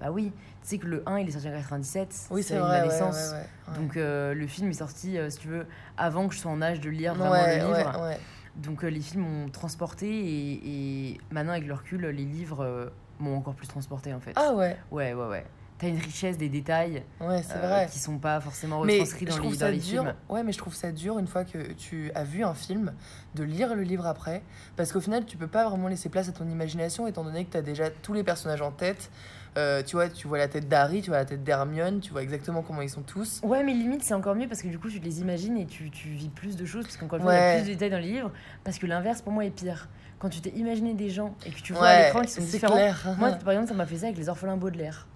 Bah 0.00 0.10
oui, 0.10 0.32
tu 0.62 0.68
sais 0.68 0.78
que 0.78 0.86
le 0.86 1.02
1 1.06 1.18
il 1.18 1.28
est 1.28 1.32
sorti 1.32 1.48
en 1.48 1.52
97. 1.52 2.14
Oui, 2.30 2.42
c'est 2.42 2.58
ma 2.58 2.82
naissance. 2.82 3.32
ouais. 3.32 3.74
Donc 3.76 3.96
euh, 3.96 4.34
le 4.34 4.46
film 4.48 4.70
est 4.70 4.74
sorti, 4.74 5.16
si 5.28 5.38
tu 5.38 5.46
veux, 5.48 5.66
avant 5.96 6.26
que 6.28 6.34
je 6.34 6.40
sois 6.40 6.50
en 6.52 6.62
âge 6.62 6.80
de 6.80 6.90
lire 6.90 7.14
vraiment 7.14 7.34
le 7.46 7.54
livre. 7.78 8.10
Donc 8.56 8.82
les 8.82 9.00
films 9.00 9.22
m'ont 9.22 9.48
transporté 9.48 10.06
et, 10.08 11.10
et 11.12 11.20
maintenant 11.30 11.52
avec 11.52 11.66
le 11.66 11.74
recul, 11.74 12.00
les 12.06 12.24
livres 12.24 12.90
m'ont 13.20 13.36
encore 13.36 13.54
plus 13.54 13.68
transporté 13.68 14.12
en 14.12 14.18
fait. 14.20 14.32
Ah 14.36 14.52
ouais, 14.54 14.76
Ouais, 14.90 15.14
ouais, 15.14 15.26
ouais. 15.28 15.44
T'as 15.78 15.86
une 15.88 15.98
richesse 15.98 16.36
des 16.36 16.48
détails 16.48 17.04
ouais, 17.20 17.40
c'est 17.42 17.54
euh, 17.56 17.68
vrai. 17.68 17.88
qui 17.90 18.00
sont 18.00 18.18
pas 18.18 18.40
forcément 18.40 18.82
Mais 18.82 18.94
retranscrits 18.94 19.26
je 19.26 19.30
dans 19.30 19.36
trouve 19.36 19.52
les, 19.52 19.58
ça 19.58 19.66
dans 19.66 19.70
les 19.72 19.78
dur. 19.78 20.02
films. 20.02 20.14
Ouais, 20.28 20.42
mais 20.42 20.50
je 20.52 20.58
trouve 20.58 20.74
ça 20.74 20.90
dur 20.90 21.20
une 21.20 21.28
fois 21.28 21.44
que 21.44 21.72
tu 21.74 22.10
as 22.16 22.24
vu 22.24 22.42
un 22.42 22.54
film 22.54 22.92
de 23.36 23.44
lire 23.44 23.76
le 23.76 23.82
livre 23.82 24.04
après, 24.06 24.42
parce 24.76 24.92
qu'au 24.92 25.00
final, 25.00 25.24
tu 25.24 25.36
peux 25.36 25.46
pas 25.46 25.68
vraiment 25.68 25.86
laisser 25.86 26.08
place 26.08 26.28
à 26.28 26.32
ton 26.32 26.48
imagination, 26.48 27.06
étant 27.06 27.22
donné 27.22 27.44
que 27.44 27.52
tu 27.52 27.56
as 27.58 27.62
déjà 27.62 27.90
tous 27.90 28.12
les 28.12 28.24
personnages 28.24 28.60
en 28.60 28.72
tête. 28.72 29.10
Euh, 29.56 29.82
tu 29.84 29.94
vois, 29.96 30.08
tu 30.08 30.26
vois 30.28 30.38
la 30.38 30.48
tête 30.48 30.68
d'Harry, 30.68 31.00
tu 31.00 31.10
vois 31.10 31.18
la 31.18 31.24
tête 31.24 31.42
d'Hermione, 31.44 32.00
tu 32.00 32.10
vois 32.10 32.22
exactement 32.22 32.62
comment 32.62 32.82
ils 32.82 32.90
sont 32.90 33.02
tous. 33.02 33.40
Ouais, 33.44 33.62
mais 33.62 33.72
limite, 33.72 34.02
c'est 34.02 34.14
encore 34.14 34.34
mieux 34.34 34.46
parce 34.48 34.62
que 34.62 34.68
du 34.68 34.78
coup, 34.80 34.88
tu 34.90 34.98
te 35.00 35.04
les 35.04 35.20
imagines 35.20 35.56
et 35.58 35.66
tu, 35.66 35.90
tu 35.90 36.08
vis 36.08 36.28
plus 36.28 36.56
de 36.56 36.64
choses. 36.64 36.84
Parce 36.84 36.96
qu'encore 36.96 37.18
une 37.18 37.24
fois, 37.24 37.34
il 37.34 37.36
y 37.36 37.40
a 37.40 37.54
plus 37.54 37.62
de 37.68 37.72
détails 37.72 37.90
dans 37.90 37.98
les 37.98 38.12
livres. 38.12 38.32
Parce 38.64 38.78
que 38.78 38.86
l'inverse, 38.86 39.22
pour 39.22 39.32
moi, 39.32 39.44
est 39.44 39.50
pire. 39.50 39.88
Quand 40.18 40.28
tu 40.28 40.40
t'es 40.40 40.50
imaginé 40.50 40.94
des 40.94 41.08
gens 41.10 41.34
et 41.46 41.50
que 41.50 41.60
tu 41.60 41.72
vois 41.72 41.86
à 41.86 41.96
Ouais, 41.98 42.04
l'écran 42.06 42.22
qui 42.22 42.32
sont 42.32 42.42
différents. 42.42 42.74
clair. 42.74 43.14
Moi, 43.18 43.30
par 43.32 43.52
exemple, 43.52 43.68
ça 43.68 43.74
m'a 43.74 43.86
fait 43.86 43.98
ça 43.98 44.06
avec 44.06 44.18
les 44.18 44.28
orphelins 44.28 44.56
Baudelaire. 44.56 45.06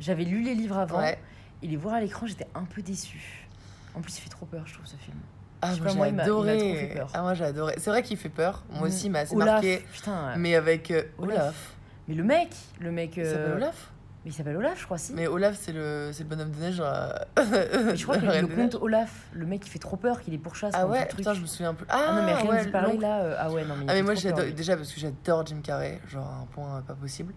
J'avais 0.00 0.24
lu 0.24 0.42
les 0.42 0.54
livres 0.54 0.78
avant 0.78 0.98
ouais. 0.98 1.18
et 1.62 1.66
les 1.68 1.76
voir 1.76 1.94
à 1.94 2.00
l'écran, 2.00 2.26
j'étais 2.26 2.46
un 2.54 2.64
peu 2.64 2.82
déçue. 2.82 3.46
En 3.94 4.00
plus, 4.00 4.18
il 4.18 4.22
fait 4.22 4.28
trop 4.30 4.46
peur, 4.46 4.62
je 4.66 4.74
trouve, 4.74 4.86
ce 4.86 4.96
film. 4.96 5.16
Ah, 5.62 5.72
moi, 5.82 5.94
moi, 5.94 6.06
il 6.08 6.10
il 6.10 6.16
m'a 6.16 6.22
trop 6.24 6.42
adoré. 6.42 6.74
fait 6.88 6.94
peur. 6.94 7.10
Ah, 7.12 7.20
moi, 7.22 7.34
j'ai 7.34 7.44
adoré. 7.44 7.74
C'est 7.78 7.90
vrai 7.90 8.02
qu'il 8.02 8.16
fait 8.16 8.28
peur. 8.30 8.64
Moi 8.72 8.88
aussi, 8.88 9.06
il 9.06 9.10
m'a 9.10 9.20
assez 9.20 9.34
Olaf, 9.36 9.46
marqué. 9.54 9.84
putain. 9.92 10.36
Mais 10.38 10.54
avec 10.54 10.90
euh, 10.90 11.02
Olaf. 11.18 11.36
Olaf. 11.38 11.74
Mais 12.08 12.14
le 12.14 12.24
mec, 12.24 12.48
le 12.80 12.90
mec. 12.90 13.16
Il 13.16 13.22
euh, 13.24 13.30
s'appelle 13.32 13.52
Olaf? 13.56 13.90
Mais 14.24 14.30
il 14.30 14.34
s'appelle 14.34 14.56
Olaf, 14.56 14.78
je 14.80 14.84
crois, 14.84 14.96
si. 14.98 15.12
Mais 15.12 15.26
Olaf, 15.26 15.56
c'est 15.60 15.72
le, 15.72 16.10
le 16.18 16.24
bonhomme 16.24 16.50
de 16.50 16.56
neige. 16.60 16.74
genre, 16.76 17.12
Mais 17.36 17.96
je 17.96 18.02
crois 18.04 18.16
que 18.18 18.24
le 18.26 18.46
comte 18.46 18.74
Olaf, 18.76 19.28
le 19.32 19.44
mec 19.46 19.60
qui 19.62 19.70
fait 19.70 19.78
trop 19.78 19.96
peur, 19.96 20.20
qu'il 20.20 20.32
est 20.34 20.38
pourchasse. 20.38 20.72
Ah 20.76 20.86
ouais, 20.86 21.06
putain, 21.06 21.34
je 21.34 21.40
me 21.40 21.46
souviens 21.46 21.74
plus. 21.74 21.86
Ah 21.90 22.12
non, 22.14 22.22
mais 22.24 22.34
rien 22.34 22.50
ouais, 22.50 22.64
d'y 22.64 22.70
parler 22.70 22.96
là. 22.98 23.20
euh, 23.20 23.36
Ah 23.38 23.50
ouais, 23.50 23.64
non, 23.64 23.74
mais. 23.76 23.84
il 23.84 23.90
Ah 23.90 23.94
mais 23.94 24.02
moi 24.02 24.14
j'adore 24.14 24.44
déjà 24.54 24.76
parce 24.76 24.92
que 24.92 25.00
j'adore 25.00 25.44
Jim 25.46 25.60
Carrey, 25.62 26.00
genre 26.08 26.26
un 26.42 26.46
point 26.52 26.78
euh, 26.78 26.80
pas 26.80 26.94
possible. 26.94 27.32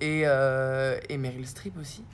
Et, 0.00 0.22
euh, 0.26 0.98
et 1.08 1.16
Meryl 1.18 1.46
Streep 1.46 1.76
aussi. 1.78 2.04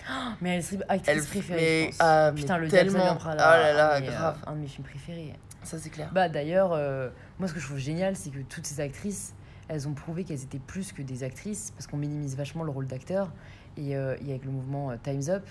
Mais 0.40 0.56
elle 0.56 0.60
est 0.60 0.82
actrice 0.88 1.16
Elle 1.16 1.24
préférée, 1.24 1.60
mais, 1.60 1.82
je 1.84 1.86
pense. 1.88 1.96
ah, 2.00 2.30
mais 2.34 2.40
Putain, 2.40 2.58
le 2.58 2.68
Diable 2.68 2.90
tellement. 2.90 3.04
Vient 3.04 3.14
Oh 3.16 3.18
Prada. 3.18 3.58
là 3.58 3.72
là, 3.72 3.90
ah, 3.94 4.00
mais, 4.00 4.08
euh, 4.08 4.12
grave. 4.12 4.36
un 4.46 4.52
de 4.52 4.58
mes 4.60 4.66
films 4.66 4.86
préférés. 4.86 5.34
Ça 5.62 5.78
c'est 5.78 5.90
clair. 5.90 6.10
Bah 6.12 6.28
d'ailleurs, 6.28 6.72
euh, 6.72 7.08
moi 7.38 7.48
ce 7.48 7.54
que 7.54 7.60
je 7.60 7.66
trouve 7.66 7.78
génial, 7.78 8.16
c'est 8.16 8.30
que 8.30 8.40
toutes 8.40 8.66
ces 8.66 8.80
actrices, 8.80 9.34
elles 9.68 9.86
ont 9.88 9.94
prouvé 9.94 10.24
qu'elles 10.24 10.42
étaient 10.42 10.58
plus 10.58 10.92
que 10.92 11.02
des 11.02 11.22
actrices, 11.22 11.70
parce 11.72 11.86
qu'on 11.86 11.96
minimise 11.98 12.36
vachement 12.36 12.64
le 12.64 12.70
rôle 12.70 12.86
d'acteur. 12.86 13.30
Et, 13.76 13.96
euh, 13.96 14.16
et 14.26 14.30
avec 14.30 14.44
le 14.44 14.50
mouvement 14.50 14.92
Time's 15.02 15.28
Up, 15.28 15.46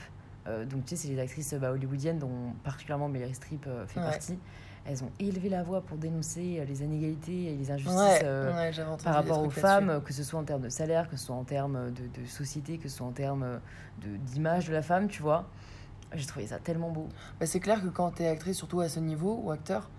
donc 0.70 0.84
tu 0.86 0.96
sais, 0.96 1.08
c'est 1.08 1.14
les 1.14 1.20
actrices 1.20 1.54
bah, 1.54 1.72
hollywoodiennes 1.72 2.18
dont 2.18 2.54
particulièrement 2.64 3.08
Meryl 3.08 3.36
Streep 3.36 3.68
fait 3.88 4.00
Ouais. 4.00 4.06
partie. 4.06 4.40
Elles 4.86 5.04
ont 5.04 5.12
élevé 5.20 5.50
la 5.50 5.62
voix 5.64 5.82
pour 5.82 5.98
dénoncer 5.98 6.60
euh, 6.60 6.66
les 6.66 6.84
inégalités 6.84 7.54
et 7.54 7.56
les 7.56 7.72
injustices. 7.72 7.96
Ouais, 7.96 8.22
euh, 8.24 8.54
ouais, 8.54 8.72
par 9.04 9.16
rapport 9.16 9.42
aux 9.44 9.50
femmes, 9.50 10.02
que 10.04 10.14
ce 10.14 10.24
soit 10.24 10.40
en 10.40 10.44
termes 10.44 10.64
de 10.64 10.70
salaire, 10.70 11.10
que 11.10 11.18
ce 11.18 11.26
soit 11.26 11.36
en 11.36 11.44
termes 11.44 11.92
de, 11.92 12.22
de 12.22 12.26
société, 12.26 12.78
que 12.78 12.90
ce 12.90 12.98
soit 12.98 13.08
en 13.08 13.12
termes 13.12 13.60
de- 14.02 14.18
d'image 14.18 14.68
de, 14.68 14.74
la 14.74 14.82
femme, 14.82 15.08
tu 15.08 15.22
vois. 15.22 15.48
J'ai 16.14 16.26
trouvé 16.26 16.48
ça 16.48 16.58
tellement 16.58 16.90
beau. 16.90 17.08
Bah, 17.40 17.46
c'est 17.46 17.60
clair 17.60 17.82
que 17.84 17.88
quand 17.90 18.10
t'es 18.12 18.28
actrice, 18.28 18.58
surtout 18.58 18.80
à 18.80 18.90
ce 18.90 19.00
niveau, 19.00 19.40
ou 19.44 19.52
acteur, 19.52 19.90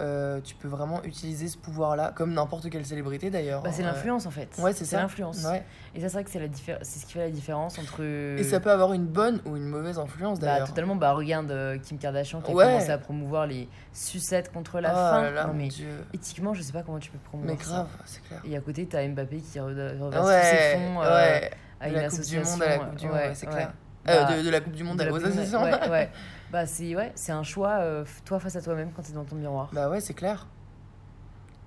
euh, 0.00 0.40
tu 0.42 0.54
peux 0.56 0.68
vraiment 0.68 1.02
utiliser 1.04 1.48
ce 1.48 1.56
pouvoir-là, 1.56 2.12
comme 2.14 2.32
n'importe 2.32 2.68
quelle 2.70 2.84
célébrité 2.84 3.30
d'ailleurs. 3.30 3.62
Bah, 3.62 3.70
c'est 3.72 3.82
Euh, 3.82 3.86
l'influence 3.86 4.26
en 4.26 4.30
fait. 4.30 4.48
Ouais, 4.58 4.72
c'est 4.72 4.84
ça. 4.84 4.98
l'influence. 5.00 5.44
Ouais. 5.44 5.64
Et 5.94 6.00
ça, 6.00 6.08
c'est 6.08 6.14
vrai 6.14 6.24
que 6.24 6.30
c'est 6.30 6.40
la 6.40 6.48
diffé- 6.48 6.78
c'est 6.82 6.98
ce 6.98 7.06
qui 7.06 7.12
fait 7.12 7.20
la 7.20 7.30
différence 7.30 7.78
entre. 7.78 8.02
Et 8.02 8.42
ça 8.44 8.58
peut 8.60 8.70
avoir 8.72 8.92
une 8.92 9.06
bonne 9.06 9.40
ou 9.44 9.56
une 9.56 9.66
mauvaise 9.66 9.98
influence 9.98 10.40
Bah, 10.40 10.46
d'ailleurs. 10.46 10.68
totalement, 10.68 10.96
bah 10.96 11.12
regarde 11.12 11.50
euh, 11.50 11.78
Kim 11.78 11.98
Kardashian 11.98 12.40
qui 12.40 12.50
a 12.50 12.54
Ouais. 12.54 12.64
commencé 12.64 12.90
à 12.90 12.98
promouvoir 12.98 13.46
les 13.46 13.68
sucettes 13.92 14.52
contre 14.52 14.80
la 14.80 14.90
oh 14.90 14.94
faim. 14.96 15.22
là 15.22 15.30
là, 15.30 15.42
non, 15.46 15.52
mon 15.52 15.58
mais 15.58 15.68
Dieu. 15.68 15.88
éthiquement, 16.12 16.54
je 16.54 16.62
sais 16.62 16.72
pas 16.72 16.82
comment 16.82 16.98
tu 16.98 17.10
peux 17.10 17.18
promouvoir 17.18 17.56
Mais 17.56 17.62
grave, 17.62 17.86
c'est 18.04 18.22
clair. 18.22 18.40
Et 18.44 18.56
à 18.56 18.60
côté, 18.60 18.86
t'as 18.86 19.06
Mbappé 19.06 19.36
qui 19.38 19.58
re- 19.58 19.98
reverse 20.00 20.28
ses 20.50 20.76
fonds 20.76 21.00
à 21.00 21.88
une 21.88 21.94
la 21.94 22.00
du 22.00 22.06
association. 22.06 22.50
Monde 22.52 22.62
à 22.62 22.68
la 22.68 22.78
Coupe 22.78 22.94
du 22.96 23.06
Monde, 23.06 23.18
c'est 23.34 23.46
clair. 23.46 23.72
Bah, 24.06 24.12
Euh, 24.30 24.38
de, 24.38 24.42
de 24.46 24.50
la 24.50 24.60
Coupe 24.60 24.74
du 24.74 24.84
Monde 24.84 24.98
de 24.98 25.02
à 25.02 25.06
la 25.06 25.10
la 25.12 25.16
Coupe 25.18 25.26
du 25.28 25.34
Monde, 25.34 25.38
association. 25.44 25.62
Ouais, 25.64 25.90
ouais. 25.90 26.10
Bah, 26.52 26.66
c'est 26.66 26.94
ouais, 26.94 27.12
un 27.32 27.42
choix, 27.42 27.78
euh, 27.80 28.04
toi 28.24 28.38
face 28.38 28.54
à 28.56 28.62
toi-même 28.62 28.90
quand 28.94 29.02
t'es 29.02 29.12
dans 29.12 29.24
ton 29.24 29.34
miroir. 29.36 29.70
Bah 29.72 29.88
ouais, 29.88 30.00
c'est 30.00 30.14
clair. 30.14 30.46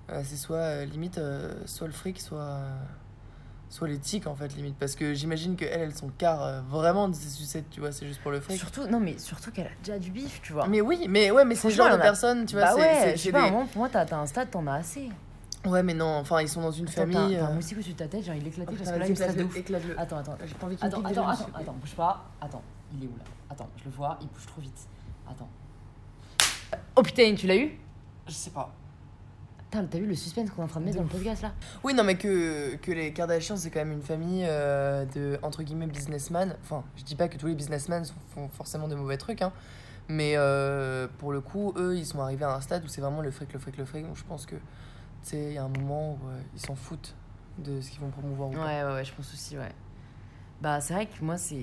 Euh, 0.09 0.21
c'est 0.23 0.37
soit 0.37 0.85
limite, 0.85 1.19
soit 1.65 1.87
le 1.87 1.93
fric, 1.93 2.21
soit, 2.21 2.59
soit 3.69 3.89
l'éthique 3.89 4.27
en 4.27 4.35
fait, 4.35 4.55
limite. 4.55 4.77
Parce 4.77 4.95
que 4.95 5.13
j'imagine 5.13 5.57
qu'elles, 5.57 5.81
elles 5.81 5.93
sont 5.95 6.09
euh, 6.23 6.61
vraiment 6.69 7.09
de 7.09 7.15
ces 7.15 7.27
sucettes, 7.27 7.69
tu 7.69 7.81
vois, 7.81 7.91
c'est 7.91 8.07
juste 8.07 8.21
pour 8.21 8.31
le 8.31 8.39
fric. 8.39 8.57
Surtout, 8.57 8.87
non, 8.87 9.01
mais 9.01 9.17
surtout 9.17 9.51
qu'elle 9.51 9.67
a 9.67 9.71
déjà 9.83 9.99
du 9.99 10.11
bif, 10.11 10.41
tu 10.41 10.53
vois. 10.53 10.67
Mais 10.67 10.79
oui, 10.79 11.07
mais 11.09 11.31
ouais, 11.31 11.43
mais 11.43 11.55
c'est 11.55 11.67
le 11.67 11.73
genre 11.73 11.89
de 11.89 11.95
a- 11.95 11.97
personne, 11.97 12.45
tu 12.45 12.55
vois, 12.55 12.65
bah 12.65 12.71
c'est. 12.75 12.79
ouais, 12.81 13.11
je 13.17 13.21
sais 13.23 13.31
pas, 13.33 13.43
des- 13.43 13.51
moment, 13.51 13.65
pour 13.65 13.79
moi, 13.79 13.89
t'as 13.91 14.05
t'as 14.05 14.17
un 14.17 14.25
stade, 14.25 14.49
t'en 14.51 14.65
as 14.67 14.75
assez. 14.75 15.09
Ouais, 15.67 15.83
mais 15.83 15.93
non, 15.93 16.17
enfin, 16.17 16.41
ils 16.41 16.49
sont 16.49 16.61
dans 16.61 16.71
une 16.71 16.85
Attends, 16.87 16.93
famille. 16.95 17.35
T'as 17.37 17.45
un 17.45 17.51
euh, 17.51 17.53
moustique 17.53 17.77
au-dessus 17.77 17.93
de 17.93 17.97
ta 17.97 18.07
tête, 18.07 18.23
genre 18.25 18.35
il 18.35 18.47
éclaté 18.47 18.71
oh, 18.73 18.75
parce 18.77 18.91
que 18.91 18.99
là, 18.99 19.07
il 19.07 19.13
de 19.13 19.21
éclate-le, 19.21 19.43
ouf. 19.45 19.57
éclate-le. 19.57 19.99
Attends, 19.99 20.17
attends, 20.17 20.37
J'ai 20.45 20.53
pas 20.55 20.65
envie 20.65 20.75
qu'il 20.75 20.85
attends, 20.85 21.03
attends, 21.03 21.27
attends, 21.27 21.49
attends, 21.53 21.73
bouge 21.73 21.95
pas. 21.95 22.25
Attends, 22.41 22.61
il 22.93 23.03
est 23.03 23.07
où 23.07 23.17
là? 23.17 23.23
Attends, 23.49 23.69
je 23.77 23.85
le 23.85 23.91
vois, 23.91 24.17
il 24.21 24.27
bouge 24.27 24.45
trop 24.45 24.61
vite. 24.61 24.87
Attends. 25.29 25.49
Oh 26.95 27.01
putain, 27.03 27.35
tu 27.35 27.47
l'as 27.47 27.57
eu? 27.57 27.77
Je 28.27 28.33
sais 28.33 28.49
pas. 28.49 28.73
Putain, 29.69 29.85
T'as 29.85 29.99
vu 29.99 30.05
le 30.05 30.15
suspense 30.15 30.49
qu'on 30.49 30.61
est 30.61 30.65
en 30.65 30.67
train 30.69 30.79
de 30.79 30.85
mettre 30.85 30.97
De 30.97 31.03
dans 31.03 31.07
le 31.07 31.13
podcast 31.13 31.41
là? 31.41 31.51
Oui, 31.83 31.93
non, 31.93 32.03
mais 32.05 32.17
que, 32.17 32.75
que 32.77 32.91
les 32.91 33.11
Kardashians, 33.11 33.57
c'est 33.57 33.69
quand 33.69 33.79
même 33.79 33.91
une 33.91 34.01
famille 34.01 34.45
euh, 34.47 35.05
de, 35.13 35.37
entre 35.43 35.61
guillemets, 35.63 35.87
businessmen. 35.87 36.55
Enfin, 36.63 36.83
je 36.95 37.03
dis 37.03 37.15
pas 37.15 37.27
que 37.27 37.37
tous 37.37 37.47
les 37.47 37.55
businessmen 37.55 38.03
font- 38.33 38.47
forcément 38.49 38.87
de 38.87 38.95
mauvais 38.95 39.17
trucs, 39.17 39.41
hein. 39.41 39.51
Mais 40.09 40.35
euh, 40.37 41.07
pour 41.17 41.33
le 41.33 41.41
coup, 41.41 41.73
eux, 41.75 41.97
ils 41.97 42.05
sont 42.05 42.21
arrivés 42.21 42.45
à 42.45 42.53
un 42.55 42.61
stade 42.61 42.85
où 42.85 42.87
c'est 42.87 43.01
vraiment 43.01 43.21
le 43.21 43.29
fric, 43.29 43.51
le 43.51 43.59
fric, 43.59 43.75
le 43.75 43.83
fric. 43.83 44.05
Donc 44.07 44.15
je 44.15 44.23
pense 44.23 44.45
que, 44.45 44.55
sais, 45.27 45.43
il 45.47 45.53
y 45.53 45.57
a 45.57 45.63
un 45.63 45.67
moment 45.69 46.13
où 46.13 46.27
euh, 46.29 46.39
ils 46.53 46.59
s'en 46.59 46.75
foutent 46.75 47.15
de 47.57 47.81
ce 47.81 47.89
qu'ils 47.89 48.01
vont 48.01 48.09
promouvoir 48.09 48.49
ou 48.49 48.53
pas. 48.53 48.65
Ouais, 48.65 48.83
ouais, 48.83 48.93
ouais, 48.93 49.05
je 49.05 49.13
pense 49.13 49.33
aussi, 49.33 49.57
ouais. 49.57 49.71
Bah, 50.61 50.81
c'est 50.81 50.93
vrai 50.93 51.05
que 51.07 51.23
moi, 51.23 51.37
c'est. 51.37 51.57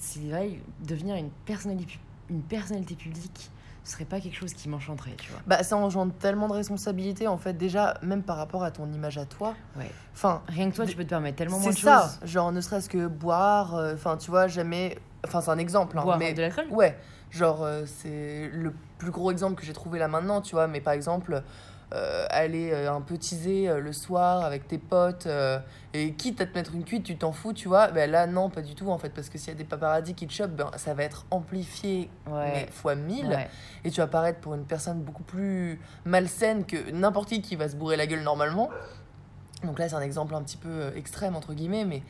C'est 0.00 0.20
vrai, 0.28 0.60
devenir 0.86 1.16
une 1.16 1.30
personnalité, 1.30 1.98
une 2.30 2.42
personnalité 2.42 2.94
publique, 2.94 3.50
ce 3.82 3.92
serait 3.92 4.04
pas 4.04 4.20
quelque 4.20 4.36
chose 4.36 4.52
qui 4.52 4.68
m'enchanterait, 4.68 5.16
tu 5.18 5.30
vois. 5.32 5.40
Bah, 5.46 5.62
ça 5.64 5.76
engendre 5.76 6.12
tellement 6.14 6.46
de 6.46 6.52
responsabilités, 6.52 7.26
en 7.26 7.36
fait, 7.36 7.54
déjà, 7.54 7.98
même 8.02 8.22
par 8.22 8.36
rapport 8.36 8.62
à 8.62 8.70
ton 8.70 8.92
image 8.92 9.18
à 9.18 9.24
toi. 9.24 9.54
Ouais. 9.76 9.90
Enfin, 10.14 10.42
Rien 10.46 10.70
que 10.70 10.76
toi, 10.76 10.86
tu 10.86 10.94
peux 10.94 11.02
te 11.02 11.08
permettre 11.08 11.36
tellement 11.38 11.58
moins 11.58 11.72
c'est 11.72 11.78
de 11.78 11.84
ça. 11.84 12.16
choses. 12.20 12.30
Genre, 12.30 12.52
ne 12.52 12.60
serait-ce 12.60 12.88
que 12.88 13.08
boire, 13.08 13.74
euh, 13.74 13.94
enfin, 13.94 14.16
tu 14.16 14.30
vois, 14.30 14.46
jamais. 14.46 14.96
Enfin, 15.26 15.40
c'est 15.40 15.50
un 15.50 15.58
exemple, 15.58 15.98
hein, 15.98 16.02
Boire 16.04 16.16
mais 16.18 16.32
de 16.32 16.42
l'alcool? 16.42 16.66
Ouais, 16.70 16.96
genre 17.32 17.64
euh, 17.64 17.84
c'est 17.86 18.48
le 18.52 18.72
plus 18.98 19.10
gros 19.10 19.32
exemple 19.32 19.56
que 19.60 19.66
j'ai 19.66 19.72
trouvé 19.72 19.98
là 19.98 20.06
maintenant, 20.06 20.40
tu 20.40 20.54
vois, 20.54 20.68
mais 20.68 20.80
par 20.80 20.92
exemple, 20.92 21.42
euh, 21.94 22.26
aller 22.30 22.70
euh, 22.72 22.92
un 22.92 23.00
peu 23.00 23.16
teaser 23.16 23.68
euh, 23.68 23.80
le 23.80 23.92
soir 23.92 24.44
avec 24.44 24.68
tes 24.68 24.78
potes, 24.78 25.26
euh, 25.26 25.58
et 25.94 26.12
quitte 26.12 26.40
à 26.40 26.46
te 26.46 26.54
mettre 26.54 26.74
une 26.74 26.84
cuite, 26.84 27.04
tu 27.04 27.16
t'en 27.16 27.32
fous, 27.32 27.52
tu 27.54 27.66
vois, 27.68 27.88
ben 27.88 28.10
là 28.10 28.26
non, 28.26 28.50
pas 28.50 28.60
du 28.62 28.74
tout 28.74 28.90
en 28.90 28.98
fait, 28.98 29.08
parce 29.10 29.28
que 29.30 29.38
s'il 29.38 29.48
y 29.48 29.52
a 29.52 29.54
des 29.54 29.64
paparazzis 29.64 30.14
qui 30.14 30.26
te 30.26 30.32
chopent, 30.32 30.50
ben, 30.54 30.70
ça 30.76 30.92
va 30.94 31.02
être 31.04 31.24
amplifié 31.30 32.10
mais 32.26 32.32
Ouais. 32.32 32.68
fois 32.70 32.94
1000, 32.94 33.26
ouais. 33.28 33.48
et 33.84 33.90
tu 33.90 34.00
vas 34.00 34.06
paraître 34.06 34.40
pour 34.40 34.54
une 34.54 34.64
personne 34.66 35.00
beaucoup 35.00 35.22
plus 35.22 35.80
malsaine 36.04 36.64
que 36.66 36.90
n'importe 36.90 37.30
qui 37.30 37.40
qui 37.42 37.56
va 37.56 37.68
se 37.68 37.76
bourrer 37.76 37.96
la 37.96 38.06
gueule 38.06 38.22
normalement. 38.22 38.70
Donc 39.64 39.78
là, 39.78 39.88
c'est 39.88 39.96
un 39.96 40.00
exemple 40.02 40.34
un 40.34 40.42
petit 40.42 40.56
peu 40.58 40.92
extrême, 40.94 41.34
entre 41.34 41.52
guillemets, 41.54 41.84
mais 41.84 42.02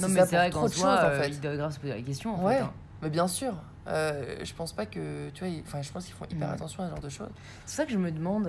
Non, 0.00 0.08
mais 0.08 0.24
c'est 0.24 0.36
vrai 0.36 0.50
trop 0.50 0.68
de 0.68 0.72
choses, 0.72 0.84
en 0.84 1.10
fait. 1.10 1.30
grave 1.56 1.72
se 1.72 1.78
poser 1.80 1.92
la 1.94 2.00
question, 2.02 2.34
en 2.36 2.42
Ouais. 2.46 2.54
fait. 2.58 2.60
hein. 2.62 2.72
Mais 3.02 3.10
bien 3.10 3.28
sûr, 3.28 3.52
euh, 3.88 4.36
je 4.42 4.54
pense 4.54 4.72
pas 4.72 4.86
que. 4.86 5.28
Tu 5.34 5.44
vois, 5.44 5.52
enfin, 5.66 5.82
je 5.82 5.92
pense 5.92 6.06
qu'ils 6.06 6.14
font 6.14 6.24
hyper 6.30 6.48
Mm. 6.48 6.52
attention 6.52 6.82
à 6.82 6.86
ce 6.86 6.90
genre 6.92 7.00
de 7.00 7.08
choses. 7.10 7.28
C'est 7.66 7.76
ça 7.76 7.84
que 7.84 7.92
je 7.92 7.98
me 7.98 8.10
demande. 8.10 8.46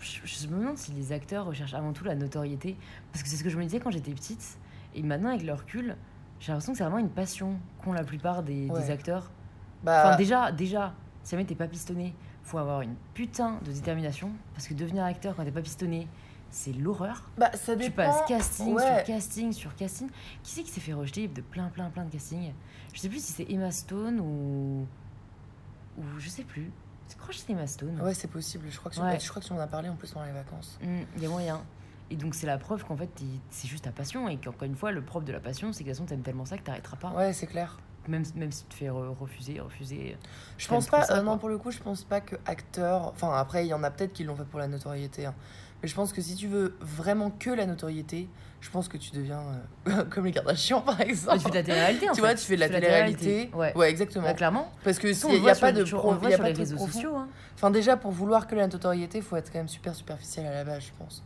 Je, 0.00 0.20
je 0.24 0.48
me 0.48 0.58
demande 0.58 0.78
si 0.78 0.92
les 0.92 1.12
acteurs 1.12 1.46
recherchent 1.46 1.74
avant 1.74 1.92
tout 1.92 2.04
la 2.04 2.14
notoriété. 2.14 2.76
Parce 3.12 3.22
que 3.22 3.28
c'est 3.28 3.36
ce 3.36 3.44
que 3.44 3.50
je 3.50 3.58
me 3.58 3.62
disais 3.64 3.80
quand 3.80 3.90
j'étais 3.90 4.12
petite. 4.12 4.58
Et 4.94 5.02
maintenant, 5.02 5.28
avec 5.30 5.42
le 5.42 5.52
recul, 5.52 5.96
j'ai 6.40 6.52
l'impression 6.52 6.72
que 6.72 6.78
c'est 6.78 6.84
vraiment 6.84 6.98
une 6.98 7.10
passion 7.10 7.58
qu'ont 7.82 7.92
la 7.92 8.02
plupart 8.02 8.42
des, 8.42 8.68
acteurs. 8.90 9.30
Bah, 9.82 10.04
Enfin, 10.06 10.16
déjà, 10.16 10.50
déjà, 10.52 10.94
si 11.22 11.32
jamais 11.32 11.44
t'es 11.44 11.54
pas 11.54 11.68
pistonné, 11.68 12.14
faut 12.42 12.58
avoir 12.58 12.80
une 12.80 12.94
putain 13.14 13.58
de 13.64 13.72
détermination. 13.72 14.32
Parce 14.54 14.66
que 14.66 14.74
devenir 14.74 15.04
acteur 15.04 15.36
quand 15.36 15.44
t'es 15.44 15.52
pas 15.52 15.62
pistonné, 15.62 16.08
c'est 16.50 16.72
l'horreur. 16.72 17.30
bah, 17.38 17.50
ça 17.54 17.76
dépend. 17.76 17.86
Tu 17.86 17.92
passes 17.92 18.22
casting 18.26 18.74
ouais. 18.74 18.82
sur 18.82 19.04
casting 19.04 19.52
sur 19.52 19.74
casting. 19.76 20.08
Qui 20.42 20.50
c'est 20.50 20.62
qui 20.62 20.70
s'est 20.70 20.80
fait 20.80 20.94
rejeter 20.94 21.28
de 21.28 21.40
plein, 21.42 21.68
plein, 21.68 21.90
plein 21.90 22.04
de 22.04 22.10
castings 22.10 22.52
Je 22.92 22.98
sais 22.98 23.08
plus 23.08 23.24
si 23.24 23.32
c'est 23.32 23.50
Emma 23.50 23.70
Stone 23.70 24.18
ou. 24.20 24.86
ou 25.98 26.02
je 26.18 26.28
sais 26.28 26.44
plus. 26.44 26.70
Je 27.10 27.16
crois 27.16 27.28
que 27.34 27.66
Stone? 27.66 28.00
Ouais, 28.00 28.14
c'est 28.14 28.28
possible. 28.28 28.66
Je 28.70 28.78
crois 28.78 28.90
que 28.90 29.00
Ouais. 29.00 29.18
je 29.20 29.28
crois 29.28 29.42
que 29.42 29.46
tu 29.46 29.52
m'en 29.52 29.60
as 29.60 29.66
parlé 29.66 29.88
en 29.88 29.96
plus 29.96 30.10
pendant 30.12 30.26
les 30.26 30.32
vacances. 30.32 30.78
Hmm, 30.82 31.00
Il 31.16 31.22
y 31.22 31.26
a 31.26 31.28
moyen. 31.28 31.60
Et 32.10 32.16
donc, 32.16 32.34
c'est 32.34 32.46
la 32.46 32.58
preuve 32.58 32.84
qu'en 32.84 32.96
fait, 32.96 33.08
c'est 33.50 33.68
juste 33.68 33.84
ta 33.84 33.92
passion. 33.92 34.28
Et 34.28 34.36
qu'encore 34.36 34.64
une 34.64 34.74
fois, 34.74 34.90
le 34.90 35.00
propre 35.02 35.26
de 35.26 35.32
la 35.32 35.38
passion, 35.40 35.72
c'est 35.72 35.84
que 35.84 35.88
de 35.88 35.94
toute 35.94 35.98
façon, 35.98 36.06
t'aimes 36.08 36.22
tellement 36.22 36.44
ça 36.44 36.58
que 36.58 36.62
t'arrêteras 36.64 36.96
pas. 36.96 37.10
Ouais, 37.10 37.32
c'est 37.32 37.46
clair. 37.46 37.78
Même, 38.08 38.24
même 38.34 38.50
si 38.50 38.62
tu 38.64 38.68
te 38.70 38.74
fais 38.74 38.86
re- 38.88 39.14
refuser, 39.16 39.60
refuser. 39.60 40.16
Je 40.58 40.66
pense 40.66 40.88
pas. 40.88 41.02
ça, 41.04 41.18
euh, 41.18 41.22
non, 41.22 41.38
pour 41.38 41.48
le 41.48 41.58
coup, 41.58 41.70
je 41.70 41.78
pense 41.78 42.02
pas 42.02 42.20
que 42.20 42.34
acteur. 42.46 43.08
Enfin, 43.08 43.32
après, 43.34 43.64
il 43.66 43.68
y 43.68 43.74
en 43.74 43.82
a 43.84 43.90
peut-être 43.90 44.12
qui 44.12 44.24
l'ont 44.24 44.34
fait 44.34 44.44
pour 44.44 44.58
la 44.58 44.66
notoriété. 44.68 45.26
hein. 45.26 45.34
Mais 45.82 45.88
je 45.88 45.94
pense 45.94 46.12
que 46.12 46.20
si 46.20 46.34
tu 46.34 46.48
veux 46.48 46.76
vraiment 46.80 47.30
que 47.30 47.50
la 47.50 47.66
notoriété, 47.66 48.28
je 48.60 48.70
pense 48.70 48.88
que 48.88 48.96
tu 48.98 49.10
deviens 49.12 49.40
euh, 49.88 50.04
comme 50.10 50.26
les 50.26 50.32
Kardashians, 50.32 50.80
par 50.82 51.00
exemple. 51.00 51.38
Ah, 51.38 51.38
tu 51.38 51.44
fais 51.44 51.50
de 51.50 51.54
la 51.56 51.62
télé-réalité, 51.62 52.08
en 52.08 52.12
Tu 52.12 52.16
fait. 52.16 52.26
vois, 52.26 52.34
tu 52.34 52.44
fais 52.44 52.54
de 52.56 52.60
la 52.60 52.68
télé-réalité. 52.68 53.50
Ouais. 53.54 53.90
exactement. 53.90 54.24
Bah, 54.24 54.34
clairement. 54.34 54.70
Parce 54.84 54.98
que 54.98 55.12
s'il 55.12 55.40
n'y 55.40 55.48
a 55.50 55.54
pas 55.54 55.72
de 55.72 55.82
pro- 55.84 56.14
y 56.28 56.34
a 56.34 56.38
pas 56.38 56.44
les 56.48 56.52
de 56.54 56.58
réseaux 56.58 56.76
profond. 56.76 56.92
sociaux. 56.92 57.16
hein. 57.16 57.28
Enfin, 57.54 57.70
déjà, 57.70 57.96
pour 57.96 58.10
vouloir 58.10 58.46
que 58.46 58.54
la 58.54 58.66
notoriété, 58.66 59.18
il 59.18 59.24
faut 59.24 59.36
être 59.36 59.50
quand 59.52 59.58
même 59.58 59.68
super 59.68 59.94
superficiel 59.94 60.46
à 60.46 60.52
la 60.54 60.64
base, 60.64 60.84
je 60.84 60.92
pense. 61.04 61.22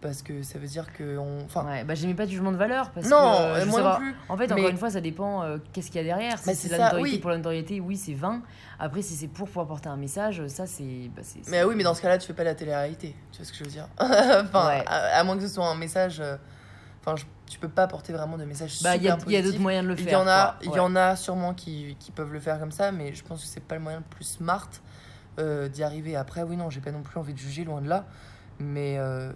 Parce 0.00 0.22
que 0.22 0.42
ça 0.44 0.60
veut 0.60 0.68
dire 0.68 0.92
que 0.92 1.18
on. 1.18 1.44
Enfin, 1.44 1.64
Ouais, 1.66 1.82
bah, 1.82 1.94
j'aimais 1.96 2.14
pas 2.14 2.24
du 2.24 2.30
jugement 2.32 2.52
de 2.52 2.56
valeur. 2.56 2.90
Parce 2.92 3.08
non, 3.08 3.16
que, 3.16 3.22
euh, 3.42 3.54
euh, 3.62 3.66
moi 3.66 3.82
non 3.82 3.96
plus. 3.96 4.14
En 4.28 4.36
fait, 4.36 4.44
encore 4.44 4.64
Mais- 4.64 4.70
une 4.70 4.76
fois, 4.78 4.90
ça 4.90 5.00
dépend 5.00 5.42
euh, 5.42 5.58
qu'est-ce 5.72 5.88
qu'il 5.88 5.96
y 5.96 5.98
a 5.98 6.04
derrière. 6.04 6.38
Si 6.38 6.54
c'est 6.54 6.68
la 6.68 6.84
notoriété 6.84 7.16
oui. 7.16 7.18
pour 7.18 7.30
la 7.30 7.36
notoriété, 7.38 7.80
oui, 7.80 7.96
c'est 7.96 8.14
20. 8.14 8.42
Après, 8.78 9.02
si 9.02 9.14
c'est 9.14 9.26
pour 9.26 9.48
pouvoir 9.48 9.66
porter 9.66 9.88
un 9.88 9.96
message, 9.96 10.46
ça, 10.46 10.66
c'est. 10.66 10.84
Bah, 11.16 11.22
Mais 11.22 11.42
c'est- 11.42 11.64
oui, 11.64 11.74
mais 11.76 11.82
dans 11.82 11.94
ce 11.94 12.02
cas-là, 12.02 12.16
tu 12.18 12.28
fais 12.28 12.32
pas 12.32 12.44
la 12.44 12.54
télé-réalité. 12.54 13.16
Tu 13.32 13.38
vois 13.38 13.44
ce 13.44 13.50
que 13.50 13.58
je 13.58 13.64
veux 13.64 13.70
dire 13.70 13.88
Enfin, 13.98 14.68
Ouais. 14.68 14.84
à, 14.86 15.18
à 15.18 15.24
moins 15.24 15.34
que 15.36 15.42
ce 15.42 15.48
soit 15.52 15.66
un 15.66 15.74
message. 15.74 16.22
Enfin, 17.08 17.16
je- 17.16 17.50
tu 17.52 17.58
peux 17.58 17.68
pas 17.68 17.84
apporter 17.84 18.12
vraiment 18.12 18.36
de 18.36 18.44
message 18.44 18.82
Bah, 18.82 18.96
il 18.96 19.02
y 19.02 19.08
a, 19.08 19.14
super 19.14 19.28
il 19.30 19.32
y 19.32 19.36
a 19.36 19.42
d'autres 19.42 19.58
moyens 19.60 19.84
de 19.84 19.88
le 19.88 19.98
Il 19.98 20.04
faire. 20.04 20.12
y 20.12 20.16
en 20.22 20.28
a, 20.28 20.56
il 20.62 20.68
Ouais. 20.70 20.76
y 20.76 20.80
en 20.80 20.94
a 20.96 21.16
sûrement 21.16 21.54
qui, 21.54 21.96
qui 21.98 22.10
peuvent 22.12 22.32
le 22.32 22.40
faire 22.40 22.58
comme 22.60 22.72
ça, 22.72 22.92
mais 22.92 23.14
je 23.14 23.24
pense 23.24 23.40
que 23.42 23.46
c'est 23.48 23.62
pas 23.62 23.74
le 23.76 23.80
moyen 23.80 23.98
le 23.98 24.04
plus 24.04 24.24
smart 24.24 24.68
euh, 25.38 25.68
d'y 25.68 25.82
arriver. 25.82 26.16
Après, 26.16 26.42
oui, 26.42 26.56
non, 26.56 26.68
j'ai 26.68 26.80
pas 26.80 26.90
non 26.90 27.02
plus 27.02 27.18
envie 27.18 27.32
de 27.32 27.38
juger, 27.38 27.64
loin 27.64 27.80
de 27.80 27.88
là. 27.88 28.04
Mais 28.58 28.96
euh, 28.98 29.32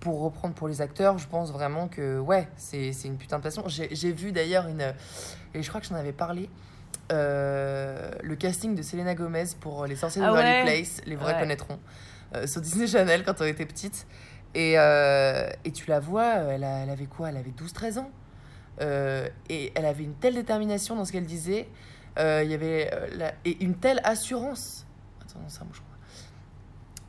pour 0.00 0.20
reprendre 0.22 0.54
pour 0.54 0.68
les 0.68 0.80
acteurs, 0.80 1.18
je 1.18 1.26
pense 1.26 1.50
vraiment 1.52 1.88
que, 1.88 2.18
ouais, 2.18 2.48
c'est 2.56 2.92
c'est 2.92 3.08
une 3.08 3.16
putain 3.18 3.38
de 3.38 3.42
passion. 3.42 3.64
J'ai 3.66 4.12
vu 4.12 4.30
d'ailleurs 4.32 4.66
une. 4.68 4.94
Et 5.52 5.62
je 5.62 5.68
crois 5.68 5.80
que 5.80 5.86
j'en 5.88 5.96
avais 5.96 6.12
parlé. 6.12 6.48
euh, 7.12 8.10
le 8.22 8.34
casting 8.34 8.74
de 8.74 8.82
Selena 8.82 9.14
Gomez 9.14 9.44
pour 9.60 9.86
Les 9.86 9.94
Sorciers 9.96 10.20
de 10.22 10.26
Ah 10.26 10.32
ouais 10.32 10.62
Place, 10.62 11.00
les 11.06 11.14
vrais 11.16 11.34
Ouais. 11.34 11.40
connaîtront, 11.40 11.78
euh, 12.34 12.46
sur 12.48 12.60
Disney 12.60 12.86
Channel 12.88 13.22
quand 13.24 13.40
on 13.40 13.44
était 13.44 13.64
petite. 13.66 14.06
Et, 14.58 14.78
euh, 14.78 15.50
et 15.66 15.70
tu 15.70 15.86
la 15.90 16.00
vois, 16.00 16.32
elle, 16.36 16.64
elle 16.64 16.88
avait 16.88 17.04
quoi? 17.04 17.28
Elle 17.28 17.36
avait 17.36 17.50
12-13 17.50 17.98
ans. 17.98 18.10
Euh, 18.80 19.28
et 19.50 19.70
elle 19.74 19.84
avait 19.84 20.04
une 20.04 20.14
telle 20.14 20.34
détermination 20.34 20.96
dans 20.96 21.04
ce 21.04 21.12
qu'elle 21.12 21.26
disait. 21.26 21.68
Euh, 22.18 22.40
Il 22.42 22.50
y 22.50 22.54
avait 22.54 22.90
la- 23.16 23.34
et 23.44 23.62
une 23.62 23.74
telle 23.76 24.00
assurance. 24.02 24.86
Attends, 25.20 25.46
ça. 25.48 25.60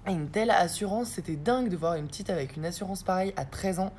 Et 0.07 0.11
une 0.13 0.29
telle 0.29 0.51
assurance, 0.51 1.09
c'était 1.09 1.35
dingue 1.35 1.69
de 1.69 1.75
voir 1.75 1.95
une 1.95 2.07
petite 2.07 2.29
avec 2.29 2.55
une 2.55 2.65
assurance 2.65 3.03
pareille 3.03 3.33
à 3.35 3.45
13 3.45 3.79
ans. 3.79 3.91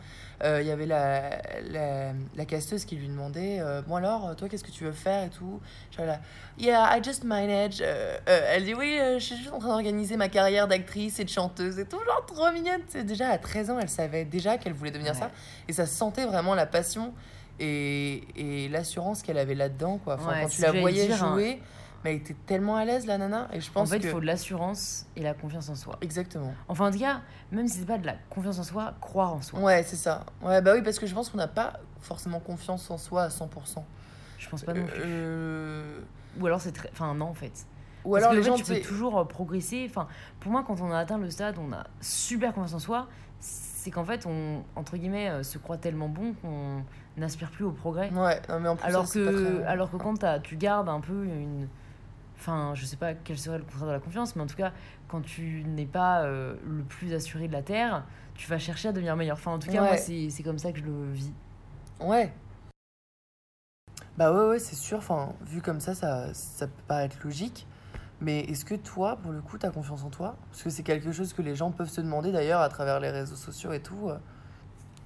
Euh, 0.43 0.61
Il 0.63 0.69
y 0.69 0.71
avait 0.71 0.87
la, 0.87 1.31
la, 1.71 2.13
la 2.37 2.45
casteuse 2.45 2.85
qui 2.85 2.97
lui 2.97 3.09
demandait 3.09 3.59
euh, 3.61 3.83
Bon, 3.83 3.97
alors, 3.97 4.35
toi, 4.37 4.49
qu'est-ce 4.49 4.65
que 4.65 4.71
tu 4.71 4.85
veux 4.85 4.93
faire 4.93 5.25
et 5.25 5.29
tout? 5.31 5.61
Genre 5.97 6.07
là, 6.07 6.21
Yeah, 6.59 6.97
I 6.97 7.03
just 7.03 7.25
manage. 7.25 7.79
Euh, 7.83 8.17
euh, 8.29 8.41
elle 8.53 8.65
dit 8.65 8.75
Oui, 8.75 8.97
euh, 8.99 9.19
je 9.19 9.25
suis 9.25 9.37
juste 9.37 9.53
en 9.53 9.59
train 9.59 9.69
d'organiser 9.71 10.17
ma 10.17 10.29
carrière 10.29 10.67
d'actrice 10.69 11.19
et 11.21 11.25
de 11.25 11.29
chanteuse 11.29 11.79
et 11.79 11.85
tout. 11.85 11.99
Genre, 11.99 12.25
trop 12.27 12.51
mignonne. 12.53 12.81
Sais, 12.89 13.05
Déjà, 13.05 13.29
à 13.31 13.39
13 13.39 13.71
ans, 13.71 13.79
elle 13.81 13.89
savait 13.89 14.25
déjà 14.25 14.57
qu'elle 14.59 14.73
voulait 14.75 14.91
devenir 14.93 15.13
Ouais. 15.15 15.19
ça. 15.19 15.31
Et 15.69 15.73
ça 15.73 15.87
se 15.87 15.95
sentait 15.95 16.25
vraiment 16.25 16.55
la 16.55 16.67
passion 16.67 17.13
et, 17.61 18.23
et 18.37 18.69
l'assurance 18.69 19.23
qu'elle 19.23 19.39
avait 19.39 19.55
là-dedans. 19.57 19.99
Quoi. 20.03 20.15
Enfin, 20.15 20.31
Ouais, 20.31 20.43
quand 20.43 20.49
c'est 20.49 20.57
tu 20.67 20.73
la 20.73 20.81
voyais 20.81 21.07
dire, 21.07 21.23
hein. 21.25 21.35
Mais 22.05 22.11
elle 22.15 22.21
était 22.21 22.37
tellement 22.47 22.77
à 22.77 22.85
l'aise, 22.85 23.07
la 23.07 23.19
nana. 23.19 23.49
Et 23.53 23.61
je 23.61 23.71
pense 23.71 23.89
En 23.89 23.91
fait, 23.93 23.99
que. 24.01 24.05
il 24.07 24.11
faut 24.11 24.21
de 24.21 24.27
l'assurance 24.27 25.07
et 25.17 25.23
la 25.23 25.35
confiance 25.35 25.69
en 25.69 25.75
soi. 25.75 25.99
Exactement. 26.01 26.55
Enfin, 26.69 26.89
en 26.89 26.91
tout 26.93 26.99
cas, 26.99 27.21
même 27.53 27.67
si 27.69 27.79
c'est 27.79 27.87
pas 27.87 27.99
de 27.99 28.07
la 28.07 28.15
confiance 28.31 28.59
en 28.59 28.63
soi, 28.63 28.95
croire 29.01 29.35
en 29.35 29.43
soi. 29.43 29.59
Ouais, 29.61 29.83
c'est 29.83 29.97
ça. 29.97 30.25
Ouais, 30.43 30.61
bah 30.63 30.73
oui, 30.75 30.83
parce 30.83 30.99
que 30.99 31.07
je 31.07 31.15
pense 31.15 31.29
qu'on 31.31 31.39
n'a 31.39 31.49
pas 31.49 31.75
forcément 32.01 32.41
confiance 32.41 32.91
en 32.91 32.99
soi 32.99 33.25
à 33.25 33.29
100%. 33.29 33.83
Je 34.39 34.49
pense 34.49 34.63
pas 34.63 34.73
non 34.75 34.87
plus. 34.87 35.01
Euh, 35.05 35.99
Ou 36.41 36.47
alors 36.47 36.61
c'est 36.61 36.73
très. 36.73 36.89
Enfin, 36.93 37.13
non, 37.15 37.27
en 37.27 37.35
fait. 37.35 37.67
Ou 38.05 38.13
Parce 38.13 38.23
alors 38.25 38.31
que 38.33 38.37
les 38.37 38.49
en 38.49 38.57
fait, 38.57 38.59
gens, 38.59 38.65
tu 38.65 38.81
peux 38.81 38.87
toujours 38.89 39.19
euh, 39.19 39.25
progresser. 39.25 39.85
Enfin, 39.91 40.07
pour 40.39 40.53
moi, 40.53 40.63
quand 40.65 40.81
on 40.81 40.93
a 40.93 40.99
atteint 40.99 41.19
le 41.19 41.29
stade, 41.31 41.57
on 41.59 41.73
a 41.73 41.85
super 42.01 42.53
confiance 42.55 42.75
en 42.75 42.79
soi. 42.79 43.09
C'est 43.41 43.91
qu'en 43.91 44.05
fait, 44.05 44.25
on 44.27 44.63
entre 44.77 44.97
guillemets 44.97 45.29
euh, 45.31 45.43
se 45.43 45.59
croit 45.59 45.77
tellement 45.79 46.09
bon 46.09 46.35
qu'on 46.35 46.83
n'aspire 47.17 47.51
plus 47.51 47.65
au 47.65 47.73
progrès. 47.73 48.11
Ouais, 48.11 48.41
non, 48.49 48.61
mais 48.61 48.69
en 48.69 48.77
plus, 48.77 48.87
alors 48.87 49.07
ça, 49.07 49.19
pas 49.19 49.31
que, 49.33 49.57
très- 49.57 49.65
alors 49.65 49.91
que 49.91 49.97
quand 49.97 50.25
tu 50.43 50.57
gardes 50.57 50.89
un 50.89 51.01
peu 51.01 51.25
une. 51.25 51.69
Enfin, 52.39 52.73
je 52.75 52.85
sais 52.87 52.97
pas 52.97 53.15
quel 53.15 53.37
serait 53.37 53.59
le 53.59 53.65
contraire 53.65 53.87
de 53.89 53.93
la 53.93 53.99
confiance, 54.01 54.37
mais 54.37 54.43
en 54.43 54.47
tout 54.47 54.57
cas, 54.57 54.73
quand 55.09 55.21
tu 55.23 55.65
n'es 55.67 55.87
pas 55.87 56.23
euh, 56.23 56.55
le 56.65 56.85
plus 56.85 57.13
assuré 57.13 57.49
de 57.49 57.53
la 57.53 57.63
terre, 57.63 58.05
tu 58.35 58.49
vas 58.49 58.59
chercher 58.59 58.89
à 58.89 58.93
devenir 58.93 59.17
meilleur. 59.17 59.37
Enfin, 59.37 59.53
en 59.53 59.59
tout 59.59 59.69
cas, 59.71 59.83
Ouais. 59.83 59.89
moi, 59.89 59.97
c'est 59.97 60.43
comme 60.45 60.59
ça 60.59 60.71
que 60.73 60.79
je 60.79 60.85
le 60.85 61.11
vis. 61.13 61.33
Ouais. 62.01 62.33
Bah 64.17 64.33
ouais, 64.33 64.49
ouais, 64.51 64.59
c'est 64.59 64.77
sûr. 64.77 64.99
Enfin, 64.99 65.33
vu 65.47 65.61
comme 65.63 65.81
ça, 65.81 65.95
ça, 65.95 66.33
ça 66.35 66.67
peut 66.67 66.83
paraître 66.87 67.17
logique. 67.25 67.67
Mais 68.21 68.41
est-ce 68.41 68.65
que 68.65 68.75
toi, 68.75 69.17
pour 69.17 69.31
le 69.33 69.41
coup, 69.41 69.59
t'as 69.59 69.71
confiance 69.71 70.03
en 70.03 70.11
toi? 70.11 70.37
Parce 70.51 70.63
que 70.63 70.71
c'est 70.71 70.83
quelque 70.83 71.13
chose 71.13 71.33
que 71.33 71.43
les 71.43 71.55
gens 71.55 71.71
peuvent 71.71 71.89
se 71.89 72.01
demander 72.01 72.33
d'ailleurs 72.33 72.61
à 72.61 72.69
travers 72.69 72.99
les 72.99 73.11
réseaux 73.11 73.37
sociaux 73.37 73.73
et 73.73 73.81
tout. 73.81 74.09
euh. 74.09 74.19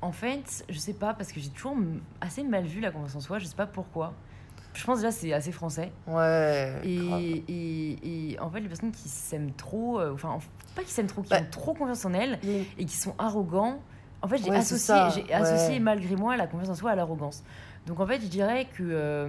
En 0.00 0.12
fait, 0.12 0.64
je 0.68 0.78
sais 0.78 0.94
pas, 0.94 1.14
parce 1.14 1.30
que 1.30 1.38
j'ai 1.40 1.50
toujours 1.50 1.76
assez 2.20 2.42
mal 2.42 2.64
vu 2.64 2.80
la 2.80 2.90
confiance 2.90 3.14
en 3.16 3.20
soi, 3.20 3.38
je 3.38 3.44
sais 3.46 3.54
pas 3.54 3.66
pourquoi. 3.66 4.14
Je 4.74 4.84
pense 4.84 4.98
déjà 4.98 5.10
c'est 5.10 5.32
assez 5.32 5.52
français. 5.52 5.92
Ouais. 6.06 6.72
Et, 6.84 7.44
et, 7.48 8.32
et 8.32 8.38
en 8.40 8.50
fait, 8.50 8.60
les 8.60 8.68
personnes 8.68 8.92
qui 8.92 9.08
s'aiment 9.08 9.52
trop, 9.52 10.00
euh, 10.00 10.12
enfin, 10.14 10.30
en- 10.30 10.40
pas 10.74 10.82
qui 10.82 10.90
s'aiment 10.92 11.06
trop, 11.06 11.22
qui 11.22 11.30
Bah, 11.30 11.40
ont 11.40 11.50
trop 11.50 11.74
confiance 11.74 12.04
en 12.04 12.14
elles 12.14 12.38
et 12.78 12.84
qui 12.86 12.96
sont 12.96 13.14
arrogants. 13.18 13.80
En 14.22 14.28
fait, 14.28 14.38
j'ai 14.38 14.50
Ouais, 14.50 14.56
associé, 14.56 14.94
ouais. 15.74 15.78
malgré 15.80 16.16
moi 16.16 16.36
la 16.36 16.46
confiance 16.46 16.70
en 16.70 16.74
soi 16.74 16.92
à 16.92 16.94
l'arrogance. 16.94 17.42
Donc 17.86 18.00
en 18.00 18.06
fait, 18.06 18.20
je 18.20 18.26
dirais 18.28 18.66
que 18.72 18.82
euh, 18.84 19.28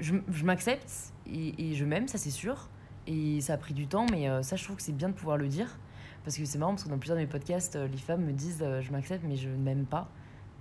je, 0.00 0.14
je 0.30 0.44
m'accepte 0.44 0.90
et, 1.26 1.70
et 1.70 1.74
je 1.74 1.84
m'aime, 1.84 2.08
ça 2.08 2.16
c'est 2.18 2.30
sûr. 2.30 2.68
Et 3.06 3.40
ça 3.40 3.54
a 3.54 3.56
pris 3.56 3.74
du 3.74 3.86
temps, 3.88 4.06
mais 4.10 4.28
euh, 4.28 4.42
ça, 4.42 4.56
je 4.56 4.64
trouve 4.64 4.76
que 4.76 4.82
c'est 4.82 4.92
bien 4.96 5.08
de 5.08 5.14
pouvoir 5.14 5.36
le 5.36 5.48
dire. 5.48 5.78
Parce 6.24 6.36
que 6.36 6.44
c'est 6.44 6.58
marrant, 6.58 6.72
parce 6.72 6.84
que 6.84 6.88
dans 6.90 6.98
plusieurs 6.98 7.16
de 7.16 7.22
mes 7.22 7.26
podcasts, 7.28 7.76
les 7.76 7.96
femmes 7.98 8.24
me 8.24 8.32
disent 8.32 8.60
euh, 8.62 8.80
Je 8.82 8.92
m'accepte, 8.92 9.24
mais 9.26 9.36
je 9.36 9.48
ne 9.48 9.56
m'aime 9.56 9.84
pas. 9.86 10.08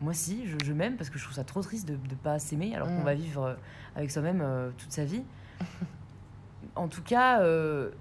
Moi, 0.01 0.13
si, 0.13 0.47
je, 0.47 0.55
je 0.63 0.73
m'aime 0.73 0.95
parce 0.95 1.09
que 1.09 1.17
je 1.19 1.23
trouve 1.23 1.35
ça 1.35 1.43
trop 1.43 1.61
triste 1.61 1.87
de 1.87 1.93
ne 1.93 2.15
pas 2.15 2.39
s'aimer 2.39 2.75
alors 2.75 2.87
qu'on 2.87 3.01
Mm. 3.01 3.05
va 3.05 3.13
vivre 3.15 3.43
euh, 3.43 3.55
avec 3.95 4.11
soi-même 4.11 4.41
euh, 4.41 4.69
toute 4.77 4.91
sa 4.91 5.03
vie. 5.03 5.23
en 6.75 6.87
tout 6.87 7.01
cas, 7.03 7.41
euh, 7.41 7.91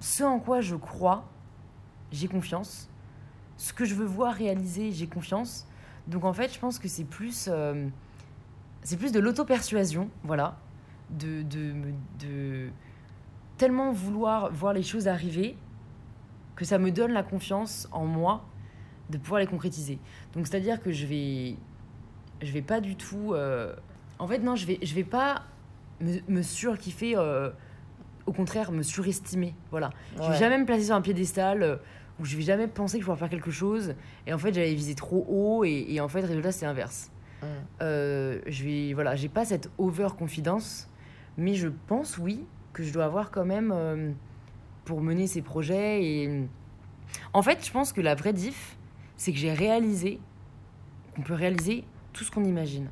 ce 0.00 0.24
en 0.24 0.38
quoi 0.40 0.60
je 0.60 0.76
crois, 0.76 1.24
j'ai 2.12 2.28
confiance. 2.28 2.88
Ce 3.56 3.72
que 3.72 3.84
je 3.84 3.94
veux 3.94 4.06
voir 4.06 4.34
réaliser, 4.34 4.90
j'ai 4.92 5.06
confiance. 5.06 5.66
Donc 6.06 6.24
en 6.24 6.32
fait, 6.32 6.52
je 6.52 6.58
pense 6.58 6.78
que 6.78 6.88
c'est 6.88 7.04
plus, 7.04 7.48
euh, 7.50 7.88
c'est 8.82 8.96
plus 8.96 9.12
de 9.12 9.20
l'auto-persuasion, 9.20 10.08
voilà, 10.22 10.56
de, 11.10 11.42
de, 11.42 11.74
de 12.20 12.68
tellement 13.58 13.92
vouloir 13.92 14.50
voir 14.52 14.72
les 14.72 14.82
choses 14.82 15.08
arriver 15.08 15.56
que 16.56 16.64
ça 16.64 16.78
me 16.78 16.90
donne 16.90 17.12
la 17.12 17.22
confiance 17.22 17.88
en 17.92 18.06
moi 18.06 18.44
de 19.10 19.18
pouvoir 19.18 19.40
les 19.40 19.46
concrétiser. 19.46 19.98
Donc 20.34 20.46
c'est-à-dire 20.46 20.80
que 20.82 20.90
je 20.92 21.06
vais, 21.06 21.56
je 22.42 22.52
vais 22.52 22.62
pas 22.62 22.80
du 22.80 22.96
tout, 22.96 23.32
euh, 23.34 23.74
en 24.18 24.26
fait 24.26 24.38
non, 24.38 24.56
je 24.56 24.66
vais, 24.66 24.78
je 24.82 24.94
vais 24.94 25.04
pas 25.04 25.42
me, 26.00 26.18
me 26.28 26.42
surkiffer, 26.42 27.14
euh, 27.16 27.50
au 28.26 28.32
contraire 28.32 28.72
me 28.72 28.82
surestimer, 28.82 29.54
voilà. 29.70 29.90
Je 30.16 30.22
vais 30.22 30.28
Ouais. 30.28 30.36
jamais 30.38 30.58
me 30.58 30.64
placer 30.66 30.84
sur 30.84 30.94
un 30.94 31.02
piédestal 31.02 31.62
euh, 31.62 31.76
où 32.20 32.24
je 32.24 32.36
vais 32.36 32.42
jamais 32.42 32.66
penser 32.68 32.98
que 32.98 33.04
je 33.04 33.06
vais 33.06 33.12
pouvoir 33.12 33.18
faire 33.18 33.28
quelque 33.28 33.50
chose. 33.50 33.94
Et 34.26 34.32
en 34.32 34.38
fait, 34.38 34.54
j'allais 34.54 34.74
viser 34.74 34.94
trop 34.94 35.26
haut 35.28 35.64
et, 35.64 35.84
et 35.88 36.00
en 36.00 36.08
fait, 36.08 36.20
résultat, 36.22 36.52
c'est 36.52 36.64
inverse. 36.66 37.10
Mm. 37.42 37.46
Euh, 37.82 38.40
je 38.46 38.64
vais, 38.64 38.92
voilà, 38.94 39.16
j'ai 39.16 39.28
pas 39.28 39.44
cette 39.44 39.68
over-confidence, 39.78 40.88
mais 41.36 41.54
je 41.54 41.68
pense, 41.88 42.16
oui, 42.16 42.44
que 42.72 42.82
je 42.84 42.92
dois 42.92 43.04
avoir 43.04 43.30
quand 43.30 43.44
même 43.44 44.14
pour 44.84 45.00
mener 45.00 45.26
ces 45.26 45.42
projets. 45.42 46.04
Et 46.04 46.44
en 47.32 47.42
fait, 47.42 47.64
je 47.66 47.70
pense 47.72 47.92
que 47.92 48.00
la 48.00 48.14
vraie 48.14 48.32
diff, 48.32 48.76
c'est 49.16 49.32
que 49.32 49.38
j'ai 49.38 49.52
réalisé 49.52 50.20
qu'on 51.14 51.22
peut 51.22 51.34
réaliser 51.34 51.84
tout 52.12 52.24
ce 52.24 52.30
qu'on 52.30 52.44
imagine. 52.44 52.90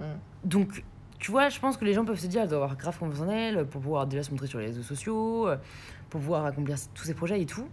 Mm. 0.00 0.04
Donc, 0.44 0.84
tu 1.18 1.30
vois, 1.30 1.48
je 1.48 1.58
pense 1.58 1.76
que 1.76 1.84
les 1.84 1.92
gens 1.94 2.04
peuvent 2.04 2.18
se 2.18 2.26
dire, 2.26 2.42
elle 2.42 2.48
doit 2.48 2.58
avoir 2.58 2.76
grave 2.76 2.98
confiance 2.98 3.20
en 3.26 3.30
elle 3.30 3.66
pour 3.66 3.80
pouvoir 3.80 4.06
déjà 4.06 4.22
se 4.22 4.30
montrer 4.30 4.46
sur 4.46 4.58
les 4.58 4.66
réseaux 4.66 4.82
sociaux, 4.82 5.48
euh, 5.48 5.56
pour 6.10 6.20
pouvoir 6.20 6.44
accomplir 6.44 6.76
tous 6.94 7.04
ces 7.04 7.14
projets 7.14 7.40
et 7.40 7.46
tout. 7.46 7.66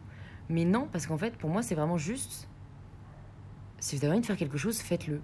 Mais 0.49 0.65
non, 0.65 0.87
parce 0.91 1.07
qu'en 1.07 1.17
fait, 1.17 1.35
pour 1.37 1.49
moi, 1.49 1.61
c'est 1.61 1.75
vraiment 1.75 1.97
juste. 1.97 2.47
Si 3.79 3.97
vous 3.97 4.03
avez 4.05 4.13
envie 4.13 4.21
de 4.21 4.25
faire 4.25 4.37
quelque 4.37 4.57
chose, 4.57 4.79
faites-le. 4.79 5.21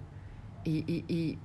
Et, 0.66 0.78
et- 0.78 1.04
et 1.08 1.38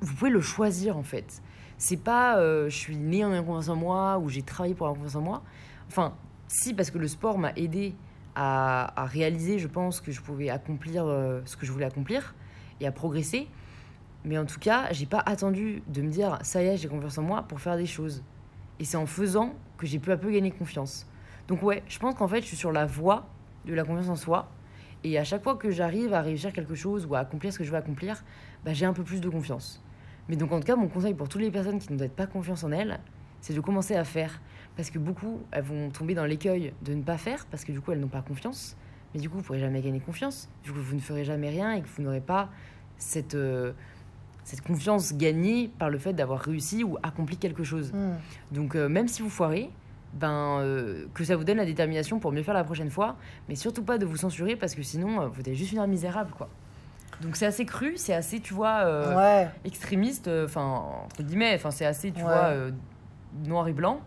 vous 0.00 0.14
pouvez 0.14 0.30
le 0.30 0.40
choisir, 0.40 0.96
en 0.96 1.02
fait. 1.02 1.42
C'est 1.78 1.96
pas 1.96 2.38
euh, 2.38 2.68
je 2.68 2.76
suis 2.76 2.96
née 2.96 3.24
en 3.24 3.32
ayant 3.32 3.42
confiance 3.44 3.68
en 3.68 3.76
moi 3.76 4.18
ou 4.18 4.28
j'ai 4.28 4.42
travaillé 4.42 4.74
pour 4.74 4.86
avoir 4.86 4.98
confiance 5.02 5.16
en 5.20 5.24
moi. 5.24 5.42
Enfin, 5.88 6.14
si, 6.46 6.74
parce 6.74 6.90
que 6.92 6.98
le 6.98 7.08
sport 7.08 7.38
m'a 7.38 7.50
aidé 7.56 7.94
à, 8.34 9.04
réaliser, 9.06 9.58
je 9.58 9.68
pense, 9.68 10.00
que 10.00 10.12
je 10.12 10.20
pouvais 10.20 10.48
accomplir 10.48 11.04
euh, 11.06 11.40
ce 11.44 11.56
que 11.56 11.66
je 11.66 11.72
voulais 11.72 11.84
accomplir 11.84 12.34
et 12.80 12.86
à 12.86 12.92
progresser. 12.92 13.48
Mais 14.24 14.38
en 14.38 14.46
tout 14.46 14.60
cas, 14.60 14.92
j'ai 14.92 15.06
pas 15.06 15.22
attendu 15.24 15.82
de 15.88 16.02
me 16.02 16.10
dire 16.10 16.38
ça 16.42 16.62
y 16.62 16.66
est, 16.66 16.76
j'ai 16.76 16.88
confiance 16.88 17.18
en 17.18 17.22
moi 17.22 17.42
pour 17.42 17.60
faire 17.60 17.76
des 17.76 17.86
choses. 17.86 18.22
Et 18.78 18.84
c'est 18.84 18.96
en 18.96 19.06
faisant 19.06 19.54
que 19.78 19.86
j'ai 19.86 19.98
peu 19.98 20.12
à 20.12 20.16
peu 20.16 20.30
gagné 20.30 20.50
confiance. 20.50 21.06
Donc 21.48 21.62
ouais, 21.62 21.82
je 21.88 21.98
pense 21.98 22.14
qu'en 22.14 22.28
fait, 22.28 22.40
je 22.40 22.46
suis 22.46 22.56
sur 22.56 22.72
la 22.72 22.86
voie 22.86 23.26
de 23.66 23.74
la 23.74 23.84
confiance 23.84 24.08
en 24.08 24.16
soi. 24.16 24.48
Et 25.04 25.18
à 25.18 25.24
chaque 25.24 25.42
fois 25.42 25.56
que 25.56 25.70
j'arrive 25.70 26.14
à 26.14 26.22
réussir 26.22 26.52
quelque 26.52 26.74
chose 26.74 27.06
ou 27.06 27.14
à 27.16 27.20
accomplir 27.20 27.52
ce 27.52 27.58
que 27.58 27.64
je 27.64 27.70
veux 27.70 27.76
accomplir, 27.76 28.22
bah, 28.64 28.72
j'ai 28.72 28.86
un 28.86 28.92
peu 28.92 29.02
plus 29.02 29.20
de 29.20 29.28
confiance. 29.28 29.82
Mais 30.28 30.36
donc 30.36 30.52
en 30.52 30.60
tout 30.60 30.66
cas, 30.66 30.76
mon 30.76 30.88
conseil 30.88 31.14
pour 31.14 31.28
toutes 31.28 31.40
les 31.40 31.50
personnes 31.50 31.80
qui 31.80 31.92
n'ont 31.92 32.08
pas 32.08 32.26
confiance 32.26 32.62
en 32.62 32.70
elles, 32.70 33.00
c'est 33.40 33.54
de 33.54 33.60
commencer 33.60 33.96
à 33.96 34.04
faire. 34.04 34.40
Parce 34.76 34.90
que 34.90 34.98
beaucoup, 34.98 35.40
elles 35.50 35.64
vont 35.64 35.90
tomber 35.90 36.14
dans 36.14 36.24
l'écueil 36.24 36.72
de 36.82 36.94
ne 36.94 37.02
pas 37.02 37.18
faire, 37.18 37.46
parce 37.50 37.64
que 37.64 37.72
du 37.72 37.80
coup, 37.80 37.92
elles 37.92 38.00
n'ont 38.00 38.08
pas 38.08 38.22
confiance. 38.22 38.76
Mais 39.14 39.20
du 39.20 39.28
coup, 39.28 39.34
vous 39.36 39.40
ne 39.42 39.46
pourrez 39.46 39.60
jamais 39.60 39.82
gagner 39.82 40.00
confiance. 40.00 40.48
Du 40.64 40.72
coup, 40.72 40.78
vous 40.80 40.94
ne 40.94 41.00
ferez 41.00 41.24
jamais 41.24 41.50
rien 41.50 41.72
et 41.72 41.82
que 41.82 41.88
vous 41.88 42.02
n'aurez 42.02 42.22
pas 42.22 42.48
cette, 42.96 43.34
euh, 43.34 43.72
cette 44.44 44.62
confiance 44.62 45.14
gagnée 45.14 45.70
par 45.78 45.90
le 45.90 45.98
fait 45.98 46.14
d'avoir 46.14 46.40
réussi 46.40 46.82
ou 46.84 46.96
accompli 47.02 47.36
quelque 47.36 47.64
chose. 47.64 47.92
Mm. 47.92 48.14
Donc 48.52 48.74
euh, 48.74 48.88
même 48.88 49.08
si 49.08 49.20
vous 49.20 49.28
foirez, 49.28 49.70
ben, 50.14 50.58
euh, 50.60 51.06
que 51.12 51.24
ça 51.24 51.36
vous 51.36 51.44
donne 51.44 51.58
la 51.58 51.66
détermination 51.66 52.18
pour 52.18 52.32
mieux 52.32 52.42
faire 52.42 52.54
la 52.54 52.64
prochaine 52.64 52.90
fois, 52.90 53.16
mais 53.48 53.54
surtout 53.54 53.82
pas 53.82 53.98
de 53.98 54.06
vous 54.06 54.16
censurer 54.16 54.56
parce 54.56 54.74
que 54.74 54.82
sinon, 54.82 55.28
vous 55.28 55.40
allez 55.40 55.54
juste 55.54 55.70
finir 55.70 55.86
misérable, 55.86 56.30
quoi. 56.36 56.48
Donc 57.20 57.36
c'est 57.36 57.46
assez 57.46 57.66
cru, 57.66 57.94
c'est 57.96 58.14
assez, 58.14 58.40
tu 58.40 58.54
vois, 58.54 59.14
Ouais. 59.14 59.48
extrémiste, 59.64 60.28
enfin, 60.28 60.82
entre 61.04 61.22
guillemets, 61.22 61.52
enfin, 61.54 61.70
c'est 61.70 61.86
assez, 61.86 62.10
tu 62.12 62.22
Ouais. 62.22 62.28
vois, 62.28 62.52
noir 63.44 63.68
et 63.68 63.72
blanc. 63.72 64.00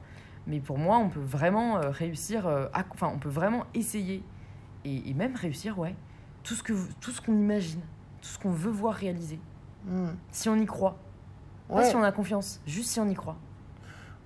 Mais 0.48 0.60
pour 0.60 0.78
moi, 0.78 0.98
on 0.98 1.10
peut 1.10 1.20
vraiment 1.20 1.78
euh, 1.78 1.90
réussir, 1.90 2.46
euh, 2.48 2.68
à- 2.74 2.84
enfin, 2.92 3.12
on 3.14 3.18
peut 3.20 3.30
vraiment 3.30 3.64
essayer 3.74 4.24
et, 4.84 5.10
et 5.10 5.14
même 5.14 5.36
réussir, 5.36 5.80
ouais, 5.80 5.96
tout 6.44 6.54
ce 6.54 6.62
que 6.64 6.74
tout 7.02 7.12
ce 7.12 7.20
qu'on 7.22 7.34
imagine, 7.34 7.82
tout 8.22 8.28
ce 8.30 8.38
qu'on 8.40 8.52
veut 8.52 8.72
voir 8.72 8.94
réaliser, 8.94 9.40
Mm. 9.88 10.10
si 10.32 10.50
on 10.50 10.56
y 10.56 10.66
croit. 10.66 10.98
Pas 11.68 11.76
Ouais. 11.78 11.86
si 11.90 11.96
on 11.96 12.04
a 12.04 12.12
confiance, 12.12 12.60
juste 12.68 12.90
si 12.92 13.00
on 13.00 13.08
y 13.08 13.16
croit. 13.16 13.38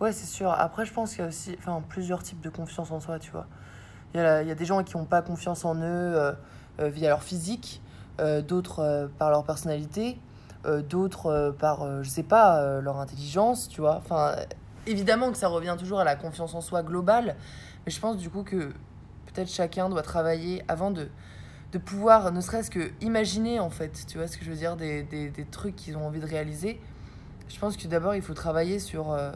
Ouais, 0.01 0.11
c'est 0.13 0.25
sûr. 0.25 0.51
Après, 0.51 0.85
je 0.85 0.93
pense 0.93 1.11
qu'il 1.11 1.19
y 1.21 1.23
a 1.25 1.27
aussi 1.27 1.55
enfin, 1.59 1.81
plusieurs 1.87 2.21
types 2.23 2.41
de 2.41 2.49
confiance 2.49 2.91
en 2.91 2.99
soi, 2.99 3.19
tu 3.19 3.31
vois. 3.31 3.47
Il 4.13 4.17
y 4.17 4.23
a, 4.23 4.41
il 4.41 4.47
y 4.47 4.51
a 4.51 4.55
des 4.55 4.65
gens 4.65 4.83
qui 4.83 4.97
n'ont 4.97 5.05
pas 5.05 5.21
confiance 5.21 5.63
en 5.65 5.75
eux 5.75 5.81
euh, 5.83 6.31
euh, 6.79 6.89
via 6.89 7.09
leur 7.09 7.23
physique, 7.23 7.81
euh, 8.19 8.41
d'autres 8.41 9.09
par 9.17 9.29
leur 9.29 9.43
personnalité, 9.45 10.19
d'autres 10.89 11.55
par, 11.59 12.03
je 12.03 12.09
sais 12.09 12.23
pas, 12.23 12.81
leur 12.81 12.97
intelligence, 12.97 13.69
tu 13.69 13.79
vois. 13.81 13.95
Enfin, 13.95 14.35
évidemment 14.89 15.31
que 15.31 15.37
ça 15.37 15.47
revient 15.47 15.75
toujours 15.77 15.99
à 15.99 16.03
la 16.03 16.15
confiance 16.15 16.53
en 16.55 16.61
soi 16.61 16.83
globale, 16.83 17.35
mais 17.85 17.91
je 17.91 17.99
pense 17.99 18.17
du 18.17 18.29
coup 18.29 18.43
que 18.43 18.71
peut-être 19.27 19.49
chacun 19.49 19.89
doit 19.89 20.01
travailler 20.01 20.63
avant 20.67 20.91
de, 20.91 21.07
de 21.71 21.77
pouvoir, 21.77 22.31
ne 22.31 22.41
serait-ce 22.41 22.69
que 22.71 22.91
imaginer, 23.01 23.59
en 23.59 23.69
fait, 23.69 24.05
tu 24.07 24.17
vois 24.17 24.27
ce 24.27 24.37
que 24.37 24.45
je 24.45 24.49
veux 24.49 24.57
dire, 24.57 24.75
des, 24.75 25.03
des, 25.03 25.29
des 25.29 25.45
trucs 25.45 25.75
qu'ils 25.75 25.95
ont 25.97 26.05
envie 26.05 26.19
de 26.19 26.25
réaliser. 26.25 26.79
Je 27.47 27.57
pense 27.59 27.77
que 27.77 27.87
d'abord, 27.87 28.15
il 28.15 28.21
faut 28.21 28.33
travailler 28.33 28.79
sur... 28.79 29.11
euh, 29.11 29.31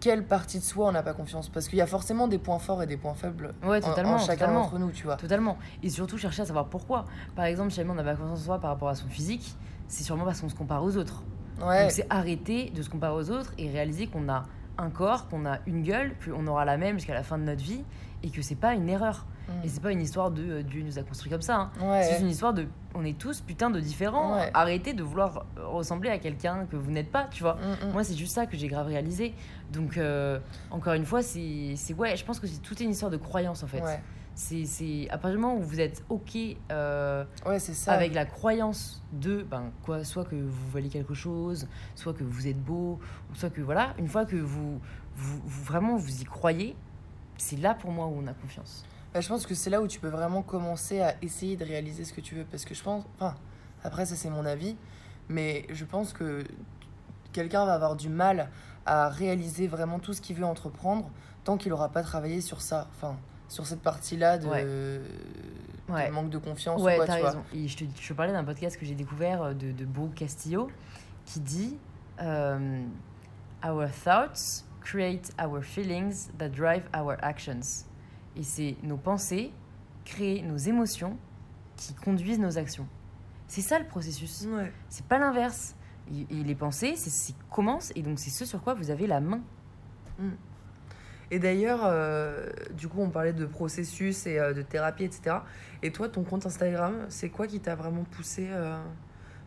quelle 0.00 0.24
partie 0.26 0.58
de 0.58 0.64
soi 0.64 0.88
on 0.88 0.92
n'a 0.92 1.02
pas 1.02 1.12
confiance 1.12 1.50
Parce 1.50 1.68
qu'il 1.68 1.76
y 1.78 1.82
a 1.82 1.86
forcément 1.86 2.26
des 2.26 2.38
points 2.38 2.58
forts 2.58 2.82
et 2.82 2.86
des 2.86 2.96
points 2.96 3.12
faibles 3.12 3.52
Ouais, 3.62 3.84
en- 3.84 3.88
totalement, 3.90 4.14
en, 4.14 4.18
chacun 4.18 4.46
d'entre 4.62 4.78
nous, 4.78 4.90
tu 4.92 5.04
vois. 5.04 5.16
Totalement. 5.16 5.58
Et 5.82 5.90
surtout 5.90 6.16
chercher 6.16 6.40
à 6.40 6.46
savoir 6.46 6.66
pourquoi. 6.68 7.04
Par 7.36 7.44
exemple, 7.44 7.70
si 7.70 7.80
on 7.82 7.94
n'a 7.94 8.02
pas 8.02 8.14
confiance 8.14 8.40
en 8.40 8.42
soi 8.42 8.58
par 8.60 8.70
rapport 8.70 8.88
à 8.88 8.94
son 8.94 9.08
physique, 9.08 9.54
c'est 9.88 10.02
sûrement 10.02 10.24
parce 10.24 10.40
qu'on 10.40 10.48
se 10.48 10.54
compare 10.54 10.82
aux 10.82 10.96
autres. 10.96 11.22
Ouais, 11.62 11.82
Donc 11.82 11.90
c'est 11.90 12.06
arrêter 12.08 12.70
de 12.70 12.80
se 12.80 12.88
comparer 12.88 13.12
aux 13.12 13.30
autres 13.30 13.52
et 13.58 13.68
réaliser 13.70 14.06
qu'on 14.06 14.26
a 14.30 14.44
un 14.80 14.90
corps, 14.90 15.28
qu'on 15.28 15.46
a 15.46 15.58
une 15.66 15.82
gueule, 15.82 16.12
qu'on 16.24 16.46
aura 16.46 16.64
la 16.64 16.76
même 16.76 16.96
jusqu'à 16.96 17.14
la 17.14 17.22
fin 17.22 17.38
de 17.38 17.44
notre 17.44 17.62
vie 17.62 17.84
et 18.22 18.30
que 18.30 18.42
c'est 18.42 18.54
pas 18.54 18.74
une 18.74 18.88
erreur. 18.88 19.26
Mm. 19.48 19.64
Et 19.64 19.68
c'est 19.68 19.82
pas 19.82 19.92
une 19.92 20.00
histoire 20.00 20.30
de 20.30 20.42
euh, 20.42 20.62
Dieu 20.62 20.82
nous 20.82 20.98
a 20.98 21.02
construit 21.02 21.30
comme 21.30 21.42
ça. 21.42 21.56
hein. 21.56 21.70
ouais. 21.80 22.04
C'est 22.04 22.20
une 22.20 22.28
histoire 22.28 22.54
de 22.54 22.66
on 22.94 23.04
est 23.04 23.18
tous 23.18 23.40
putain 23.40 23.70
de 23.70 23.80
différents. 23.80 24.34
Ouais. 24.36 24.50
Arrêtez 24.54 24.92
de 24.94 25.02
vouloir 25.02 25.44
euh, 25.58 25.66
ressembler 25.66 26.10
à 26.10 26.18
quelqu'un 26.18 26.66
que 26.66 26.76
vous 26.76 26.90
n'êtes 26.90 27.10
pas, 27.10 27.28
tu 27.30 27.42
vois. 27.42 27.54
Mm, 27.54 27.88
mm. 27.88 27.92
Moi, 27.92 28.04
c'est 28.04 28.16
juste 28.16 28.34
ça 28.34 28.46
que 28.46 28.56
j'ai 28.56 28.68
grave 28.68 28.86
réalisé. 28.86 29.34
Donc, 29.72 29.96
euh, 29.96 30.38
encore 30.70 30.94
une 30.94 31.06
fois, 31.06 31.22
c'est. 31.22 31.74
Ouais, 31.96 32.16
je 32.16 32.24
pense 32.24 32.40
que 32.40 32.46
c'est 32.46 32.60
tout 32.60 32.80
est 32.80 32.84
une 32.84 32.90
histoire 32.90 33.10
de 33.10 33.16
croyance, 33.16 33.62
en 33.62 33.66
fait. 33.66 33.82
C'est, 34.40 35.06
à 35.10 35.18
partir 35.18 35.32
du 35.32 35.38
moment 35.38 35.56
où 35.56 35.62
vous 35.62 35.80
êtes 35.80 36.02
OK 36.08 36.36
euh, 36.72 37.24
Ouais, 37.46 37.58
ça. 37.58 37.92
avec 37.92 38.14
la 38.14 38.24
croyance 38.24 39.02
de, 39.12 39.42
ben, 39.42 39.70
quoi, 39.84 40.02
soit 40.02 40.24
que 40.24 40.34
vous 40.34 40.70
valez 40.70 40.88
quelque 40.88 41.12
chose, 41.14 41.68
soit 41.94 42.14
que 42.14 42.24
vous 42.24 42.48
êtes 42.48 42.58
beau, 42.60 42.98
soit 43.34 43.50
que, 43.50 43.60
voilà, 43.60 43.92
une 43.98 44.08
fois 44.08 44.24
que 44.24 44.36
vous, 44.36 44.80
vous, 45.14 45.40
vous- 45.44 45.64
vraiment 45.64 45.96
vous 45.96 46.22
y 46.22 46.24
croyez, 46.24 46.74
c'est 47.36 47.58
là 47.58 47.74
pour 47.74 47.90
moi 47.92 48.06
où 48.06 48.14
on 48.18 48.26
a 48.26 48.32
confiance. 48.32 48.84
Bah, 49.12 49.20
je 49.20 49.28
pense 49.28 49.46
que 49.46 49.54
c'est 49.54 49.70
là 49.70 49.82
où 49.82 49.86
tu 49.86 50.00
peux 50.00 50.08
vraiment 50.08 50.42
commencer 50.42 51.00
à 51.00 51.14
essayer 51.22 51.56
de 51.56 51.64
réaliser 51.64 52.04
ce 52.04 52.12
que 52.12 52.20
tu 52.22 52.34
veux. 52.34 52.44
Parce 52.44 52.64
que 52.64 52.74
je 52.74 52.82
pense. 52.82 53.04
Enfin, 53.16 53.34
après, 53.84 54.06
ça, 54.06 54.16
c'est 54.16 54.30
mon 54.30 54.46
avis. 54.46 54.76
Mais 55.28 55.66
je 55.70 55.84
pense 55.84 56.12
que 56.12 56.44
quelqu'un 57.32 57.64
va 57.66 57.74
avoir 57.74 57.94
du 57.94 58.08
mal 58.08 58.48
à 58.86 59.08
réaliser 59.10 59.66
vraiment 59.68 59.98
tout 59.98 60.12
ce 60.14 60.20
qu'il 60.20 60.36
veut 60.36 60.44
entreprendre 60.46 61.10
tant 61.44 61.56
qu'il 61.56 61.70
n'aura 61.70 61.90
pas 61.90 62.02
travaillé 62.02 62.40
sur 62.40 62.60
ça. 62.62 62.88
Enfin, 62.96 63.16
sur 63.50 63.66
cette 63.66 63.82
partie-là 63.82 64.38
de, 64.38 64.46
Ouais. 64.46 64.64
de 64.64 65.00
Ouais. 65.88 66.08
manque 66.10 66.30
de 66.30 66.38
confiance 66.38 66.80
Ouais, 66.80 66.94
ou 66.94 67.04
quoi, 67.04 67.18
vois. 67.18 67.28
raison. 67.30 67.42
Et 67.52 67.66
je 67.68 67.76
te, 67.76 67.84
je 68.00 68.08
te 68.08 68.12
parlais 68.14 68.32
d'un 68.32 68.44
podcast 68.44 68.78
que 68.78 68.86
j'ai 68.86 68.94
découvert 68.94 69.42
euh, 69.42 69.52
de, 69.54 69.72
de 69.72 69.84
Beau 69.84 70.06
Castillo 70.14 70.70
qui 71.26 71.40
dit 71.40 71.76
euh, 72.22 72.82
Our 73.64 73.88
thoughts 74.04 74.64
create 74.80 75.32
our 75.42 75.62
feelings 75.62 76.28
that 76.38 76.50
drive 76.50 76.84
our 76.96 77.16
actions. 77.22 77.84
Et 78.36 78.42
c'est 78.44 78.76
nos 78.84 78.96
pensées 78.96 79.52
créent 80.04 80.42
nos 80.42 80.56
émotions 80.56 81.16
qui 81.76 81.92
conduisent 81.94 82.38
nos 82.38 82.56
actions. 82.56 82.86
C'est 83.48 83.60
ça 83.62 83.78
le 83.80 83.84
processus. 83.86 84.46
C'est 84.88 85.04
pas 85.06 85.18
l'inverse. 85.18 85.74
Et, 86.12 86.26
et 86.38 86.44
les 86.44 86.54
pensées, 86.54 86.94
c'est 86.96 87.10
ce 87.10 87.26
qui 87.28 87.34
commence 87.50 87.92
et 87.96 88.02
donc 88.02 88.18
c'est 88.20 88.30
ce 88.30 88.44
sur 88.44 88.62
quoi 88.62 88.74
vous 88.74 88.90
avez 88.90 89.06
la 89.08 89.20
main. 89.20 89.40
Et 91.30 91.38
d'ailleurs, 91.38 91.80
euh, 91.84 92.48
du 92.72 92.88
coup, 92.88 93.00
on 93.00 93.10
parlait 93.10 93.32
de 93.32 93.46
processus 93.46 94.26
et 94.26 94.38
euh, 94.38 94.52
de 94.52 94.62
thérapie, 94.62 95.04
etc. 95.04 95.36
Et 95.82 95.92
toi, 95.92 96.08
ton 96.08 96.24
compte 96.24 96.44
Instagram, 96.44 96.94
c'est 97.08 97.28
quoi 97.28 97.46
qui 97.46 97.60
t'a 97.60 97.76
vraiment 97.76 98.02
poussé, 98.02 98.48
euh, 98.50 98.80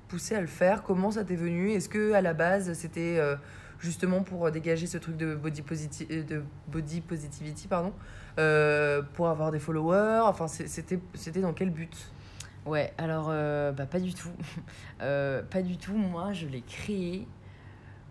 poussé 0.07 0.35
à 0.35 0.41
le 0.41 0.47
faire? 0.47 0.83
Comment 0.83 1.11
ça 1.11 1.25
t'est 1.25 1.35
venu? 1.35 1.71
Est-ce 1.71 1.89
que 1.89 2.13
à 2.13 2.21
la 2.21 2.33
base, 2.33 2.71
c'était 2.73 3.19
justement 3.79 4.23
pour 4.23 4.49
dégager 4.49 4.87
ce 4.87 4.97
truc 4.97 5.17
de 5.17 5.35
body, 5.35 5.63
de 6.09 6.43
body 6.67 7.01
positivity, 7.01 7.67
pardon, 7.67 7.93
pour 9.13 9.27
avoir 9.27 9.51
des 9.51 9.59
followers? 9.59 10.21
Enfin, 10.23 10.47
c'était 10.47 11.41
dans 11.41 11.53
quel 11.53 11.69
but? 11.69 12.11
Ouais, 12.65 12.93
alors 12.97 13.27
bah, 13.73 13.85
pas 13.85 13.99
du 13.99 14.13
tout. 14.13 14.31
Pas 14.99 15.61
du 15.61 15.77
tout. 15.77 15.93
Moi, 15.93 16.31
je 16.31 16.47
l'ai 16.47 16.61
créé 16.61 17.27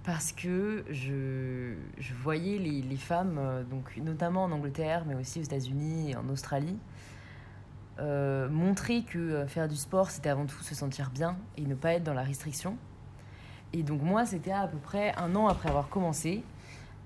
parce 0.04 0.32
que 0.32 0.84
je, 0.90 1.74
je 1.98 2.14
voyais 2.14 2.58
les, 2.58 2.82
les 2.82 2.96
femmes, 2.96 3.36
euh, 3.38 3.62
donc, 3.62 3.96
notamment 3.98 4.44
en 4.44 4.52
Angleterre, 4.52 5.04
mais 5.06 5.14
aussi 5.14 5.38
aux 5.40 5.44
États-Unis 5.44 6.10
et 6.10 6.16
en 6.16 6.28
Australie, 6.28 6.78
euh, 8.00 8.48
montrer 8.48 9.02
que 9.02 9.18
euh, 9.18 9.46
faire 9.46 9.68
du 9.68 9.76
sport, 9.76 10.10
c'était 10.10 10.30
avant 10.30 10.46
tout 10.46 10.60
se 10.62 10.74
sentir 10.74 11.10
bien 11.10 11.36
et 11.56 11.62
ne 11.62 11.74
pas 11.74 11.92
être 11.94 12.02
dans 12.02 12.14
la 12.14 12.22
restriction. 12.22 12.76
Et 13.72 13.82
donc 13.82 14.02
moi, 14.02 14.26
c'était 14.26 14.52
à 14.52 14.66
peu 14.66 14.78
près 14.78 15.14
un 15.16 15.34
an 15.36 15.46
après 15.46 15.68
avoir 15.68 15.88
commencé 15.88 16.42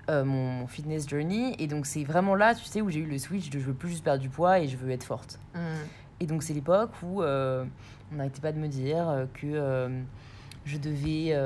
euh, 0.09 0.23
mon, 0.23 0.51
mon 0.51 0.67
fitness 0.67 1.07
journey. 1.07 1.55
Et 1.59 1.67
donc 1.67 1.85
c'est 1.85 2.03
vraiment 2.03 2.35
là, 2.35 2.55
tu 2.55 2.63
sais, 2.63 2.81
où 2.81 2.89
j'ai 2.89 3.01
eu 3.01 3.05
le 3.05 3.19
switch 3.19 3.49
de 3.49 3.59
je 3.59 3.65
veux 3.65 3.73
plus 3.73 3.89
juste 3.89 4.03
perdre 4.03 4.21
du 4.21 4.29
poids 4.29 4.59
et 4.59 4.67
je 4.67 4.77
veux 4.77 4.89
être 4.89 5.03
forte. 5.03 5.39
Et 6.19 6.25
donc 6.25 6.41
c'est 6.41 6.53
l'époque 6.53 6.91
où 7.03 7.21
euh, 7.21 7.63
on 8.11 8.15
n'arrêtait 8.15 8.41
pas 8.41 8.51
de 8.51 8.57
me 8.57 8.67
dire 8.67 9.27
que 9.33 10.01
je 10.65 10.77
devais 10.77 11.37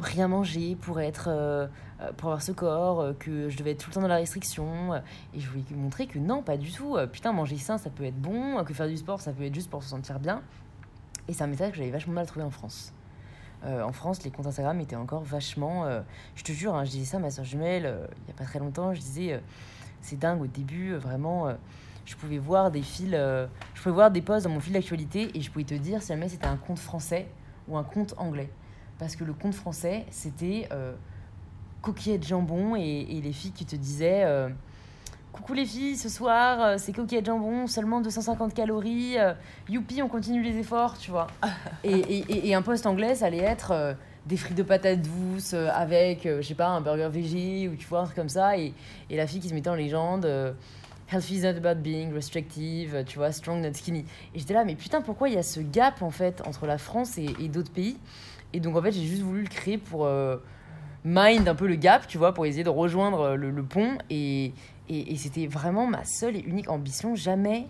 rien 0.00 0.28
manger 0.28 0.76
pour 0.76 1.00
être 1.00 1.28
euh, 1.28 1.66
euh, 2.00 2.12
pour 2.16 2.28
avoir 2.28 2.42
ce 2.42 2.52
corps, 2.52 3.00
euh, 3.00 3.12
que 3.18 3.48
je 3.48 3.56
devais 3.56 3.72
être 3.72 3.78
tout 3.78 3.90
le 3.90 3.94
temps 3.94 4.02
dans 4.02 4.08
la 4.08 4.16
restriction. 4.16 4.94
et 5.34 5.40
je 5.40 5.48
voulais 5.48 5.64
montrer 5.74 6.06
que 6.06 6.18
non, 6.18 6.42
pas 6.42 6.56
du 6.56 6.72
tout. 6.72 6.96
Putain, 7.12 7.32
manger 7.32 7.58
sain, 7.58 7.78
ça 7.78 7.90
peut 7.90 8.04
être 8.04 8.20
bon. 8.20 8.62
Que 8.64 8.74
faire 8.74 8.88
du 8.88 8.96
sport, 8.96 9.20
ça 9.20 9.32
peut 9.32 9.44
être 9.44 9.54
juste 9.54 9.70
pour 9.70 9.82
se 9.82 9.88
sentir 9.88 10.18
bien. 10.20 10.42
Et 11.28 11.32
c'est 11.32 11.42
un 11.42 11.48
message 11.48 11.72
que 11.72 11.78
j'avais 11.78 11.90
vachement 11.90 12.14
mal 12.14 12.26
trouvé 12.26 12.44
en 12.44 12.50
France. 12.50 12.92
En 13.64 13.90
France, 13.90 14.22
les 14.22 14.30
comptes 14.30 14.46
Instagram 14.46 14.78
étaient 14.80 14.94
encore 14.94 15.24
vachement. 15.24 15.86
je 16.36 16.44
te 16.44 16.52
jure, 16.52 16.76
hein, 16.76 16.84
je 16.84 16.90
disais 16.90 17.04
ça 17.04 17.16
à 17.16 17.20
ma 17.20 17.30
soeur 17.30 17.44
jumelle 17.44 17.98
il 18.18 18.24
n'y 18.26 18.30
a 18.30 18.34
pas 18.36 18.44
très 18.44 18.60
longtemps. 18.60 18.94
Je 18.94 19.00
disais, 19.00 19.42
c'est 20.02 20.16
dingue 20.16 20.40
au 20.40 20.46
début, 20.46 20.94
vraiment. 20.94 21.48
je 22.04 22.14
pouvais 22.14 22.38
voir 22.38 22.70
des 22.70 22.82
fils, 22.82 23.10
je 23.10 23.82
pouvais 23.82 23.94
voir 23.94 24.12
des 24.12 24.22
posts 24.22 24.46
dans 24.46 24.52
mon 24.52 24.60
fil 24.60 24.72
d'actualité 24.72 25.30
et 25.34 25.40
je 25.40 25.50
pouvais 25.50 25.64
te 25.64 25.74
dire 25.74 26.00
si 26.00 26.08
jamais 26.08 26.28
c'était 26.28 26.46
un 26.46 26.56
compte 26.56 26.78
français 26.78 27.26
ou 27.66 27.76
un 27.76 27.82
compte 27.82 28.14
anglais. 28.18 28.50
Parce 28.98 29.16
que 29.16 29.24
le 29.24 29.32
compte 29.34 29.54
français, 29.54 30.04
c'était 30.10 30.68
euh, 30.72 30.92
coquillettes 31.82 32.26
jambon 32.26 32.76
et, 32.76 33.06
et 33.10 33.20
les 33.20 33.32
filles 33.32 33.52
qui 33.52 33.66
te 33.66 33.76
disaient 33.76 34.22
euh, 34.24 34.48
Coucou 35.32 35.52
les 35.52 35.66
filles, 35.66 35.96
ce 35.98 36.08
soir, 36.08 36.60
euh, 36.62 36.74
c'est 36.78 36.92
coquillettes 36.92 37.26
jambon, 37.26 37.66
seulement 37.66 38.00
250 38.00 38.54
calories, 38.54 39.18
euh, 39.18 39.34
youpi, 39.68 40.00
on 40.02 40.08
continue 40.08 40.42
les 40.42 40.56
efforts, 40.58 40.96
tu 40.96 41.10
vois. 41.10 41.26
et, 41.84 41.90
et, 41.98 42.18
et- 42.32 42.48
et 42.48 42.54
un 42.54 42.62
post 42.62 42.86
anglais, 42.86 43.14
ça 43.16 43.26
allait 43.26 43.42
être 43.42 43.94
des 44.24 44.36
frites 44.38 44.56
de 44.56 44.62
patates 44.62 45.02
douces 45.02 45.52
avec, 45.54 46.22
je 46.24 46.40
sais 46.42 46.54
pas, 46.54 46.68
un 46.68 46.80
burger 46.80 47.08
végé 47.12 47.68
ou 47.68 47.76
tu 47.76 47.86
vois, 47.86 48.00
un 48.00 48.04
truc 48.04 48.16
comme 48.16 48.30
ça. 48.30 48.56
Et, 48.58 48.72
et 49.10 49.16
la 49.16 49.26
fille 49.26 49.40
qui 49.40 49.48
se 49.50 49.54
mettait 49.54 49.70
en 49.70 49.74
légende. 49.74 50.24
euh, 50.24 50.52
Healthy 51.12 51.36
is 51.36 51.42
not 51.42 51.50
about 51.64 51.80
being 51.82 52.12
restrictive, 52.12 53.04
tu 53.06 53.18
vois, 53.18 53.30
strong 53.30 53.60
not 53.62 53.74
skinny. 53.74 54.04
Et 54.34 54.40
j'étais 54.40 54.54
là, 54.54 54.64
mais 54.64 54.74
putain, 54.74 55.02
pourquoi 55.02 55.28
il 55.28 55.36
y 55.36 55.38
a 55.38 55.44
ce 55.44 55.60
gap 55.60 56.02
en 56.02 56.10
fait 56.10 56.42
entre 56.48 56.66
la 56.66 56.78
France 56.78 57.16
et, 57.18 57.28
et 57.38 57.48
d'autres 57.48 57.70
pays? 57.70 57.96
Et 58.56 58.60
donc 58.60 58.74
en 58.74 58.80
fait, 58.80 58.90
j'ai 58.92 59.04
juste 59.04 59.20
voulu 59.22 59.42
le 59.42 59.48
créer 59.48 59.76
pour 59.76 60.06
euh, 60.06 60.38
mind 61.04 61.46
un 61.46 61.54
peu 61.54 61.66
le 61.66 61.74
gap, 61.76 62.06
tu 62.06 62.16
vois, 62.16 62.32
pour 62.32 62.46
essayer 62.46 62.64
de 62.64 62.70
rejoindre 62.70 63.20
euh, 63.20 63.34
le, 63.36 63.50
le 63.50 63.62
pont. 63.62 63.98
Et, 64.08 64.46
et, 64.88 65.12
et 65.12 65.16
c'était 65.16 65.46
vraiment 65.46 65.86
ma 65.86 66.04
seule 66.04 66.36
et 66.36 66.40
unique 66.40 66.70
ambition. 66.70 67.14
Jamais 67.14 67.66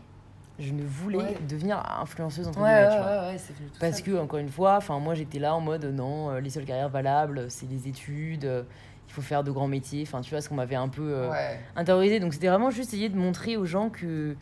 je 0.61 0.73
ne 0.73 0.85
voulais 0.85 1.19
Ouais. 1.19 1.39
devenir 1.49 1.83
influenceuse 2.01 2.47
entre 2.47 2.61
Ouais, 2.61 2.65
guillemets, 2.65 2.83
ouais, 2.85 2.91
tu 2.91 2.99
vois. 2.99 3.07
ouais, 3.33 3.37
tout 3.37 3.63
Parce 3.81 3.97
seul. 3.97 4.05
que, 4.05 4.19
encore 4.19 4.39
une 4.39 4.49
fois, 4.49 4.79
moi 5.01 5.15
j'étais 5.15 5.39
là 5.41 5.55
en 5.55 5.61
mode 5.61 5.85
non, 5.87 6.31
euh, 6.31 6.41
les 6.41 6.51
seules 6.51 6.65
carrières 6.65 6.89
valables, 6.89 7.51
c'est 7.51 7.67
les 7.69 7.89
études, 7.89 8.45
euh, 8.47 8.63
il 9.09 9.13
faut 9.13 9.23
faire 9.23 9.43
de 9.45 9.51
grands 9.51 9.69
métiers. 9.69 10.03
Enfin, 10.07 10.21
tu 10.21 10.31
vois, 10.31 10.41
ce 10.41 10.49
qu'on 10.49 10.55
m'avait 10.55 10.77
un 10.77 10.89
peu 10.89 11.03
euh, 11.03 11.31
intériorisé. 11.75 12.21
Donc 12.21 12.33
c'était 12.33 12.49
vraiment 12.49 12.71
juste 12.71 12.91
essayer 12.91 13.09
de 13.09 13.19
montrer 13.19 13.57
aux 13.57 13.67
gens 13.67 13.91
que 13.91 14.37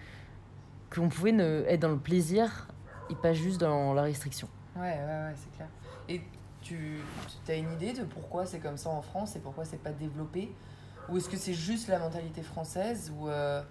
qu'on 0.95 1.09
pouvait 1.09 1.33
ne, 1.33 1.65
être 1.69 1.81
dans 1.81 1.89
le 1.89 1.99
plaisir 1.99 2.69
et 3.11 3.17
pas 3.17 3.33
juste 3.33 3.61
dans 3.61 3.93
la 3.95 4.03
restriction. 4.03 4.49
Ouais, 4.77 4.83
ouais, 4.83 4.89
ouais, 4.99 5.33
c'est 5.35 5.51
clair. 5.57 5.69
Et 6.09 6.21
tu, 6.65 6.99
as 7.49 7.55
une 7.55 7.73
idée 7.73 7.93
de 7.93 8.03
pourquoi 8.05 8.47
c'est 8.47 8.59
comme 8.59 8.77
ça 8.77 8.89
en 8.91 9.03
France 9.03 9.37
et 9.37 9.39
pourquoi 9.39 9.65
c'est 9.65 9.83
pas 9.83 9.93
développé 9.93 10.51
Ou 11.09 11.19
est-ce 11.19 11.29
que 11.29 11.37
c'est 11.37 11.55
juste 11.55 11.89
la 11.89 11.99
mentalité 11.99 12.43
française 12.43 13.13
ou 13.17 13.29
euh, 13.29 13.63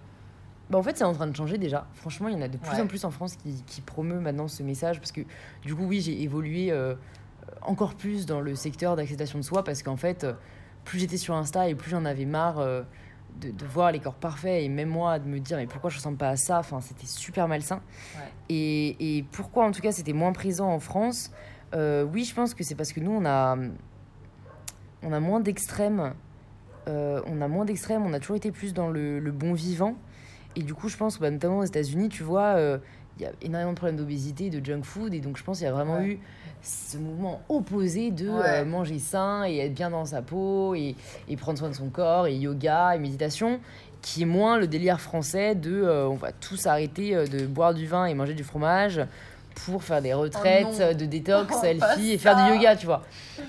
Bah, 0.70 0.78
en 0.78 0.82
fait, 0.82 0.96
c'est 0.96 1.04
en 1.04 1.12
train 1.12 1.26
de 1.26 1.36
changer 1.36 1.58
déjà. 1.58 1.86
Franchement, 1.94 2.28
il 2.28 2.34
y 2.34 2.36
en 2.36 2.42
a 2.42 2.48
de 2.48 2.56
plus 2.56 2.76
Ouais. 2.76 2.80
en 2.80 2.86
plus 2.86 3.04
en 3.04 3.10
France 3.10 3.36
qui, 3.36 3.62
qui 3.66 3.80
promeut 3.80 4.20
maintenant 4.20 4.48
ce 4.48 4.62
message 4.62 4.98
parce 5.00 5.12
que 5.12 5.22
du 5.64 5.74
coup, 5.74 5.84
oui, 5.84 6.00
j'ai 6.00 6.22
évolué 6.22 6.70
euh, 6.70 6.94
encore 7.62 7.94
plus 7.94 8.24
dans 8.26 8.40
le 8.40 8.54
secteur 8.54 8.96
d'acceptation 8.96 9.38
de 9.38 9.44
soi 9.44 9.64
parce 9.64 9.82
qu'en 9.82 9.96
fait, 9.96 10.24
euh, 10.24 10.32
plus 10.84 11.00
j'étais 11.00 11.16
sur 11.18 11.34
Insta 11.34 11.68
et 11.68 11.74
plus 11.74 11.90
j'en 11.90 12.04
avais 12.04 12.26
marre 12.26 12.60
euh, 12.60 12.82
de, 13.40 13.50
de 13.50 13.64
voir 13.66 13.90
les 13.90 13.98
corps 13.98 14.14
parfaits 14.14 14.62
et 14.62 14.68
même 14.68 14.88
moi 14.90 15.18
de 15.18 15.26
me 15.26 15.40
dire 15.40 15.56
mais 15.56 15.66
pourquoi 15.66 15.90
je 15.90 15.96
ressemble 15.96 16.16
pas 16.16 16.28
à 16.28 16.36
ça? 16.36 16.60
Enfin, 16.60 16.80
c'était 16.80 17.06
super 17.06 17.48
malsain. 17.48 17.80
Ouais. 18.16 18.30
Et, 18.50 19.18
et 19.18 19.22
pourquoi 19.24 19.64
en 19.64 19.72
tout 19.72 19.80
cas 19.82 19.90
c'était 19.90 20.12
moins 20.12 20.32
présent 20.32 20.68
en 20.68 20.78
France? 20.78 21.32
Euh, 21.74 22.04
Oui, 22.04 22.24
je 22.24 22.34
pense 22.34 22.54
que 22.54 22.62
c'est 22.64 22.74
parce 22.74 22.92
que 22.92 23.00
nous 23.00 23.12
on 23.12 23.24
a 23.24 23.56
on 25.02 25.12
a 25.12 25.20
moins 25.20 25.40
d'extrêmes. 25.40 26.14
Euh, 26.88 27.20
on 27.26 27.40
a 27.42 27.48
moins 27.48 27.64
d'extrêmes. 27.64 28.04
On 28.06 28.12
a 28.14 28.20
toujours 28.20 28.36
été 28.36 28.50
plus 28.50 28.72
dans 28.74 28.88
le, 28.88 29.18
le 29.18 29.32
bon 29.32 29.52
vivant. 29.52 29.96
Et 30.56 30.62
du 30.62 30.72
coup, 30.72 30.88
je 30.88 30.96
pense, 30.96 31.18
bah, 31.18 31.30
notamment 31.30 31.58
aux 31.58 31.64
États-Unis, 31.64 32.08
tu 32.08 32.22
vois, 32.22 32.54
euh, 32.56 32.78
il 33.18 33.22
y 33.24 33.26
a 33.26 33.32
énormément 33.42 33.72
de 33.72 33.76
problèmes 33.76 33.96
d'obésité, 33.96 34.48
de 34.50 34.64
junk 34.64 34.82
food. 34.82 35.12
Et 35.12 35.20
donc, 35.20 35.36
je 35.36 35.44
pense 35.44 35.58
qu'il 35.58 35.66
y 35.66 35.68
a 35.68 35.72
vraiment 35.72 35.98
Ouais. 35.98 36.06
eu 36.06 36.18
ce 36.62 36.96
mouvement 36.96 37.42
opposé 37.50 38.10
de 38.12 38.28
Ouais. 38.30 38.64
manger 38.64 38.98
sain 38.98 39.44
et 39.46 39.58
être 39.58 39.74
bien 39.74 39.90
dans 39.90 40.06
sa 40.06 40.22
peau 40.22 40.74
et, 40.74 40.94
et 41.28 41.36
prendre 41.36 41.58
soin 41.58 41.68
de 41.68 41.74
son 41.74 41.90
corps 41.90 42.26
et 42.26 42.34
yoga 42.36 42.94
et 42.96 42.98
méditation, 42.98 43.60
qui 44.00 44.22
est 44.22 44.26
moins 44.26 44.58
le 44.58 44.66
délire 44.66 45.00
français 45.02 45.54
de 45.54 45.82
on 46.08 46.14
va 46.14 46.32
tous 46.32 46.66
arrêter 46.66 47.14
de 47.28 47.46
boire 47.46 47.74
du 47.74 47.86
vin 47.86 48.06
et 48.06 48.14
manger 48.14 48.34
du 48.34 48.44
fromage 48.44 49.00
pour 49.54 49.82
faire 49.84 50.02
des 50.02 50.12
retraites 50.12 50.64
non. 50.64 50.80
euh, 50.80 50.94
de 50.94 51.04
détox, 51.06 51.54
Oh, 51.56 51.60
selfie 51.60 52.12
et 52.12 52.18
faire 52.18 52.36
du 52.36 52.54
yoga, 52.54 52.76
tu 52.76 52.86
vois. 52.86 53.02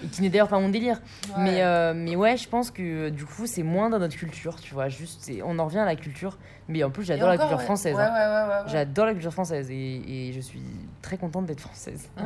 Et 0.04 0.08
qui 0.08 0.22
n'est 0.22 0.30
d'ailleurs 0.30 0.48
pas 0.48 0.60
mon 0.60 0.70
délire. 0.70 1.02
Ouais. 1.30 1.44
Mais, 1.44 1.64
euh, 1.64 1.94
mais 1.96 2.16
ouais, 2.16 2.38
je 2.38 2.48
pense 2.48 2.72
que 2.72 3.10
du 3.10 3.26
coup, 3.26 3.48
c'est 3.48 3.64
moins 3.64 3.90
dans 3.90 4.00
notre 4.00 4.16
culture, 4.16 4.60
tu 4.62 4.74
vois. 4.74 4.90
Juste, 4.90 5.32
on 5.44 5.58
en 5.60 5.66
revient 5.66 5.80
à 5.80 5.86
la 5.86 5.96
culture. 5.96 6.38
Mais 6.68 6.84
en 6.84 6.90
plus, 6.90 7.04
j'adore 7.04 7.30
la 7.30 7.38
culture 7.38 7.58
ouais. 7.58 7.64
française. 7.64 7.96
Ouais, 7.96 8.02
hein. 8.04 8.64
J'adore 8.68 9.06
la 9.06 9.14
culture 9.14 9.34
française 9.34 9.70
et, 9.70 10.30
et 10.30 10.34
je 10.34 10.40
suis 10.40 10.62
très 11.02 11.18
contente 11.18 11.46
d'être 11.46 11.62
française. 11.62 12.10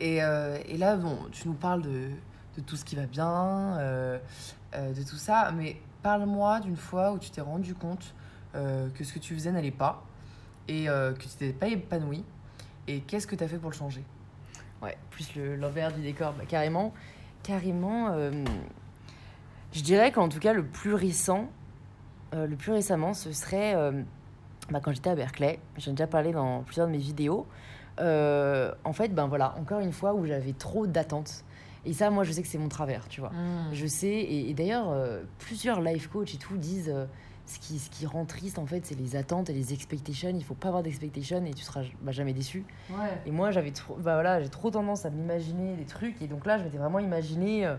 Et, 0.00 0.22
euh, 0.22 0.56
et 0.66 0.78
là, 0.78 0.96
bon, 0.96 1.18
tu 1.30 1.46
nous 1.46 1.52
parles 1.54 1.82
de, 1.82 2.08
de 2.56 2.62
tout 2.64 2.76
ce 2.76 2.86
qui 2.86 2.96
va 2.96 3.04
bien, 3.04 3.76
euh, 3.80 4.18
de 4.74 5.02
tout 5.02 5.16
ça, 5.16 5.52
mais 5.54 5.76
parle-moi 6.02 6.60
d'une 6.60 6.76
fois 6.76 7.12
où 7.12 7.18
tu 7.18 7.30
t'es 7.30 7.42
rendu 7.42 7.74
compte 7.74 8.14
que 8.54 9.04
ce 9.04 9.12
que 9.12 9.18
tu 9.18 9.34
faisais 9.34 9.52
n'allait 9.52 9.70
pas 9.70 10.02
et 10.70 10.88
euh, 10.88 11.12
que 11.12 11.22
tu 11.22 11.28
t'étais 11.28 11.52
pas 11.52 11.66
épanoui. 11.68 12.24
Et 12.88 13.00
qu'est-ce 13.00 13.26
que 13.26 13.36
tu 13.36 13.44
as 13.44 13.48
fait 13.48 13.58
pour 13.58 13.70
le 13.70 13.76
changer? 13.76 14.02
Ouais, 14.82 14.96
plus 15.10 15.34
le- 15.34 15.56
l'envers 15.56 15.92
du 15.92 16.00
décor, 16.00 16.32
bah, 16.32 16.44
carrément. 16.48 16.94
Carrément. 17.42 18.08
euh, 18.12 18.30
je 19.72 19.82
dirais 19.82 20.10
qu'en 20.12 20.28
tout 20.28 20.38
cas, 20.38 20.52
le 20.52 20.64
plus 20.64 20.94
récent, 20.94 21.48
euh, 22.34 22.46
le 22.46 22.56
plus 22.56 22.72
récemment, 22.72 23.14
ce 23.14 23.32
serait 23.32 23.74
bah, 24.70 24.80
quand 24.82 24.92
j'étais 24.92 25.10
à 25.10 25.14
Berkeley. 25.14 25.58
J'en 25.78 25.90
ai 25.92 25.94
déjà 25.94 26.06
parlé 26.06 26.32
dans 26.32 26.62
plusieurs 26.62 26.86
de 26.86 26.92
mes 26.92 26.98
vidéos. 26.98 27.46
En 27.98 28.92
fait, 28.92 29.08
ben 29.14 29.26
voilà, 29.26 29.54
encore 29.58 29.80
une 29.80 29.92
fois 29.92 30.14
où 30.14 30.24
j'avais 30.26 30.52
trop 30.54 30.86
d'attentes. 30.86 31.44
Et 31.86 31.92
ça, 31.92 32.10
moi, 32.10 32.24
je 32.24 32.32
sais 32.32 32.42
que 32.42 32.48
c'est 32.48 32.58
mon 32.58 32.68
travers, 32.68 33.08
tu 33.08 33.20
vois. 33.20 33.32
Je 33.72 33.86
sais, 33.86 34.08
et, 34.08 34.50
et 34.50 34.54
d'ailleurs, 34.54 34.94
plusieurs 35.38 35.80
life 35.80 36.08
coach 36.08 36.34
et 36.34 36.38
tout 36.38 36.56
disent 36.56 36.94
ce, 37.52 37.58
qui, 37.58 37.78
ce 37.78 37.90
qui 37.90 38.06
rend 38.06 38.24
triste, 38.24 38.58
en 38.58 38.66
fait, 38.66 38.84
c'est 38.86 38.94
les 38.98 39.16
attentes 39.16 39.50
et 39.50 39.52
les 39.52 39.72
expectations. 39.72 40.30
Il 40.34 40.44
faut 40.44 40.54
pas 40.54 40.68
avoir 40.68 40.82
d'expectations 40.82 41.44
et 41.44 41.52
tu 41.54 41.62
seras 41.62 41.82
bah, 42.02 42.12
jamais 42.12 42.32
déçu. 42.32 42.64
Ouais. 42.90 43.20
Et 43.26 43.30
moi, 43.30 43.50
j'avais 43.50 43.70
trop, 43.72 43.94
bah 43.96 44.14
voilà, 44.14 44.40
j'ai 44.42 44.48
trop 44.48 44.70
tendance 44.70 45.04
à 45.06 45.10
m'imaginer 45.10 45.74
des 45.76 45.84
trucs. 45.84 46.20
Et 46.22 46.26
donc 46.28 46.46
là, 46.46 46.58
je 46.58 46.64
m'étais 46.64 46.78
vraiment 46.78 46.98
imaginé, 47.00 47.66
euh, 47.66 47.76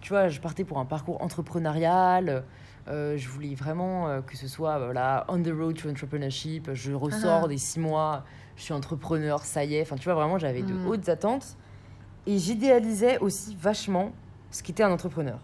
tu 0.00 0.10
vois, 0.10 0.28
je 0.28 0.40
partais 0.40 0.64
pour 0.64 0.78
un 0.78 0.84
parcours 0.86 1.20
entrepreneurial. 1.22 2.44
euh, 2.88 3.18
je 3.18 3.28
voulais 3.28 3.54
vraiment 3.54 4.08
euh, 4.08 4.20
que 4.22 4.34
ce 4.36 4.48
soit 4.48 4.78
bah, 4.78 4.86
voilà, 4.86 5.26
on 5.28 5.42
the 5.42 5.52
road 5.52 5.76
to 5.76 5.90
entrepreneurship. 5.90 6.70
Je 6.72 6.92
ressors 6.92 7.42
Ah. 7.44 7.48
des 7.48 7.58
six 7.58 7.78
mois, 7.80 8.24
je 8.56 8.62
suis 8.62 8.72
entrepreneur, 8.72 9.44
ça 9.44 9.64
y 9.64 9.74
est. 9.74 9.82
Enfin, 9.82 9.96
tu 9.96 10.04
vois, 10.04 10.14
vraiment, 10.14 10.38
j'avais 10.38 10.62
de 10.62 10.72
Mm. 10.72 10.86
hautes 10.86 11.08
attentes. 11.10 11.56
Et 12.26 12.38
j'idéalisais 12.38 13.18
aussi 13.18 13.54
vachement 13.60 14.12
ce 14.50 14.62
qu'était 14.62 14.82
un 14.82 14.90
entrepreneur. 14.90 15.38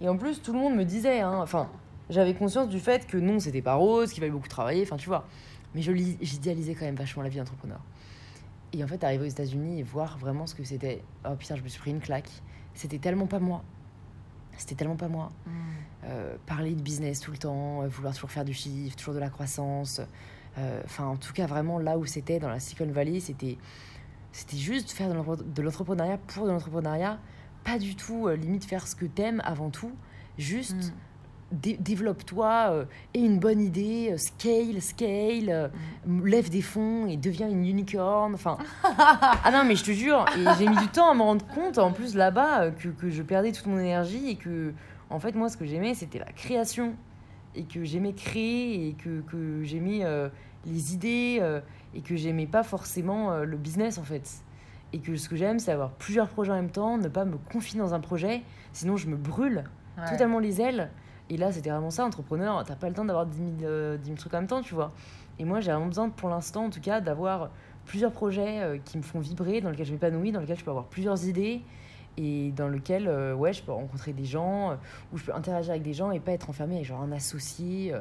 Et 0.00 0.08
en 0.08 0.16
plus, 0.16 0.40
tout 0.42 0.52
le 0.52 0.58
monde 0.58 0.74
me 0.74 0.84
disait, 0.84 1.20
hein, 1.20 1.38
enfin, 1.42 1.68
j'avais 2.10 2.34
conscience 2.34 2.68
du 2.68 2.80
fait 2.80 3.06
que 3.06 3.16
non, 3.16 3.38
c'était 3.40 3.62
pas 3.62 3.74
rose, 3.74 4.10
qu'il 4.12 4.20
fallait 4.20 4.32
beaucoup 4.32 4.48
travailler, 4.48 4.82
enfin, 4.82 4.96
tu 4.96 5.08
vois. 5.08 5.26
Mais 5.74 5.82
je 5.82 5.92
j'idéalisais 6.20 6.74
quand 6.74 6.84
même 6.84 6.94
vachement 6.96 7.22
la 7.22 7.28
vie 7.28 7.38
d'entrepreneur. 7.38 7.80
Et 8.72 8.82
en 8.82 8.86
fait, 8.86 9.02
arriver 9.04 9.24
aux 9.24 9.30
États-Unis 9.30 9.80
et 9.80 9.82
voir 9.82 10.18
vraiment 10.18 10.46
ce 10.46 10.54
que 10.54 10.64
c'était. 10.64 11.02
Oh 11.28 11.34
putain, 11.36 11.56
je 11.56 11.62
me 11.62 11.68
suis 11.68 11.78
pris 11.80 11.90
une 11.92 12.00
claque. 12.00 12.30
C'était 12.74 12.98
tellement 12.98 13.26
pas 13.26 13.38
moi. 13.38 13.62
C'était 14.56 14.74
tellement 14.76 14.96
pas 14.96 15.08
moi. 15.08 15.30
Euh, 16.04 16.36
parler 16.46 16.74
de 16.74 16.80
business 16.82 17.20
tout 17.20 17.30
le 17.30 17.38
temps, 17.38 17.82
euh, 17.82 17.88
vouloir 17.88 18.14
toujours 18.14 18.30
faire 18.30 18.44
du 18.44 18.52
chiffre, 18.54 18.94
toujours 18.96 19.14
de 19.14 19.18
la 19.20 19.30
croissance. 19.30 20.00
Euh, 20.58 20.80
Enfin, 20.84 21.06
en 21.06 21.16
tout 21.16 21.32
cas, 21.32 21.46
vraiment 21.46 21.78
là 21.80 21.98
où 21.98 22.04
c'était, 22.06 22.38
dans 22.38 22.48
la 22.48 22.60
Silicon 22.60 22.86
Valley, 22.92 23.18
c'était, 23.20 23.58
c'était 24.30 24.56
juste 24.56 24.92
faire 24.92 25.08
de 25.08 25.14
l'entre- 25.14 25.42
de 25.42 25.62
l'entrepreneuriat 25.62 26.18
pour 26.18 26.46
de 26.46 26.52
l'entrepreneuriat, 26.52 27.18
pas 27.64 27.78
du 27.78 27.96
tout 27.96 28.28
euh, 28.28 28.36
limite 28.36 28.64
faire 28.64 28.86
ce 28.86 28.94
que 28.94 29.06
t'aimes 29.06 29.40
avant 29.44 29.70
tout. 29.70 29.92
Juste 30.38 30.74
Mm. 30.76 30.92
Dé- 31.54 31.76
développe-toi, 31.80 32.68
euh, 32.70 32.84
aie 33.14 33.20
une 33.24 33.38
bonne 33.38 33.60
idée, 33.60 34.10
euh, 34.12 34.16
scale, 34.18 34.80
scale, 34.82 35.48
euh, 35.50 35.68
Mm. 36.06 36.26
lève 36.26 36.50
des 36.50 36.60
fonds 36.62 37.06
et 37.06 37.16
deviens 37.16 37.48
une 37.48 37.64
unicorn. 37.66 38.34
Enfin, 38.34 38.58
ah 38.82 39.50
non, 39.52 39.64
mais 39.64 39.76
je 39.76 39.84
te 39.84 39.90
jure, 39.92 40.24
j'ai 40.58 40.68
mis 40.68 40.76
du 40.76 40.88
temps 40.88 41.10
à 41.10 41.14
me 41.14 41.22
rendre 41.22 41.46
compte, 41.46 41.78
en 41.78 41.92
plus 41.92 42.14
là-bas, 42.14 42.62
euh, 42.64 42.70
que, 42.70 42.88
que 42.88 43.08
je 43.10 43.22
perdais 43.22 43.52
toute 43.52 43.66
mon 43.66 43.78
énergie 43.78 44.28
et 44.30 44.36
que, 44.36 44.72
en 45.10 45.18
fait, 45.20 45.34
moi, 45.34 45.48
ce 45.48 45.56
que 45.56 45.64
j'aimais, 45.64 45.94
c'était 45.94 46.18
la 46.18 46.32
création. 46.32 46.94
Et 47.56 47.62
que 47.64 47.84
j'aimais 47.84 48.12
créer 48.14 48.88
et 48.88 48.92
que, 48.94 49.20
que 49.20 49.62
j'aimais 49.62 50.00
les 50.66 50.92
idées 50.92 51.40
et 51.94 52.00
que 52.00 52.16
j'aimais 52.16 52.46
pas 52.46 52.64
forcément 52.64 53.36
le 53.38 53.56
business, 53.56 53.96
en 53.98 54.02
fait. 54.02 54.28
Et 54.92 54.98
que 54.98 55.14
ce 55.16 55.28
que 55.28 55.36
j'aime, 55.36 55.60
c'est 55.60 55.70
avoir 55.70 55.90
plusieurs 55.92 56.26
projets 56.28 56.50
en 56.50 56.56
même 56.56 56.70
temps, 56.70 56.98
ne 56.98 57.06
pas 57.06 57.24
me 57.24 57.36
confier 57.52 57.78
dans 57.78 57.94
un 57.94 58.00
projet, 58.00 58.42
sinon 58.72 58.96
je 58.96 59.06
me 59.06 59.14
brûle 59.16 59.62
Ouais. 59.96 60.10
totalement 60.10 60.40
les 60.40 60.60
ailes. 60.60 60.90
Et 61.30 61.36
là, 61.36 61.52
c'était 61.52 61.70
vraiment 61.70 61.90
ça, 61.90 62.04
entrepreneur, 62.04 62.62
t'as 62.64 62.76
pas 62.76 62.88
le 62.88 62.94
temps 62.94 63.04
d'avoir 63.04 63.26
10 63.26 63.38
000, 63.38 63.48
euh, 63.62 63.96
10 63.96 64.04
000 64.06 64.16
trucs 64.18 64.34
en 64.34 64.38
même 64.38 64.46
temps, 64.46 64.60
tu 64.60 64.74
vois. 64.74 64.92
Et 65.38 65.44
moi, 65.44 65.60
j'ai 65.60 65.70
vraiment 65.72 65.86
besoin, 65.86 66.10
pour 66.10 66.28
l'instant, 66.28 66.66
en 66.66 66.70
tout 66.70 66.80
cas, 66.80 67.00
d'avoir 67.00 67.50
plusieurs 67.86 68.12
projets 68.12 68.60
euh, 68.60 68.78
qui 68.84 68.98
me 68.98 69.02
font 69.02 69.20
vibrer, 69.20 69.60
dans 69.60 69.70
lesquels 69.70 69.86
je 69.86 69.92
m'épanouis, 69.92 70.32
dans 70.32 70.40
lesquels 70.40 70.58
je 70.58 70.64
peux 70.64 70.70
avoir 70.70 70.84
plusieurs 70.86 71.26
idées, 71.26 71.62
et 72.16 72.52
dans 72.52 72.68
lesquels, 72.68 73.08
euh, 73.08 73.34
ouais, 73.34 73.52
je 73.52 73.62
peux 73.62 73.72
rencontrer 73.72 74.12
des 74.12 74.24
gens, 74.26 74.72
euh, 74.72 74.76
où 75.12 75.16
je 75.18 75.24
peux 75.24 75.34
interagir 75.34 75.70
avec 75.70 75.82
des 75.82 75.94
gens 75.94 76.10
et 76.10 76.20
pas 76.20 76.32
être 76.32 76.50
enfermé 76.50 76.74
avec 76.76 76.86
genre 76.86 77.00
un 77.00 77.10
associé, 77.12 77.94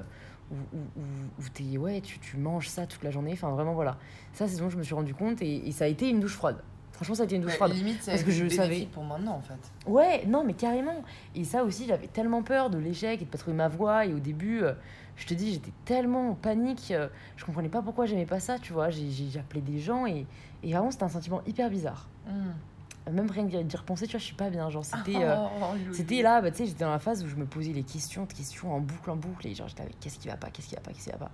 où, 0.52 0.56
où, 0.78 1.78
où- 1.78 1.80
ouais, 1.82 2.02
tu, 2.02 2.20
tu 2.20 2.38
manges 2.38 2.68
ça 2.68 2.86
toute 2.86 3.04
la 3.04 3.10
journée, 3.12 3.32
enfin 3.34 3.52
vraiment, 3.52 3.74
voilà. 3.74 3.98
Ça, 4.34 4.48
c'est 4.48 4.56
ce 4.56 4.62
dont 4.62 4.70
je 4.70 4.78
me 4.78 4.84
suis 4.84 4.96
rendu 4.96 5.16
compte, 5.16 5.42
et 5.42 5.72
ça 5.72 5.86
a 5.86 5.88
été 5.88 6.10
une 6.10 6.20
douche 6.20 6.36
froide. 6.36 6.58
Franchement, 6.94 7.16
ça 7.16 7.24
a 7.24 7.26
été 7.26 7.36
une 7.36 7.42
douche 7.42 7.52
Ouais, 7.52 7.58
froide. 7.58 7.74
limite, 7.74 8.06
Parce 8.06 8.24
que 8.24 8.32
je 8.32 8.48
savais. 8.48 8.86
pour 8.86 9.04
maintenant 9.04 9.34
en 9.36 9.42
fait. 9.42 9.90
Ouais, 9.90 10.26
non, 10.28 10.44
mais 10.46 10.54
carrément. 10.54 11.04
Et 11.36 11.44
ça 11.44 11.64
aussi, 11.64 11.86
j'avais 11.88 12.08
tellement 12.08 12.44
peur 12.44 12.70
de 12.70 12.78
l'échec 12.78 13.22
et 13.22 13.26
de 13.26 13.30
pas 13.30 13.38
trouver 13.38 13.58
ma 13.58 13.68
voie. 13.68 14.06
Et 14.06 14.14
au 14.14 14.20
début, 14.20 14.62
euh, 14.64 14.74
je 15.18 15.26
te 15.26 15.34
dis, 15.34 15.54
j'étais 15.54 15.72
tellement 15.86 16.30
en 16.30 16.34
panique. 16.36 16.92
euh, 16.92 17.08
je 17.36 17.44
comprenais 17.46 17.70
pas 17.70 17.82
pourquoi 17.82 18.06
j'aimais 18.06 18.26
pas 18.28 18.40
ça, 18.40 18.60
tu 18.60 18.74
vois. 18.74 18.90
J'ai- 18.92 19.10
J'appelais 19.32 19.62
des 19.62 19.80
gens 19.80 20.06
et, 20.06 20.26
et 20.62 20.72
vraiment, 20.72 20.92
c'était 20.92 21.04
un 21.04 21.10
sentiment 21.10 21.42
hyper 21.48 21.70
bizarre. 21.70 22.08
Mm. 22.28 23.12
Même 23.12 23.30
rien 23.30 23.46
que 23.50 23.62
d'y 23.64 23.76
repenser, 23.76 24.06
tu 24.06 24.12
vois, 24.14 24.20
je 24.20 24.26
suis 24.26 24.36
pas 24.36 24.50
bien. 24.50 24.70
Genre, 24.70 24.86
c'était. 24.86 25.16
euh, 25.18 25.36
Oh, 25.62 25.76
Lulu. 25.76 25.94
C'était 25.94 26.22
là, 26.22 26.42
bah, 26.42 26.52
tu 26.52 26.60
sais, 26.60 26.66
j'étais 26.68 26.86
dans 26.86 26.92
la 26.92 27.00
phase 27.00 27.22
où 27.24 27.28
je 27.28 27.36
me 27.36 27.46
posais 27.46 27.74
les 27.74 27.84
questions, 27.84 28.24
de 28.26 28.32
questions 28.32 28.72
en 28.74 28.80
boucle, 28.80 29.10
en 29.10 29.16
boucle, 29.18 29.46
et 29.48 29.56
genre 29.56 29.68
j'étais 29.68 29.82
avec 29.82 30.00
qu'est-ce 30.00 30.20
qui 30.20 30.28
va 30.30 30.38
pas, 30.38 30.50
qu'est-ce 30.52 30.68
qui 30.70 30.76
va 30.76 30.82
pas, 30.82 30.92
qu'est-ce 30.94 31.06
qui 31.06 31.12
va 31.12 31.18
pas. 31.18 31.32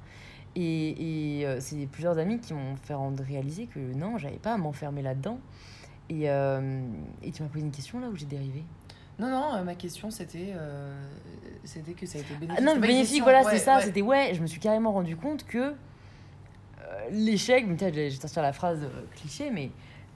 Et, 0.56 1.40
et 1.42 1.46
euh, 1.46 1.58
c'est 1.60 1.86
plusieurs 1.88 2.18
amis 2.18 2.40
qui 2.40 2.54
m'ont 2.54 2.76
fait 2.76 2.94
rendre- 2.94 3.24
réaliser 3.24 3.68
que 3.68 3.80
non, 3.80 4.18
j'avais 4.18 4.38
pas 4.38 4.54
à 4.54 4.58
m'enfermer 4.58 5.02
là-dedans. 5.02 5.40
Et, 6.10 6.30
euh, 6.30 6.82
et 7.22 7.32
tu 7.32 7.44
m'as 7.44 7.50
posé 7.50 7.64
une 7.64 7.72
question 7.72 8.00
là 8.00 8.08
où 8.10 8.16
j'ai 8.16 8.26
dérivé? 8.26 8.64
Non, 9.20 9.30
non, 9.30 9.54
euh, 9.56 9.64
ma 9.64 9.76
question 9.76 10.10
c'était 10.12 10.54
euh, 10.56 10.94
c'était 11.64 11.94
que 11.94 12.06
ça 12.06 12.18
a 12.18 12.22
été 12.22 12.34
bénéfique. 12.36 12.58
Ah 12.58 12.74
non, 12.74 12.80
bénéfique, 12.80 13.22
voilà, 13.22 13.44
ouais, 13.44 13.52
c'est 13.52 13.60
ça. 13.60 13.76
ouais. 13.78 13.84
C'était 13.84 14.02
ouais, 14.02 14.32
je 14.34 14.42
me 14.42 14.48
suis 14.48 14.60
carrément 14.60 14.92
rendu 14.92 15.16
compte 15.18 15.46
que 15.46 15.58
euh, 15.60 17.10
l'échec, 17.12 17.66
mais 17.68 17.74
putain, 17.74 17.92
j'ai 17.94 18.10
j'ai 18.10 18.20
sorti 18.20 18.38
la 18.38 18.54
phrase 18.54 18.80
cliché, 19.16 19.52
mais 19.52 19.72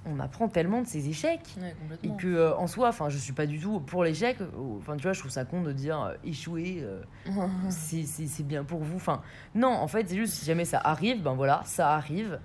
on 0.06 0.20
apprend 0.20 0.48
tellement 0.48 0.82
de 0.82 0.88
ses 0.88 1.10
échecs. 1.10 1.56
Ouais, 1.60 1.76
Et 2.04 2.10
que 2.18 2.28
euh, 2.28 2.56
en 2.56 2.68
soi, 2.68 2.90
enfin, 2.90 3.10
je 3.10 3.18
suis 3.18 3.34
pas 3.34 3.46
du 3.46 3.60
tout 3.60 3.80
pour 3.80 4.04
l'échec. 4.04 4.38
Enfin, 4.80 4.98
tu 4.98 5.04
vois, 5.04 5.14
je 5.14 5.20
trouve 5.20 5.32
ça 5.32 5.46
con 5.46 5.62
de 5.62 5.72
dire 5.72 6.02
euh, 6.02 6.14
échouer, 6.24 6.82
euh, 6.82 7.02
c'est 7.70 8.44
bien 8.44 8.64
pour 8.64 8.80
vous. 8.80 8.96
Enfin, 8.96 9.22
non, 9.56 9.70
en 9.70 9.88
fait, 9.88 10.10
c'est 10.10 10.16
juste 10.16 10.34
si 10.34 10.46
jamais 10.46 10.66
ça 10.66 10.82
arrive, 10.84 11.22
ben 11.24 11.34
voilà, 11.34 11.62
ça 11.66 11.92
arrive. 11.92 12.40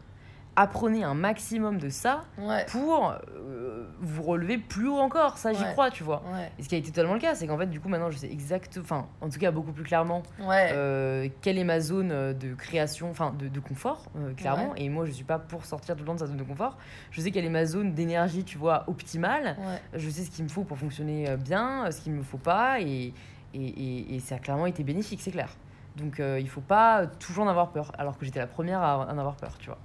Apprenez 0.60 1.04
un 1.04 1.14
maximum 1.14 1.78
de 1.78 1.88
ça 1.88 2.22
Ouais, 2.36 2.66
pour 2.66 3.12
euh, 3.12 3.86
vous 4.00 4.24
relever 4.24 4.58
plus 4.58 4.88
haut 4.88 4.96
encore. 4.98 5.38
Ça, 5.38 5.52
j'y 5.52 5.62
Ouais. 5.62 5.70
crois, 5.70 5.90
tu 5.92 6.02
vois. 6.02 6.20
ouais, 6.32 6.50
Et 6.58 6.64
ce 6.64 6.68
qui 6.68 6.74
a 6.74 6.78
été 6.78 6.88
totalement 6.90 7.14
le 7.14 7.20
cas, 7.20 7.36
c'est 7.36 7.46
qu'en 7.46 7.56
fait, 7.56 7.68
du 7.68 7.78
coup, 7.78 7.88
maintenant, 7.88 8.10
je 8.10 8.16
sais 8.18 8.26
exact, 8.30 8.76
enfin, 8.82 9.06
en 9.20 9.28
tout 9.28 9.38
cas, 9.38 9.52
beaucoup 9.52 9.70
plus 9.70 9.84
clairement, 9.84 10.24
euh, 10.72 11.28
quelle 11.42 11.58
est 11.58 11.64
ma 11.64 11.78
zone 11.78 12.10
euh, 12.10 12.32
de 12.32 12.54
création, 12.54 13.08
enfin, 13.08 13.32
de, 13.38 13.46
de 13.46 13.60
confort, 13.60 14.06
euh, 14.16 14.34
clairement. 14.34 14.74
Et 14.74 14.88
moi, 14.88 15.04
je 15.06 15.12
suis 15.12 15.22
pas 15.22 15.38
pour 15.38 15.64
sortir 15.64 15.94
tout 15.94 16.00
le 16.02 16.06
temps 16.06 16.14
de 16.14 16.18
sa 16.18 16.26
zone 16.26 16.36
de 16.38 16.42
confort. 16.42 16.76
Je 17.12 17.20
sais 17.20 17.30
quelle 17.30 17.44
est 17.44 17.50
ma 17.50 17.64
zone 17.64 17.92
d'énergie, 17.94 18.42
tu 18.42 18.58
vois, 18.58 18.82
optimale. 18.88 19.56
Je 19.94 20.10
sais 20.10 20.24
ce 20.24 20.30
qu'il 20.32 20.42
me 20.44 20.48
faut 20.50 20.64
pour 20.64 20.76
fonctionner 20.76 21.36
bien, 21.36 21.88
ce 21.92 22.00
qu'il 22.00 22.12
me 22.12 22.24
faut 22.24 22.36
pas, 22.36 22.80
et, 22.80 23.14
et, 23.54 23.60
et, 23.60 24.16
et 24.16 24.18
ça 24.18 24.34
a 24.34 24.38
clairement 24.40 24.66
été 24.66 24.82
bénéfique, 24.82 25.20
c'est 25.22 25.30
clair. 25.30 25.50
Donc, 25.94 26.20
il 26.20 26.48
faut 26.48 26.60
pas 26.60 27.06
toujours 27.06 27.44
en 27.44 27.48
avoir 27.48 27.68
peur, 27.70 27.92
alors 27.96 28.18
que 28.18 28.24
j'étais 28.24 28.40
la 28.40 28.48
première 28.48 28.80
à 28.82 29.06
en 29.08 29.18
avoir 29.18 29.36
peur, 29.36 29.56
tu 29.58 29.66
vois. 29.66 29.78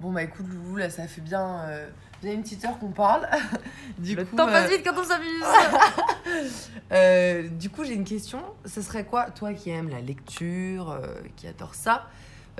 Bon, 0.00 0.12
bah 0.12 0.22
écoute, 0.22 0.46
Loulou, 0.48 0.76
là 0.76 0.90
ça 0.90 1.06
fait 1.08 1.20
bien, 1.20 1.60
euh, 1.68 1.88
bien 2.22 2.32
une 2.34 2.42
petite 2.42 2.64
heure 2.64 2.78
qu'on 2.78 2.90
parle. 2.92 3.28
du 3.98 4.14
Le 4.14 4.24
coup, 4.24 4.36
temps 4.36 4.46
euh, 4.48 4.52
passe 4.52 4.70
vite 4.70 4.82
quand 4.84 4.98
on 4.98 5.04
s'amuse 5.04 5.44
Euh, 6.92 7.48
du 7.48 7.68
coup, 7.68 7.84
j'ai 7.84 7.94
une 7.94 8.04
question. 8.04 8.40
Ce 8.64 8.80
serait 8.80 9.04
quoi, 9.04 9.30
toi 9.30 9.52
qui 9.52 9.70
aimes 9.70 9.90
la 9.90 10.00
lecture, 10.00 10.90
euh, 10.90 11.06
qui 11.36 11.46
adore 11.46 11.74
ça, 11.74 12.06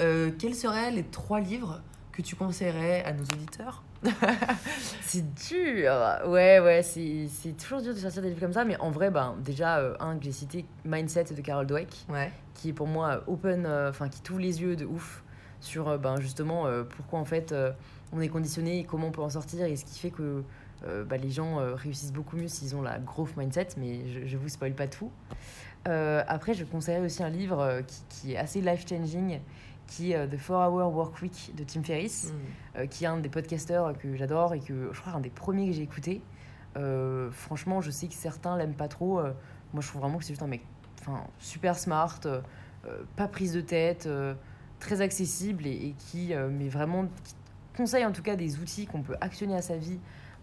euh, 0.00 0.30
quels 0.38 0.54
seraient 0.54 0.90
les 0.90 1.04
trois 1.04 1.40
livres 1.40 1.80
que 2.12 2.20
tu 2.22 2.36
conseillerais 2.36 3.04
à 3.04 3.12
nos 3.12 3.22
auditeurs 3.22 3.82
C'est 5.02 5.34
dur 5.34 5.92
Ouais, 6.26 6.60
ouais, 6.60 6.82
c'est 6.82 7.28
c'est 7.32 7.56
toujours 7.56 7.80
dur 7.80 7.94
de 7.94 7.98
sortir 7.98 8.20
des 8.22 8.28
livres 8.28 8.40
comme 8.40 8.52
ça, 8.52 8.64
mais 8.64 8.76
en 8.80 8.90
vrai, 8.90 9.10
ben, 9.10 9.34
déjà, 9.38 9.78
euh, 9.78 9.94
un 10.00 10.18
que 10.18 10.24
j'ai 10.24 10.32
cité, 10.32 10.66
Mindset 10.84 11.24
de 11.34 11.40
Carol 11.40 11.66
Dweck, 11.66 12.04
Ouais. 12.10 12.30
qui 12.54 12.70
est 12.70 12.72
pour 12.74 12.86
moi 12.86 13.08
euh, 13.08 13.20
open, 13.32 13.64
euh, 13.66 13.88
enfin, 13.90 14.08
qui 14.08 14.20
t'ouvre 14.20 14.40
les 14.40 14.60
yeux 14.60 14.76
de 14.76 14.84
ouf 14.84 15.22
sur 15.60 15.88
euh, 15.88 15.98
ben, 15.98 16.20
justement 16.20 16.66
euh, 16.66 16.84
pourquoi 16.84 17.18
en 17.18 17.24
fait 17.24 17.52
euh, 17.52 17.72
on 18.12 18.20
est 18.20 18.28
conditionné 18.28 18.80
et 18.80 18.84
comment 18.84 19.08
on 19.08 19.10
peut 19.10 19.22
en 19.22 19.30
sortir 19.30 19.66
et 19.66 19.76
ce 19.76 19.84
qui 19.84 19.98
fait 19.98 20.10
que 20.10 20.42
bah, 21.08 21.16
les 21.16 21.30
gens 21.30 21.56
réussissent 21.74 22.12
beaucoup 22.12 22.36
mieux 22.36 22.46
s'ils 22.46 22.76
ont 22.76 22.82
la 22.82 23.00
growth 23.00 23.36
mindset, 23.36 23.70
mais 23.76 24.08
je, 24.08 24.26
je 24.26 24.36
vous 24.36 24.48
spoil 24.48 24.72
pas 24.74 24.86
tout. 24.86 25.10
Après, 25.84 26.54
je 26.54 26.64
conseillerais 26.64 27.04
aussi 27.04 27.22
un 27.24 27.28
livre 27.28 27.82
qui, 27.84 28.02
qui 28.08 28.32
est 28.34 28.36
assez 28.36 28.60
life-changing, 28.60 29.40
qui 29.88 30.12
est 30.12 30.28
The 30.28 30.36
4-Hour 30.36 30.94
Work 30.94 31.20
Week 31.22 31.52
de 31.56 31.64
Tim 31.64 31.82
Ferriss, 31.82 32.32
euh, 32.76 32.86
qui 32.86 33.04
est 33.04 33.06
un 33.08 33.18
des 33.18 33.28
podcasteurs 33.28 33.98
que 33.98 34.14
j'adore 34.14 34.54
et 34.54 34.60
que 34.60 34.90
je 34.92 35.00
crois 35.00 35.14
un 35.14 35.20
des 35.20 35.30
premiers 35.30 35.66
que 35.66 35.72
j'ai 35.72 35.82
écouté. 35.82 36.22
Euh, 36.76 37.30
franchement, 37.32 37.80
je 37.80 37.90
sais 37.90 38.06
que 38.06 38.14
certains 38.14 38.56
l'aiment 38.56 38.74
pas 38.74 38.88
trop. 38.88 39.18
euh, 39.18 39.32
moi, 39.72 39.82
je 39.82 39.88
trouve 39.88 40.02
vraiment 40.02 40.18
que 40.18 40.24
c'est 40.24 40.32
juste 40.32 40.42
un 40.42 40.46
mec 40.46 40.62
super 41.38 41.78
smart, 41.78 42.20
pas 43.16 43.28
prise 43.28 43.54
de 43.54 43.62
tête, 43.62 44.06
très 44.80 45.00
accessible 45.00 45.66
et, 45.66 45.72
et 45.72 45.94
qui 45.98 46.34
euh, 46.34 46.48
met 46.48 46.68
vraiment 46.68 47.06
qui 47.24 47.34
conseille 47.76 48.04
en 48.04 48.12
tout 48.12 48.22
cas 48.22 48.36
des 48.36 48.58
outils 48.58 48.86
qu'on 48.86 49.02
peut 49.02 49.16
actionner 49.20 49.56
à 49.56 49.62
sa 49.62 49.76
vie 49.76 49.98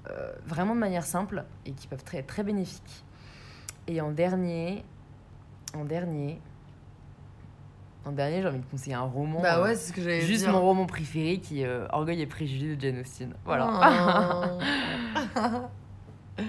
euh, 0.10 0.32
vraiment 0.46 0.76
de 0.76 0.80
manière 0.80 1.06
simple 1.06 1.44
et 1.66 1.72
qui 1.72 1.88
peuvent 1.88 2.04
être 2.14 2.28
très 2.28 2.44
bénéfiques. 2.44 3.04
Et 3.88 4.02
en 4.02 4.12
dernier, 4.12 4.84
en 5.76 5.84
dernier, 5.86 6.40
en 8.06 8.12
dernier, 8.12 8.42
j'ai 8.42 8.48
envie 8.48 8.60
de 8.60 8.66
conseiller 8.66 8.96
un 8.96 9.02
roman. 9.02 9.42
Bah 9.42 9.62
ouais, 9.62 9.76
c'est 9.76 9.90
ce 9.90 9.94
que 9.94 10.20
Juste 10.22 10.44
dire. 10.44 10.52
mon 10.52 10.62
roman 10.62 10.86
préféré 10.86 11.40
qui 11.40 11.62
est 11.62 11.66
euh, 11.66 11.88
Orgueil 11.92 12.22
et 12.22 12.28
préjugés 12.28 12.76
de 12.76 12.82
Jane 12.82 13.00
Austen. 13.00 13.34
Voilà. 13.46 14.60
Oh. 15.36 15.70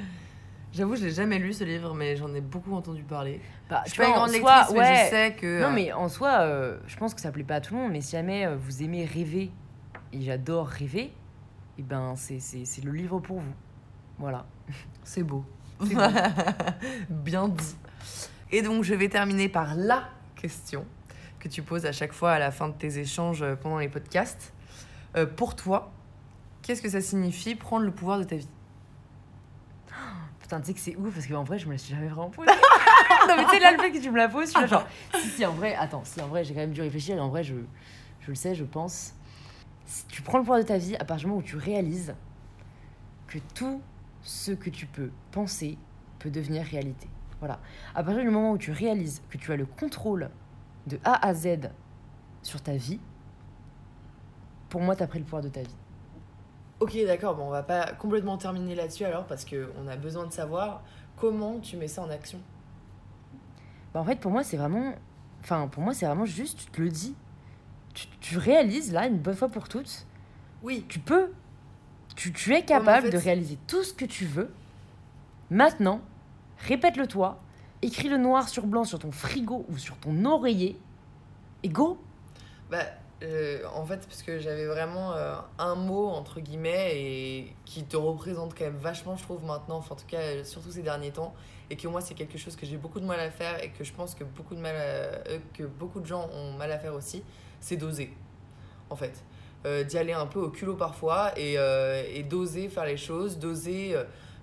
J'avoue, 0.76 0.94
je 0.94 1.04
l'ai 1.04 1.10
jamais 1.10 1.38
lu 1.38 1.54
ce 1.54 1.64
livre, 1.64 1.94
mais 1.94 2.16
j'en 2.16 2.34
ai 2.34 2.42
beaucoup 2.42 2.74
entendu 2.74 3.02
parler. 3.02 3.40
Bah, 3.70 3.82
Je 3.86 3.92
suis 3.92 3.98
pas 3.98 4.08
une 4.08 4.12
grande 4.12 4.28
soi, 4.28 4.58
lectrice, 4.58 4.74
mais 4.74 4.78
ouais. 4.78 5.04
je 5.04 5.10
sais 5.10 5.32
que. 5.32 5.62
Non, 5.62 5.68
euh, 5.68 5.72
mais 5.72 5.92
en 5.94 6.10
soi, 6.10 6.40
euh, 6.40 6.78
je 6.86 6.96
pense 6.98 7.14
que 7.14 7.20
ça 7.22 7.32
plaît 7.32 7.44
pas 7.44 7.54
à 7.54 7.60
tout 7.62 7.74
le 7.74 7.80
monde, 7.80 7.92
mais 7.92 8.02
si 8.02 8.12
jamais 8.12 8.44
euh, 8.44 8.56
vous 8.56 8.82
aimez 8.82 9.06
rêver, 9.06 9.50
et 10.12 10.20
j'adore 10.20 10.66
rêver, 10.66 11.12
et 11.78 11.82
ben 11.82 12.14
c'est 12.16 12.84
le 12.84 12.92
livre 12.92 13.20
pour 13.20 13.40
vous. 13.40 13.54
Voilà. 14.18 14.44
C'est 15.02 15.22
beau. 15.22 15.46
Bien 17.08 17.48
dit. 17.48 17.76
Et 18.52 18.60
donc, 18.60 18.84
je 18.84 18.94
vais 18.94 19.08
terminer 19.08 19.48
par 19.48 19.74
la 19.76 20.04
question 20.34 20.84
que 21.38 21.48
tu 21.48 21.62
poses 21.62 21.86
à 21.86 21.92
chaque 21.92 22.12
fois 22.12 22.32
à 22.32 22.38
la 22.38 22.50
fin 22.50 22.68
de 22.68 22.74
tes 22.74 22.98
échanges 22.98 23.42
pendant 23.62 23.78
les 23.78 23.88
podcasts. 23.88 24.52
Euh, 25.16 25.24
pour 25.24 25.56
toi, 25.56 25.90
qu'est-ce 26.60 26.82
que 26.82 26.90
ça 26.90 27.00
signifie 27.00 27.54
prendre 27.54 27.84
le 27.84 27.90
pouvoir 27.90 28.18
de 28.18 28.24
ta 28.24 28.36
vie? 28.36 28.48
Putain, 30.46 30.60
tu 30.60 30.66
sais 30.66 30.74
que 30.74 30.78
c'est 30.78 30.94
ouf 30.94 31.12
parce 31.12 31.26
qu'en 31.26 31.42
vrai, 31.42 31.58
je 31.58 31.66
me 31.66 31.72
la 31.72 31.76
jamais 31.76 32.06
vraiment 32.06 32.30
posée. 32.30 32.46
non, 33.28 33.34
mais 33.36 33.46
tu 33.50 33.58
là, 33.58 33.72
le 33.72 33.78
fait 33.78 33.90
que 33.90 33.98
tu 33.98 34.12
me 34.12 34.16
la 34.16 34.28
poses, 34.28 34.52
je 34.52 34.56
suis 34.56 34.68
genre, 34.68 34.86
si, 35.16 35.28
si, 35.28 35.44
en 35.44 35.50
vrai, 35.52 35.74
attends, 35.74 36.04
si, 36.04 36.20
en 36.20 36.28
vrai, 36.28 36.44
j'ai 36.44 36.54
quand 36.54 36.60
même 36.60 36.70
dû 36.70 36.82
réfléchir 36.82 37.16
et 37.16 37.20
en 37.20 37.28
vrai, 37.30 37.42
je, 37.42 37.56
je 38.20 38.28
le 38.28 38.36
sais, 38.36 38.54
je 38.54 38.62
pense. 38.62 39.12
Si 39.86 40.06
tu 40.06 40.22
prends 40.22 40.38
le 40.38 40.44
pouvoir 40.44 40.60
de 40.60 40.64
ta 40.64 40.78
vie 40.78 40.94
à 40.94 41.04
partir 41.04 41.24
du 41.24 41.26
moment 41.30 41.40
où 41.40 41.42
tu 41.42 41.56
réalises 41.56 42.14
que 43.26 43.38
tout 43.56 43.82
ce 44.22 44.52
que 44.52 44.70
tu 44.70 44.86
peux 44.86 45.10
penser 45.32 45.78
peut 46.20 46.30
devenir 46.30 46.64
réalité. 46.64 47.08
Voilà. 47.40 47.58
À 47.96 48.04
partir 48.04 48.22
du 48.22 48.30
moment 48.30 48.52
où 48.52 48.58
tu 48.58 48.70
réalises 48.70 49.22
que 49.28 49.38
tu 49.38 49.50
as 49.50 49.56
le 49.56 49.66
contrôle 49.66 50.30
de 50.86 51.00
A 51.02 51.26
à 51.26 51.34
Z 51.34 51.70
sur 52.42 52.62
ta 52.62 52.76
vie, 52.76 53.00
pour 54.68 54.80
moi, 54.80 54.94
tu 54.94 55.02
as 55.02 55.08
pris 55.08 55.18
le 55.18 55.24
pouvoir 55.24 55.42
de 55.42 55.48
ta 55.48 55.62
vie. 55.62 55.76
Ok, 56.80 56.96
d'accord, 57.06 57.34
bon, 57.34 57.44
on 57.44 57.50
va 57.50 57.62
pas 57.62 57.92
complètement 57.92 58.36
terminer 58.36 58.74
là-dessus 58.74 59.04
alors, 59.04 59.24
parce 59.26 59.44
qu'on 59.46 59.88
a 59.88 59.96
besoin 59.96 60.26
de 60.26 60.32
savoir 60.32 60.82
comment 61.16 61.58
tu 61.58 61.76
mets 61.76 61.88
ça 61.88 62.02
en 62.02 62.10
action. 62.10 62.38
Bah, 63.94 64.00
en 64.00 64.04
fait, 64.04 64.20
pour 64.20 64.30
moi, 64.30 64.44
c'est 64.44 64.56
vraiment. 64.56 64.94
Enfin, 65.40 65.68
pour 65.68 65.82
moi, 65.82 65.94
c'est 65.94 66.06
vraiment 66.06 66.26
juste, 66.26 66.58
tu 66.58 66.66
te 66.66 66.80
le 66.82 66.90
dis. 66.90 67.14
Tu, 67.94 68.08
tu 68.20 68.36
réalises, 68.36 68.92
là, 68.92 69.06
une 69.06 69.18
bonne 69.18 69.36
fois 69.36 69.48
pour 69.48 69.68
toutes, 69.68 70.06
Oui, 70.62 70.84
tu 70.88 70.98
peux. 70.98 71.32
Tu, 72.14 72.32
tu 72.32 72.54
es 72.54 72.62
capable 72.62 73.06
fait, 73.06 73.10
de 73.10 73.18
réaliser 73.18 73.58
tout 73.66 73.82
ce 73.82 73.92
que 73.94 74.04
tu 74.04 74.26
veux 74.26 74.50
Maintenant, 75.50 76.00
répète-le 76.58 77.06
toi, 77.06 77.38
écris-le 77.82 78.16
noir 78.16 78.48
sur 78.48 78.66
blanc 78.66 78.84
sur 78.84 78.98
ton 78.98 79.12
frigo 79.12 79.64
ou 79.70 79.78
sur 79.78 79.96
ton 79.96 80.24
oreiller, 80.24 80.78
et 81.62 81.68
go 81.68 81.98
Bah, 82.70 82.78
euh, 83.22 83.60
en 83.74 83.84
fait, 83.86 84.06
parce 84.06 84.22
que 84.22 84.38
j'avais 84.38 84.66
vraiment 84.66 85.14
euh, 85.14 85.36
un 85.58 85.74
mot, 85.74 86.08
entre 86.08 86.40
guillemets, 86.40 87.00
et 87.00 87.56
qui 87.64 87.84
te 87.84 87.96
représente 87.96 88.54
quand 88.56 88.64
même 88.64 88.76
vachement, 88.76 89.16
je 89.16 89.22
trouve, 89.22 89.42
maintenant, 89.42 89.78
enfin, 89.78 89.94
en 89.94 89.98
tout 89.98 90.06
cas, 90.06 90.44
surtout 90.44 90.70
ces 90.70 90.82
derniers 90.82 91.12
temps, 91.12 91.34
et 91.70 91.76
que 91.76 91.88
moi, 91.88 92.02
c'est 92.02 92.14
quelque 92.14 92.36
chose 92.36 92.56
que 92.56 92.66
j'ai 92.66 92.76
beaucoup 92.76 93.00
de 93.00 93.06
mal 93.06 93.18
à 93.18 93.30
faire, 93.30 93.62
et 93.64 93.70
que 93.70 93.84
je 93.84 93.92
pense 93.92 94.14
que 94.14 94.22
beaucoup 94.22 94.54
de, 94.54 94.60
mal 94.60 94.74
euh, 94.76 95.38
que 95.54 95.62
beaucoup 95.62 96.00
de 96.00 96.06
gens 96.06 96.28
ont 96.34 96.52
mal 96.52 96.70
à 96.70 96.78
faire 96.78 96.92
aussi, 96.92 97.22
c'est 97.60 97.76
d'oser, 97.76 98.12
en 98.90 98.96
fait. 98.96 99.24
D'y 99.88 99.98
aller 99.98 100.12
un 100.12 100.26
peu 100.26 100.38
au 100.38 100.48
culot 100.48 100.76
parfois, 100.76 101.36
et, 101.36 101.54
et 101.54 102.22
d'oser 102.22 102.68
faire 102.68 102.84
les 102.84 102.96
choses, 102.96 103.36
d'oser... 103.36 103.96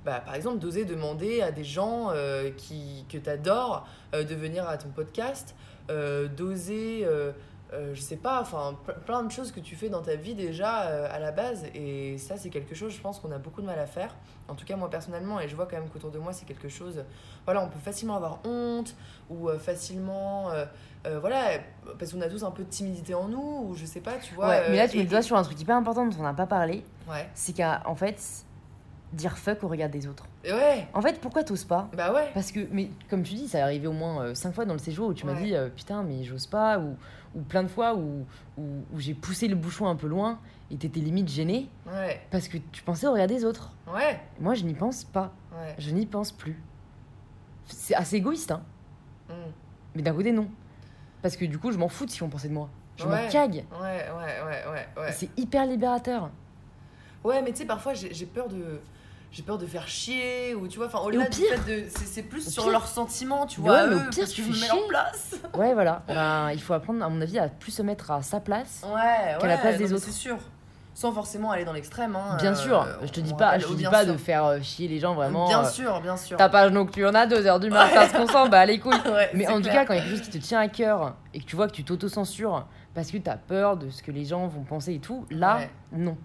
bah, 0.04 0.20
par 0.20 0.36
exemple, 0.36 0.60
d'oser 0.60 0.84
demander 0.84 1.42
à 1.42 1.54
des 1.54 1.64
gens 1.64 2.12
qui, 2.58 3.06
que 3.08 3.18
tu 3.18 3.30
adores 3.30 3.88
de 4.12 4.36
venir 4.36 4.68
à 4.68 4.78
ton 4.78 4.90
podcast, 4.90 5.56
d'oser, 5.88 7.08
euh, 7.74 7.94
je 7.96 8.02
sais 8.02 8.16
pas, 8.18 8.40
enfin, 8.42 8.78
ple- 8.88 9.00
plein 9.06 9.24
de 9.24 9.32
choses 9.32 9.52
que 9.52 9.60
tu 9.60 9.76
fais 9.76 9.90
dans 9.90 10.02
ta 10.02 10.16
vie 10.16 10.36
déjà 10.36 10.84
euh, 10.84 11.08
à 11.12 11.20
la 11.20 11.32
base. 11.32 11.66
Et 11.74 12.18
ça, 12.18 12.38
c'est 12.38 12.50
quelque 12.50 12.76
chose, 12.76 12.94
je 12.94 13.02
pense, 13.02 13.20
qu'on 13.20 13.32
a 13.32 13.38
beaucoup 13.40 13.62
de 13.62 13.66
mal 13.66 13.80
à 13.80 13.86
faire. 13.88 14.16
En 14.48 14.56
tout 14.56 14.66
cas, 14.66 14.76
moi 14.76 14.90
personnellement, 14.90 15.40
et 15.40 15.48
je 15.48 15.56
vois 15.56 15.66
quand 15.66 15.78
même 15.78 15.90
qu'autour 15.90 16.12
de 16.12 16.20
moi, 16.20 16.34
c'est 16.34 16.46
quelque 16.46 16.70
chose. 16.70 17.04
Voilà, 17.46 17.62
on 17.64 17.70
peut 17.70 17.80
facilement 17.80 18.16
avoir 18.16 18.40
honte, 18.46 18.96
ou 19.30 19.50
euh, 19.50 19.58
facilement. 19.60 20.50
voilà, 21.20 21.60
parce 22.00 22.14
qu'on 22.14 22.22
a 22.22 22.30
tous 22.30 22.44
un 22.44 22.52
peu 22.52 22.64
de 22.64 22.70
timidité 22.70 23.14
en 23.14 23.28
nous, 23.28 23.66
ou 23.68 23.76
je 23.76 23.86
sais 23.86 24.00
pas, 24.02 24.14
tu 24.22 24.34
vois. 24.36 24.48
Ouais, 24.48 24.70
mais 24.70 24.78
là, 24.78 24.88
tu 24.88 24.98
mets 24.98 25.04
le 25.04 25.10
doigt 25.10 25.22
sur 25.22 25.36
un 25.36 25.44
truc 25.44 25.60
hyper 25.60 25.76
important 25.76 26.06
dont 26.06 26.16
on 26.20 26.24
n'a 26.24 26.34
pas 26.34 26.48
parlé. 26.48 26.84
Ouais. 27.10 27.28
C'est 27.34 27.56
qu'en 27.58 27.96
fait, 27.96 28.22
dire 29.14 29.38
fuck 29.38 29.64
au 29.64 29.68
regard 29.68 29.90
des 29.90 30.08
autres. 30.08 30.26
Et 30.44 30.52
ouais, 30.52 30.88
En 30.94 31.02
fait, 31.02 31.20
pourquoi 31.22 31.44
t'oses 31.44 31.64
pas? 31.64 31.90
Bah 31.96 32.12
ouais. 32.14 32.30
Parce 32.34 32.52
que, 32.52 32.60
mais 32.72 32.90
comme 33.10 33.24
tu 33.24 33.34
dis, 33.36 33.48
ça 33.48 33.60
est 33.60 33.62
arrivé 33.62 33.88
au 33.88 33.94
moins 33.94 34.34
5 34.36 34.54
fois 34.54 34.66
dans 34.66 34.74
le 34.74 34.80
séjour 34.80 35.08
où 35.10 35.14
tu 35.14 35.26
m'as 35.26 35.36
dit 35.36 35.56
euh, 35.56 35.70
putain, 35.70 36.04
mais 36.04 36.24
j'ose 36.24 36.48
pas, 36.48 36.80
ou, 36.80 36.96
ou 37.36 37.42
plein 37.42 37.64
de 37.64 37.68
fois 37.68 37.96
où, 37.96 38.26
où, 38.58 38.62
où 38.94 39.00
j'ai 39.00 39.14
poussé 39.14 39.48
le 39.48 39.56
bouchon 39.56 39.88
un 39.88 39.96
peu 39.96 40.08
loin 40.08 40.40
et 40.72 40.78
t'étais 40.78 41.00
limite 41.00 41.30
gêné 41.30 41.70
Ouais, 41.88 42.22
parce 42.32 42.48
que 42.48 42.58
tu 42.72 42.82
pensais 42.84 43.06
au 43.08 43.14
regard 43.14 43.28
des 43.28 43.46
autres. 43.46 43.72
ouais, 43.94 44.20
Moi, 44.40 44.56
je 44.56 44.64
n'y 44.64 44.74
pense 44.74 45.04
pas. 45.04 45.32
ouais. 45.54 45.76
Je 45.78 45.92
n'y 45.92 46.06
pense 46.06 46.32
plus. 46.32 46.60
C'est 47.68 47.96
assez 47.96 48.18
égoïste, 48.18 48.52
hein. 48.52 48.62
Mm. 49.30 49.34
Mais 49.96 50.02
d'un 50.02 50.14
côté, 50.14 50.32
non. 50.32 50.48
Parce 51.22 51.38
que 51.38 51.46
du 51.46 51.58
coup, 51.60 51.72
je 51.72 51.78
m'en 51.78 51.88
fous 51.88 52.06
de 52.06 52.12
si 52.12 52.22
on 52.24 52.30
pensait 52.30 52.50
de 52.50 52.54
moi. 52.54 52.70
Je 52.98 53.06
Ouais. 53.08 53.24
m'en 53.26 53.30
cague. 53.30 53.64
Ouais, 53.80 53.82
ouais, 53.82 54.46
ouais, 54.46 54.64
ouais, 54.72 55.02
ouais. 55.02 55.12
C'est 55.14 55.30
hyper 55.38 55.66
libérateur. 55.66 56.30
Ouais, 57.24 57.42
mais 57.42 57.52
tu 57.52 57.60
sais, 57.60 57.66
parfois 57.66 57.94
j'ai 57.94 58.26
peur 58.26 58.48
de. 58.50 58.82
J'ai 59.34 59.42
peur 59.44 59.58
de 59.58 59.66
faire 59.66 59.88
chier, 59.88 60.54
ou 60.54 60.68
tu 60.68 60.78
vois, 60.78 60.86
enfin, 60.86 61.00
au-delà 61.00 61.26
au 61.26 61.30
du 61.30 61.42
fait 61.42 61.58
de. 61.68 61.84
C'est 61.90 62.22
plus 62.24 62.48
sur 62.50 62.64
pire- 62.64 62.72
leurs 62.72 62.86
sentiments, 62.88 63.46
tu 63.48 63.62
Mais 63.62 63.68
vois. 63.70 63.84
ouais, 63.84 63.88
mais 63.90 63.96
au 63.96 63.98
eux, 63.98 64.10
pire, 64.12 64.24
parce 64.26 64.32
tu 64.32 64.44
me 64.44 64.60
mets 64.62 64.70
en 64.72 64.88
place. 64.88 65.36
Ouais, 65.58 65.74
voilà. 65.74 66.04
Ben, 66.08 66.52
il 66.52 66.62
faut 66.62 66.74
apprendre, 66.74 67.04
à 67.04 67.10
mon 67.10 67.20
avis, 67.20 67.40
à 67.40 67.48
plus 67.50 67.72
se 67.72 67.82
mettre 67.82 68.12
à 68.12 68.22
sa 68.22 68.40
place. 68.40 68.84
Ouais, 68.94 69.36
Qu'à 69.42 69.48
la 69.48 69.58
place 69.58 69.78
des 69.78 69.92
autres. 69.92 70.04
C'est 70.06 70.12
sûr. 70.12 70.38
Sans 70.96 71.12
forcément 71.12 71.50
aller 71.50 71.66
dans 71.66 71.74
l'extrême. 71.74 72.16
Hein, 72.16 72.38
Bien 72.40 72.52
euh, 72.52 72.56
sûr. 72.56 72.88
Je 73.02 73.08
te 73.10 73.20
dis 73.20 73.34
pas, 73.34 73.58
je 73.58 73.66
te 73.66 73.74
dis 73.74 73.84
pas 73.86 74.04
sûr. 74.04 74.14
de 74.14 74.18
faire 74.20 74.46
euh, 74.46 74.60
chier 74.62 74.88
les 74.88 75.00
gens 75.00 75.16
vraiment. 75.16 75.48
Bien 75.48 75.64
euh, 75.66 75.68
sûr, 75.68 76.00
bien 76.02 76.16
sûr. 76.16 76.38
Ta 76.38 76.50
page 76.50 76.72
nocturne 76.72 77.16
à 77.16 77.26
2h 77.26 77.60
du 77.60 77.72
matin, 77.72 78.08
ce 78.08 78.14
qu'on 78.16 78.28
sent, 78.28 78.50
bah 78.50 78.64
les 78.68 78.78
couilles. 78.80 78.94
Ouais, 79.12 79.32
Mais 79.34 79.48
en 79.48 79.58
tout 79.60 79.70
cas, 79.70 79.86
quand 79.86 79.94
il 79.94 79.98
y 79.98 80.00
a 80.00 80.04
quelque 80.04 80.18
chose 80.18 80.22
qui 80.22 80.30
te 80.30 80.38
tient 80.38 80.60
à 80.60 80.68
cœur 80.68 81.16
et 81.34 81.40
que 81.40 81.46
tu 81.46 81.56
vois 81.56 81.66
que 81.66 81.72
tu 81.74 81.84
t'auto-censures 81.84 82.68
parce 82.94 83.10
que 83.10 83.18
t'as 83.18 83.38
peur 83.38 83.76
de 83.78 83.90
ce 83.90 84.04
que 84.04 84.12
les 84.12 84.24
gens 84.26 84.46
vont 84.46 84.62
penser 84.62 84.94
et 84.94 85.00
tout, 85.00 85.26
là, 85.32 85.58
Ouais. 85.58 85.70
non. 85.94 86.16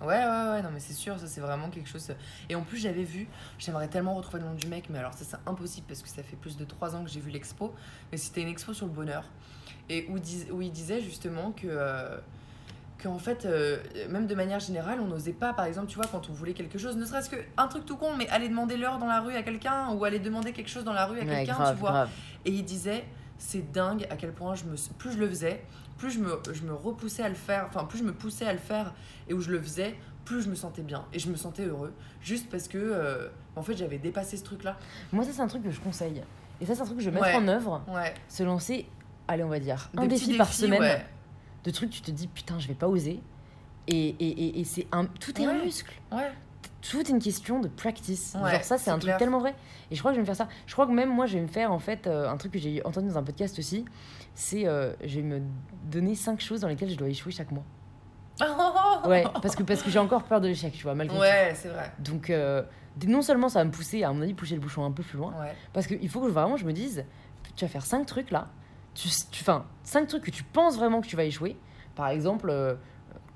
Ouais, 0.00 0.08
ouais, 0.08 0.50
ouais, 0.50 0.62
non, 0.62 0.70
mais 0.72 0.80
c'est 0.80 0.92
sûr, 0.92 1.18
ça 1.18 1.26
c'est 1.26 1.40
vraiment 1.40 1.70
quelque 1.70 1.88
chose. 1.88 2.08
Et 2.48 2.54
en 2.56 2.62
plus, 2.62 2.78
j'avais 2.78 3.04
vu, 3.04 3.28
j'aimerais 3.58 3.88
tellement 3.88 4.14
retrouver 4.16 4.40
le 4.42 4.48
nom 4.48 4.54
du 4.54 4.66
mec, 4.66 4.86
mais 4.90 4.98
alors 4.98 5.14
ça 5.14 5.24
c'est 5.24 5.36
impossible 5.48 5.86
parce 5.86 6.02
que 6.02 6.08
ça 6.08 6.22
fait 6.22 6.36
plus 6.36 6.56
de 6.56 6.64
3 6.64 6.96
ans 6.96 7.04
que 7.04 7.10
j'ai 7.10 7.20
vu 7.20 7.30
l'expo. 7.30 7.72
Mais 8.10 8.18
c'était 8.18 8.42
une 8.42 8.48
expo 8.48 8.72
sur 8.74 8.86
le 8.86 8.92
bonheur. 8.92 9.24
Et 9.88 10.06
où, 10.10 10.18
dis- 10.18 10.46
où 10.50 10.60
il 10.62 10.72
disait 10.72 11.00
justement 11.00 11.52
que. 11.52 11.66
euh, 11.68 12.16
que 12.98 13.08
en 13.08 13.18
fait, 13.18 13.44
euh, 13.44 13.78
même 14.08 14.26
de 14.26 14.34
manière 14.34 14.60
générale, 14.60 14.98
on 15.00 15.06
n'osait 15.06 15.32
pas, 15.32 15.52
par 15.52 15.64
exemple, 15.66 15.88
tu 15.88 15.96
vois, 15.96 16.06
quand 16.06 16.30
on 16.30 16.32
voulait 16.32 16.54
quelque 16.54 16.78
chose, 16.78 16.96
ne 16.96 17.04
serait-ce 17.04 17.28
qu'un 17.28 17.66
truc 17.68 17.84
tout 17.84 17.96
con, 17.96 18.14
mais 18.16 18.28
aller 18.30 18.48
demander 18.48 18.76
l'heure 18.76 18.98
dans 18.98 19.06
la 19.08 19.20
rue 19.20 19.34
à 19.34 19.42
quelqu'un 19.42 19.90
ou 19.90 20.04
aller 20.04 20.20
demander 20.20 20.52
quelque 20.52 20.70
chose 20.70 20.84
dans 20.84 20.92
la 20.92 21.04
rue 21.06 21.18
à 21.18 21.24
Ouais, 21.24 21.44
quelqu'un, 21.44 21.72
tu 21.72 21.76
vois. 21.78 21.90
grave. 21.90 22.10
Et 22.46 22.50
il 22.52 22.64
disait, 22.64 23.04
c'est 23.36 23.70
dingue 23.72 24.06
à 24.10 24.16
quel 24.16 24.32
point 24.32 24.54
je 24.54 24.64
me, 24.64 24.76
plus 24.96 25.12
je 25.12 25.18
le 25.18 25.28
faisais, 25.28 25.62
plus 25.98 26.10
je 26.10 26.18
me, 26.20 26.40
je 26.52 26.62
me 26.62 26.72
repoussais 26.74 27.22
à 27.22 27.28
le 27.28 27.34
faire, 27.34 27.66
enfin 27.68 27.84
plus 27.84 27.98
je 27.98 28.04
me 28.04 28.12
poussais 28.12 28.46
à 28.46 28.52
le 28.52 28.58
faire 28.58 28.92
et 29.28 29.34
où 29.34 29.40
je 29.40 29.50
le 29.50 29.60
faisais, 29.60 29.94
plus 30.24 30.42
je 30.42 30.48
me 30.50 30.54
sentais 30.54 30.82
bien 30.82 31.04
et 31.12 31.18
je 31.18 31.28
me 31.30 31.36
sentais 31.36 31.64
heureux. 31.66 31.92
Juste 32.22 32.48
parce 32.50 32.68
que, 32.68 32.78
euh, 32.78 33.28
en 33.56 33.62
fait, 33.62 33.76
j'avais 33.76 33.98
dépassé 33.98 34.36
ce 34.36 34.44
truc-là. 34.44 34.76
Moi, 35.12 35.24
ça, 35.24 35.32
c'est 35.32 35.40
un 35.42 35.46
truc 35.46 35.62
que 35.62 35.70
je 35.70 35.80
conseille. 35.80 36.22
Et 36.60 36.66
ça, 36.66 36.74
c'est 36.74 36.80
un 36.82 36.84
truc 36.84 36.98
que 36.98 37.02
je 37.04 37.10
vais 37.10 37.20
Ouais. 37.20 37.26
mettre 37.32 37.38
en 37.44 37.48
œuvre. 37.48 37.82
Ouais. 37.88 38.14
Se 38.28 38.42
lancer, 38.42 38.86
allez, 39.28 39.42
on 39.44 39.48
va 39.48 39.58
dire, 39.60 39.90
un 39.96 40.06
défi 40.06 40.26
petits 40.28 40.38
par 40.38 40.46
défis, 40.46 40.60
semaine. 40.62 40.80
ouais. 40.80 41.04
De 41.64 41.70
trucs, 41.70 41.90
tu 41.90 42.00
te 42.00 42.10
dis, 42.10 42.26
putain, 42.28 42.58
je 42.58 42.68
vais 42.68 42.74
pas 42.74 42.88
oser. 42.88 43.20
Et, 43.86 44.08
et, 44.08 44.28
et, 44.28 44.60
et 44.60 44.64
c'est 44.64 44.86
un, 44.92 45.04
tout 45.06 45.38
est 45.40 45.44
un 45.46 45.58
Ouais. 45.58 45.64
muscle. 45.64 45.94
Tout 46.90 47.00
est 47.00 47.08
une 47.08 47.18
question 47.18 47.60
de 47.60 47.68
practice. 47.68 48.36
Ouais, 48.42 48.50
Genre, 48.52 48.64
ça, 48.64 48.78
c'est 48.78 48.90
un 48.90 48.98
truc 48.98 49.16
tellement 49.16 49.38
vrai. 49.38 49.54
Et 49.90 49.94
je 49.94 50.00
crois 50.00 50.10
que 50.10 50.16
je 50.16 50.18
vais 50.20 50.22
me 50.22 50.26
faire 50.26 50.36
ça. 50.36 50.48
Je 50.66 50.72
crois 50.74 50.86
que 50.86 50.92
même 50.92 51.08
moi, 51.08 51.26
je 51.26 51.34
vais 51.34 51.40
me 51.42 51.46
faire, 51.48 51.72
en 51.72 51.78
fait, 51.78 52.06
euh, 52.06 52.28
un 52.28 52.36
truc 52.36 52.52
que 52.52 52.58
j'ai 52.58 52.84
entendu 52.84 53.08
dans 53.08 53.18
un 53.18 53.22
podcast 53.22 53.58
aussi. 53.58 53.84
C'est, 54.34 54.66
euh, 54.66 54.92
je 55.04 55.16
vais 55.16 55.22
me 55.22 55.40
donner 55.90 56.14
cinq 56.14 56.40
choses 56.40 56.60
dans 56.60 56.68
lesquelles 56.68 56.90
je 56.90 56.96
dois 56.96 57.08
échouer 57.08 57.32
chaque 57.32 57.50
mois. 57.52 57.64
Ouais, 59.06 59.24
parce 59.42 59.54
que, 59.54 59.62
parce 59.62 59.82
que 59.82 59.90
j'ai 59.90 59.98
encore 59.98 60.24
peur 60.24 60.40
de 60.40 60.48
l'échec, 60.48 60.72
tu 60.72 60.82
vois, 60.82 60.94
malgré 60.94 61.18
Ouais, 61.18 61.52
c'est 61.54 61.68
vrai. 61.68 61.92
Donc, 61.98 62.30
euh, 62.30 62.62
non 63.06 63.20
seulement 63.22 63.48
ça 63.48 63.58
va 63.60 63.64
me 63.66 63.70
pousser, 63.70 64.02
à 64.02 64.12
mon 64.12 64.22
avis, 64.22 64.32
pousser 64.34 64.54
le 64.54 64.60
bouchon 64.60 64.84
un 64.84 64.90
peu 64.92 65.02
plus 65.02 65.18
loin, 65.18 65.32
Ouais. 65.40 65.52
parce 65.72 65.86
qu'il 65.86 66.08
faut 66.08 66.20
que 66.20 66.28
vraiment 66.28 66.56
je 66.56 66.64
me 66.64 66.72
dise, 66.72 67.04
tu 67.54 67.64
vas 67.64 67.68
faire 67.70 67.84
cinq 67.84 68.06
trucs 68.06 68.30
là, 68.30 68.48
tu, 68.94 69.08
tu, 69.30 69.44
cinq 69.82 70.08
trucs 70.08 70.24
que 70.24 70.30
tu 70.30 70.42
penses 70.42 70.76
vraiment 70.76 71.00
que 71.02 71.06
tu 71.06 71.16
vas 71.16 71.24
échouer. 71.24 71.56
Par 71.94 72.08
exemple, 72.08 72.48
euh, 72.50 72.74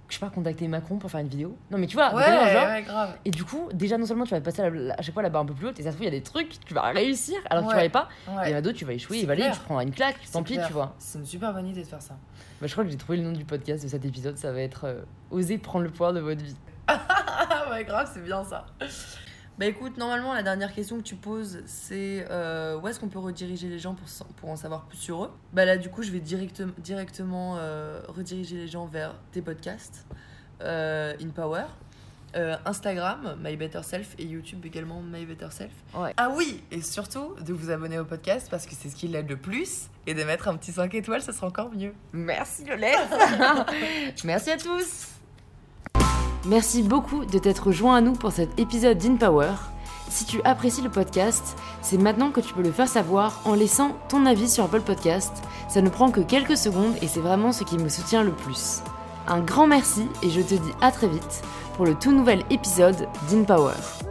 je 0.08 0.14
sais 0.14 0.20
pas, 0.20 0.30
contacter 0.30 0.66
Macron 0.68 0.96
pour 0.96 1.10
faire 1.10 1.20
une 1.20 1.28
vidéo. 1.28 1.56
Non, 1.70 1.76
mais 1.78 1.86
tu 1.86 1.96
vois, 1.96 2.14
Ouais, 2.14 2.24
délires 2.24 2.48
genre. 2.48 2.66
ouais, 2.68 2.82
grave. 2.82 3.14
Et 3.24 3.30
du 3.30 3.44
coup, 3.44 3.68
déjà, 3.74 3.98
non 3.98 4.06
seulement 4.06 4.24
tu 4.24 4.30
vas 4.30 4.40
passer 4.40 4.62
à, 4.62 4.70
la- 4.70 4.94
à 4.94 5.02
chaque 5.02 5.12
fois 5.12 5.22
la 5.22 5.28
barre 5.28 5.42
un 5.42 5.46
peu 5.46 5.54
plus 5.54 5.66
haute, 5.68 5.78
et 5.78 5.82
ça 5.82 5.90
se 5.90 5.96
trouve, 5.96 6.06
il 6.06 6.12
y 6.12 6.16
a 6.16 6.18
des 6.18 6.22
trucs, 6.22 6.60
tu 6.64 6.72
vas 6.74 6.82
réussir 6.90 7.36
alors 7.50 7.64
que 7.64 7.70
tu 7.70 7.76
Ouais. 7.76 7.84
ne 7.84 7.88
pas. 7.88 8.08
Et 8.26 8.30
il 8.30 8.32
y 8.32 8.36
Ouais. 8.50 8.54
en 8.54 8.58
a 8.58 8.60
d'autres, 8.62 8.78
tu 8.78 8.84
vas 8.84 8.92
échouer, 8.94 9.24
clair. 9.24 9.54
tu 9.54 9.60
prendras 9.60 9.82
une 9.82 9.90
claque, 9.92 10.16
tant 10.32 10.42
pis, 10.42 10.58
tu 10.66 10.72
vois. 10.72 10.94
C'est 10.98 11.18
une 11.18 11.26
super 11.26 11.52
bonne 11.52 11.66
idée 11.68 11.82
de 11.82 11.86
faire 11.86 12.00
ça. 12.02 12.14
Bah, 12.60 12.66
je 12.66 12.72
crois 12.72 12.84
que 12.84 12.90
j'ai 12.90 12.96
trouvé 12.96 13.18
le 13.18 13.24
nom 13.24 13.32
du 13.32 13.44
podcast 13.44 13.84
de 13.84 13.88
cet 13.88 14.04
épisode, 14.04 14.36
ça 14.38 14.50
va 14.52 14.60
être 14.60 14.84
euh, 14.86 15.02
Oser 15.30 15.58
prendre 15.58 15.84
le 15.84 15.90
pouvoir 15.90 16.12
de 16.12 16.20
votre 16.20 16.42
vie. 16.42 16.56
Ouais, 17.70 17.84
grave, 17.84 18.10
c'est 18.12 18.24
bien 18.24 18.42
ça. 18.44 18.64
Bah 19.58 19.66
écoute, 19.66 19.96
normalement, 19.96 20.34
la 20.34 20.44
dernière 20.44 20.72
question 20.72 20.98
que 20.98 21.02
tu 21.02 21.16
poses, 21.16 21.62
c'est 21.66 22.24
euh, 22.30 22.78
où 22.78 22.86
est-ce 22.86 23.00
qu'on 23.00 23.08
peut 23.08 23.18
rediriger 23.18 23.68
les 23.68 23.80
gens 23.80 23.94
pour, 23.94 24.06
pour 24.36 24.50
en 24.50 24.56
savoir 24.56 24.84
plus 24.84 24.98
sur 24.98 25.24
eux? 25.24 25.32
Bah 25.52 25.64
là, 25.64 25.76
du 25.76 25.88
coup, 25.88 26.04
je 26.04 26.12
vais 26.12 26.20
direct, 26.20 26.62
directement 26.78 27.56
euh, 27.58 28.00
rediriger 28.06 28.56
les 28.56 28.68
gens 28.68 28.86
vers 28.86 29.16
tes 29.32 29.42
podcasts, 29.42 30.06
euh, 30.62 31.12
In 31.20 31.30
Power, 31.30 31.64
Instagram, 32.66 33.36
My 33.42 33.56
Better 33.56 33.82
Self, 33.82 34.14
et 34.20 34.24
YouTube 34.26 34.64
également, 34.64 35.02
My 35.02 35.26
Better 35.26 35.48
Self. 35.50 35.72
Ouais. 35.92 36.14
Ah 36.16 36.30
oui, 36.36 36.62
et 36.70 36.80
surtout 36.80 37.34
de 37.44 37.52
vous 37.52 37.70
abonner 37.72 37.98
au 37.98 38.04
podcast 38.04 38.46
parce 38.48 38.64
que 38.64 38.76
c'est 38.76 38.88
ce 38.88 38.94
qui 38.94 39.08
l'aide 39.08 39.28
le 39.28 39.38
plus, 39.38 39.88
et 40.06 40.14
de 40.14 40.22
mettre 40.22 40.46
un 40.46 40.56
petit 40.56 40.70
5 40.70 40.94
étoiles, 40.94 41.22
ça 41.22 41.32
sera 41.32 41.48
encore 41.48 41.72
mieux. 41.72 41.94
Merci 42.12 42.64
Lolette 42.64 42.96
Merci 44.24 44.52
à 44.52 44.56
tous 44.56 45.17
Merci 46.48 46.82
beaucoup 46.82 47.26
de 47.26 47.38
t'être 47.38 47.72
joint 47.72 47.96
à 47.96 48.00
nous 48.00 48.14
pour 48.14 48.32
cet 48.32 48.58
épisode 48.58 48.96
d'InPower. 48.96 49.52
Si 50.08 50.24
tu 50.24 50.40
apprécies 50.44 50.80
le 50.80 50.88
podcast, 50.88 51.58
c'est 51.82 51.98
maintenant 51.98 52.30
que 52.30 52.40
tu 52.40 52.54
peux 52.54 52.62
le 52.62 52.72
faire 52.72 52.88
savoir 52.88 53.42
en 53.44 53.52
laissant 53.52 53.94
ton 54.08 54.24
avis 54.24 54.48
sur 54.48 54.64
Apple 54.64 54.80
Podcast. 54.80 55.42
Ça 55.68 55.82
ne 55.82 55.90
prend 55.90 56.10
que 56.10 56.22
quelques 56.22 56.56
secondes 56.56 56.94
et 57.02 57.06
c'est 57.06 57.20
vraiment 57.20 57.52
ce 57.52 57.64
qui 57.64 57.76
me 57.76 57.90
soutient 57.90 58.22
le 58.22 58.32
plus. 58.32 58.80
Un 59.26 59.40
grand 59.40 59.66
merci 59.66 60.08
et 60.22 60.30
je 60.30 60.40
te 60.40 60.54
dis 60.54 60.72
à 60.80 60.90
très 60.90 61.08
vite 61.08 61.42
pour 61.76 61.84
le 61.84 61.94
tout 61.94 62.12
nouvel 62.12 62.42
épisode 62.48 63.08
d'InPower. 63.28 64.07